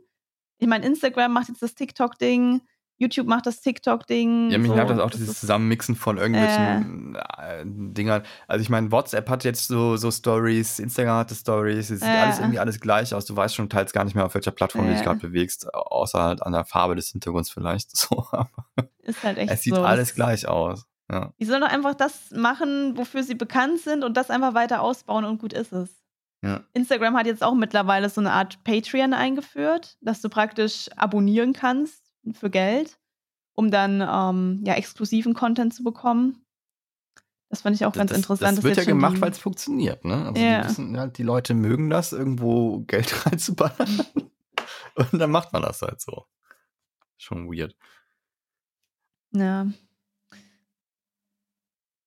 [0.57, 2.61] Ich meine, Instagram macht jetzt das TikTok-Ding,
[3.01, 4.51] YouTube macht das TikTok-Ding.
[4.51, 7.63] Ja, mich so, nervt das auch, dieses Zusammenmixen von irgendwelchen äh.
[7.65, 8.23] Dingern.
[8.47, 12.23] Also ich meine, WhatsApp hat jetzt so, so Stories, Instagram hatte Stories, es sieht Ja.
[12.23, 13.25] alles irgendwie alles gleich aus.
[13.25, 15.05] Du weißt schon teils gar nicht mehr, auf welcher Plattform du dich Ja.
[15.05, 17.91] gerade bewegst, außer halt an der Farbe des Hintergrunds vielleicht.
[17.97, 18.25] So,
[19.03, 19.81] Ist halt echt es sieht so.
[19.83, 20.85] alles gleich aus.
[21.11, 21.33] Ja.
[21.39, 25.25] Die sollen doch einfach das machen, wofür sie bekannt sind und das einfach weiter ausbauen
[25.25, 25.89] und gut ist es.
[26.43, 26.61] Ja.
[26.73, 32.10] Instagram hat jetzt auch mittlerweile so eine Art Patreon eingeführt, dass du praktisch abonnieren kannst
[32.33, 32.97] für Geld,
[33.53, 36.45] um dann ähm, ja exklusiven Content zu bekommen.
[37.49, 38.57] Das fand ich auch ganz das, interessant.
[38.57, 40.05] Das wird ja gemacht, weil es funktioniert.
[40.05, 40.25] Ne?
[40.25, 40.61] Also Ja.
[40.61, 44.05] die, wissen halt, die Leute mögen das, irgendwo Geld reinzuballern.
[44.95, 46.25] Und dann macht man das halt so.
[47.17, 47.75] Schon weird.
[49.33, 49.67] Ja.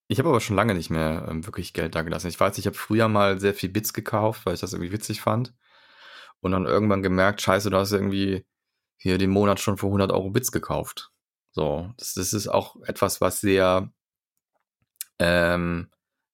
[0.07, 2.27] Ich habe aber schon lange nicht mehr ähm, wirklich Geld da gelassen.
[2.27, 5.21] Ich weiß, ich habe früher mal sehr viel Bits gekauft, weil ich das irgendwie witzig
[5.21, 5.53] fand.
[6.41, 8.45] Und dann irgendwann gemerkt, scheiße, du hast irgendwie
[8.97, 11.11] hier den Monat schon für 100 Euro Bits gekauft.
[11.51, 13.89] So, das, das ist auch etwas, was sehr,
[15.19, 15.89] ähm,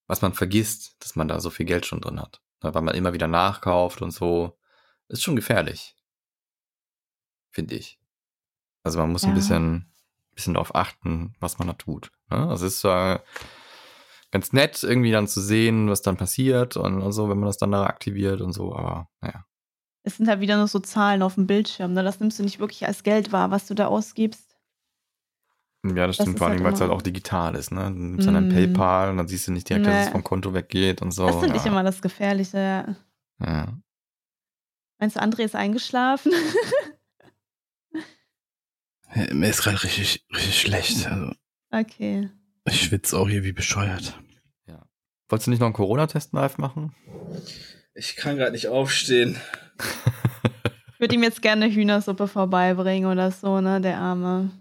[0.08, 2.42] was man vergisst, dass man da so viel Geld schon drin hat.
[2.64, 4.58] Ne, Weil man immer wieder nachkauft und so.
[5.08, 5.96] Ist schon gefährlich.
[7.52, 8.00] Finde ich.
[8.84, 9.30] Also man muss Ja.
[9.30, 9.94] ein bisschen,
[10.34, 12.12] bisschen darauf achten, was man da tut.
[12.30, 12.48] Ne?
[12.50, 13.24] Also es ist zwar
[14.32, 17.58] ganz nett, irgendwie dann zu sehen, was dann passiert und, und so, wenn man das
[17.58, 19.46] dann da aktiviert und so, aber naja.
[20.04, 21.94] Es sind halt wieder nur so Zahlen auf dem Bildschirm.
[21.94, 22.04] Ne?
[22.04, 24.58] Das nimmst du nicht wirklich als Geld wahr, was du da ausgibst.
[25.86, 27.86] Ja, das Das stimmt, ist vor allem, halt weil es halt auch digital ist, ne?
[27.86, 28.54] Du nimmst dann ein Mm.
[28.54, 30.12] PayPal und dann siehst du nicht direkt, dass es Nee.
[30.12, 31.26] vom Konto weggeht und so.
[31.26, 31.72] das finde ich ja.
[31.72, 32.96] immer das Gefährliche.
[33.40, 33.46] Ja.
[33.48, 33.78] Ja.
[35.00, 36.32] Meinst du, André ist eingeschlafen?
[39.14, 41.06] Ja, Mir ist gerade richtig, richtig schlecht.
[41.08, 41.34] Also,
[41.72, 42.30] okay.
[42.66, 44.18] ich schwitze auch hier wie bescheuert.
[45.30, 46.94] Wolltest du nicht noch einen Corona-Test live machen?
[47.94, 49.38] Ich kann gerade nicht aufstehen.
[50.94, 54.52] Ich würde ihm jetzt gerne Hühnersuppe vorbeibringen oder so, ne, der Arme.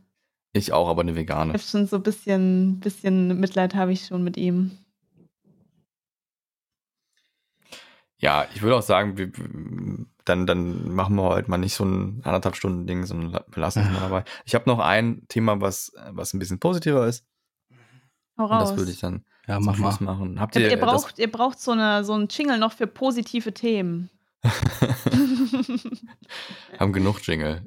[0.52, 1.52] Ich auch, aber eine Ich vegane.
[1.52, 4.70] hab schon so ein bisschen, bisschen Mitleid habe ich schon mit ihm.
[8.18, 9.32] Ja, ich würde auch sagen, wir,
[10.26, 13.60] dann, dann machen wir heute mal nicht so ein anderthalb Stunden Ding, sondern la- wir
[13.60, 14.24] lassen es mal dabei.
[14.44, 17.24] Ich habe noch ein Thema, was, was ein bisschen positiver ist.
[18.36, 18.68] Hau Und raus.
[18.70, 19.96] das würde ich dann Ja, zum mach mal.
[20.00, 20.38] Machen.
[20.40, 22.86] Habt ihr, ihr, ihr, das- braucht, ihr braucht so, eine, so einen Jingle noch für
[22.86, 24.10] positive Themen.
[26.78, 27.64] haben genug Jingle.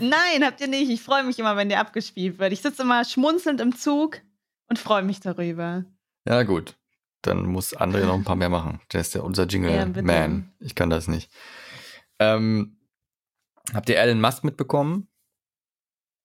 [0.00, 0.90] Nein, habt ihr nicht.
[0.90, 2.52] Ich freue mich immer, wenn der abgespielt wird.
[2.52, 4.20] Ich sitze immer schmunzelnd im Zug
[4.68, 5.84] und freue mich darüber.
[6.26, 6.76] Ja, gut.
[7.22, 8.80] Dann muss André noch ein paar mehr machen.
[8.92, 9.92] Der ist ja unser Ja, Jingle-Man.
[9.92, 10.44] bitte.
[10.60, 11.30] ich kann das nicht.
[12.18, 12.78] Ähm,
[13.74, 15.08] habt ihr Elon Musk mitbekommen?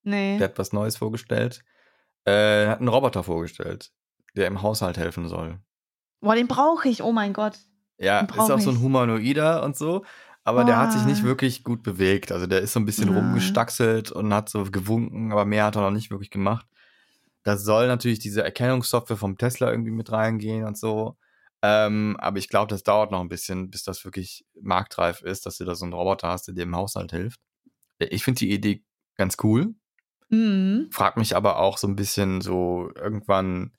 [0.03, 0.37] Nee.
[0.37, 1.63] Der hat was Neues vorgestellt.
[2.25, 3.91] Äh, hat einen Roboter vorgestellt,
[4.35, 5.59] der im Haushalt helfen soll.
[6.21, 7.01] Boah, den brauche ich.
[7.01, 7.57] Oh mein Gott.
[7.99, 8.81] Ja, ist auch so ein.
[8.81, 10.03] Humanoider und so.
[10.45, 11.25] Aber der hat sich nicht Ah.
[11.25, 12.31] wirklich gut bewegt.
[12.31, 13.17] Also der ist so ein bisschen Ah.
[13.17, 16.67] rumgestaxelt und hat so gewunken, aber mehr hat er noch nicht wirklich gemacht.
[17.43, 21.17] Da soll natürlich diese Erkennungssoftware vom Tesla irgendwie mit reingehen und so.
[21.61, 25.57] Ähm, aber ich glaube, das dauert noch ein bisschen, bis das wirklich marktreif ist, dass
[25.57, 27.39] du da so einen Roboter hast, der dir im Haushalt hilft.
[27.99, 28.83] Ich finde die Idee
[29.15, 29.73] ganz cool.
[30.29, 30.89] Mhm.
[30.91, 33.71] Frag mich aber auch so ein bisschen so irgendwann,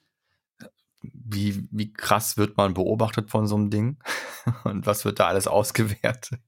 [1.12, 3.98] wie, wie krass wird man beobachtet von so einem Ding?
[4.64, 6.40] Und was wird da alles ausgewertet?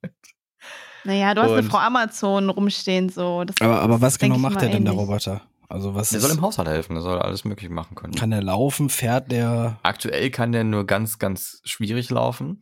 [1.04, 3.44] Naja, du hast eine Und- Frau Amazon rumstehen, so.
[3.44, 4.94] Das, Aber, aber was genau macht der denn, der.
[4.94, 5.42] Roboter?
[5.68, 8.14] Also was Der soll im Haushalt helfen, der soll alles möglich machen können.
[8.14, 9.78] kann der laufen, fährt der?
[9.82, 12.60] Aktuell kann der nur ganz, ganz schwierig laufen.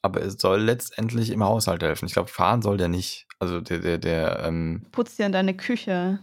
[0.00, 2.06] Aber es soll letztendlich im Haushalt helfen.
[2.06, 3.26] Ich glaube, fahren soll der nicht.
[3.40, 6.20] Also der, der, der, ähm, Putzt dir in deine Küche.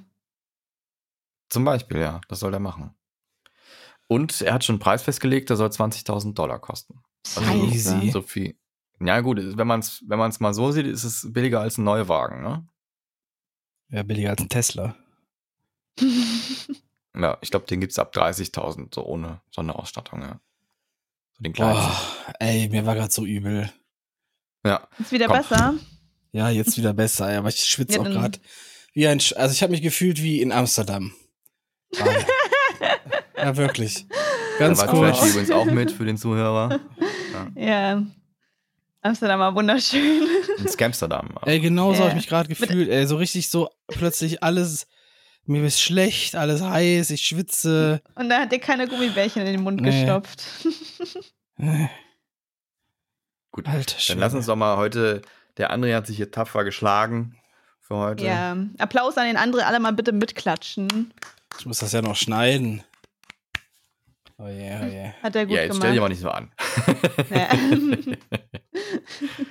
[1.50, 2.96] zum Beispiel, ja, das soll der machen.
[4.08, 7.02] Und er hat schon einen Preis festgelegt, der soll 20.000 Dollar kosten.
[7.36, 8.12] Also Easy.
[8.12, 8.56] So viel.
[9.00, 11.84] Ja gut, wenn man es wenn man's mal so sieht, ist es billiger als ein
[11.84, 12.68] Neuwagen, ne?
[13.90, 14.96] Ja, billiger als ein Tesla.
[17.18, 20.40] Ja, ich glaube, den gibt's ab 30.000, so ohne Sonderausstattung, ja.
[21.38, 21.86] So den kleinsten.
[21.86, 23.72] Boah, ey, mir war gerade so übel.
[24.66, 24.88] Ja.
[25.00, 25.38] Ist wieder Komm.
[25.38, 25.76] besser.
[26.34, 28.40] Ja, jetzt wieder besser, ja, aber ich schwitze Ja, auch gerade
[28.94, 31.14] wie ein, Sch also ich habe mich gefühlt wie in Amsterdam.
[32.82, 34.06] Ja, wirklich.
[34.58, 35.18] Da Ganz war kurz.
[35.20, 36.80] Trashy übrigens auch mit für den Zuhörer.
[37.56, 38.02] Ja.
[39.02, 40.26] Amsterdam war wunderschön.
[40.60, 41.38] In Scamsterdam.
[41.46, 42.16] Ey, genau so habe ich Ja.
[42.16, 44.88] mich gerade gefühlt, ey, so richtig so plötzlich alles,
[45.44, 48.02] mir ist schlecht, alles heiß, ich schwitze.
[48.16, 49.92] Und da hat dir keine Gummibärchen in den Mund Nee.
[49.92, 50.42] gestopft.
[51.58, 51.88] Äh,
[53.52, 55.22] Gut, Alter dann lass uns doch mal heute,
[55.58, 57.36] der André hat sich hier tapfer geschlagen
[57.82, 58.26] für heute.
[58.26, 58.56] Ja.
[58.78, 61.14] Applaus an den anderen, alle mal bitte mitklatschen.
[61.60, 62.84] Ich muss das ja noch schneiden.
[64.38, 65.12] Oh je, oh je.
[65.24, 66.00] Hat er gut Ja, jetzt stell dich gemacht.
[66.00, 66.52] aber nicht so an.
[67.30, 67.50] Ja.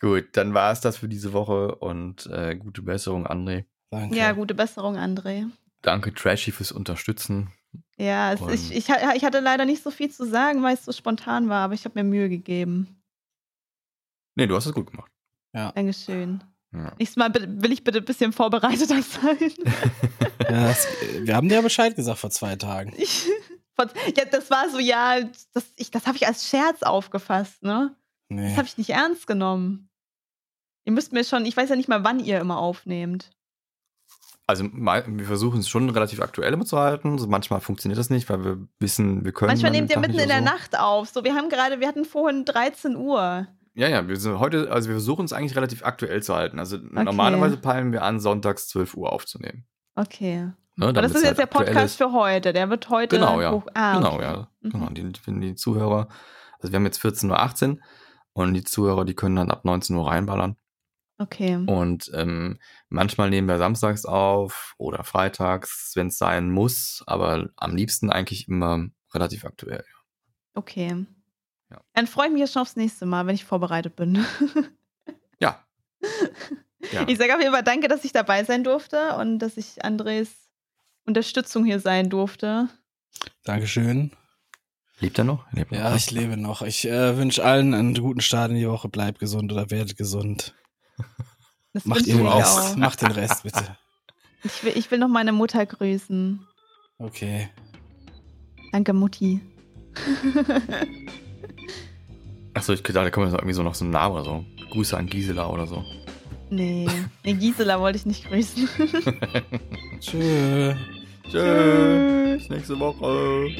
[0.00, 3.64] Gut, dann war es das für diese Woche und äh, gute Besserung, André.
[3.90, 4.16] Danke.
[4.16, 5.46] ja, gute Besserung, André.
[5.82, 7.52] Danke, Trashy, fürs Unterstützen.
[7.98, 8.40] Ja, es,
[8.70, 11.64] ich, ich, ich hatte leider nicht so viel zu sagen, weil es so spontan war,
[11.64, 13.02] aber ich habe mir Mühe gegeben.
[14.36, 15.10] Nee, du hast es gut gemacht.
[15.52, 16.42] Dankeschön.
[16.72, 16.94] Ja.
[16.98, 19.38] Nächstes Mal will ich bitte ein bisschen vorbereiteter sein.
[20.50, 20.88] Ja, das,
[21.20, 22.92] wir haben dir ja Bescheid gesagt vor zwei Tagen.
[22.96, 23.28] Ich,
[24.16, 25.20] ja, das war so, ja,
[25.54, 27.94] das, ich- das habe ich als Scherz aufgefasst, ne?
[28.28, 28.48] Nee.
[28.48, 29.88] Das habe ich nicht ernst genommen.
[30.84, 33.30] Ihr müsst mir schon, ich weiß ja nicht mal, wann ihr immer aufnehmt.
[34.46, 37.18] Also wir versuchen es schon relativ aktuell immer zu halten.
[37.18, 39.48] So, manchmal funktioniert das nicht, weil wir wissen, wir können.
[39.50, 40.44] Manchmal nehmt ihr mitten in der so.
[40.44, 41.08] Nacht auf.
[41.08, 43.46] So, wir haben gerade, wir hatten vorhin 13 Uhr.
[43.74, 46.58] Ja, ja, wir sind heute, also wir versuchen es eigentlich relativ aktuell zu halten.
[46.58, 49.66] Also normalerweise peilen wir an, sonntags 12 Uhr aufzunehmen.
[49.94, 50.50] Okay.
[50.76, 52.52] Ne, Aber das ist halt jetzt der aktuell Podcast für heute.
[52.52, 53.52] Der wird heute Genau, ja.
[53.52, 53.66] hoch.
[53.74, 54.22] Ah, genau, okay.
[54.22, 54.48] ja.
[54.60, 54.70] Mhm.
[54.70, 56.08] Genau, die, die Zuhörer,
[56.58, 57.78] also wir haben jetzt 14.18 Uhr
[58.32, 60.56] und die Zuhörer, die können dann ab 19 Uhr reinballern.
[61.18, 61.56] Okay.
[61.66, 67.76] Und ähm, manchmal nehmen wir samstags auf oder freitags, wenn es sein muss, aber am
[67.76, 69.84] liebsten eigentlich immer relativ aktuell.
[70.54, 71.04] Okay.
[71.70, 71.80] Ja.
[71.92, 74.24] Dann freue ich mich jetzt schon aufs nächste Mal, wenn ich vorbereitet bin.
[75.40, 75.64] Ja.
[76.92, 77.06] ja.
[77.06, 80.30] Ich sage auf jeden Fall danke, dass ich dabei sein durfte und dass ich Andres
[81.10, 82.68] Unterstützung hier sein durfte.
[83.44, 84.12] Dankeschön.
[85.00, 85.50] Lebt er noch?
[85.52, 85.78] Lebt noch.
[85.78, 86.62] Ja, ich lebe noch.
[86.62, 88.88] Ich äh, wünsche allen einen guten Start in die Woche.
[88.88, 90.54] Bleibt gesund oder werdet gesund.
[91.72, 92.74] Das Macht ihr auch.
[92.74, 93.64] Macht den Rest bitte.
[94.42, 96.40] Ich will, ich will noch meine Mutter grüßen.
[96.98, 97.50] Okay.
[98.72, 99.40] Danke, Mutti.
[102.54, 104.44] Achso, ich dachte, da kommt jetzt irgendwie so noch so ein Name oder so.
[104.70, 105.84] Grüße an Gisela oder so.
[106.48, 106.88] nee,
[107.22, 108.66] nee, Gisela wollte ich nicht grüßen.
[110.00, 110.74] Tschö.
[111.30, 112.34] Tschö.
[112.36, 113.50] Bis nächste Woche.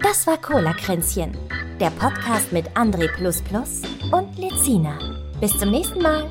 [0.00, 1.36] Das war Cola-Kränzchen,
[1.80, 3.08] der Podcast mit André
[4.12, 4.98] und Lezina.
[5.40, 6.30] Bis zum nächsten Mal.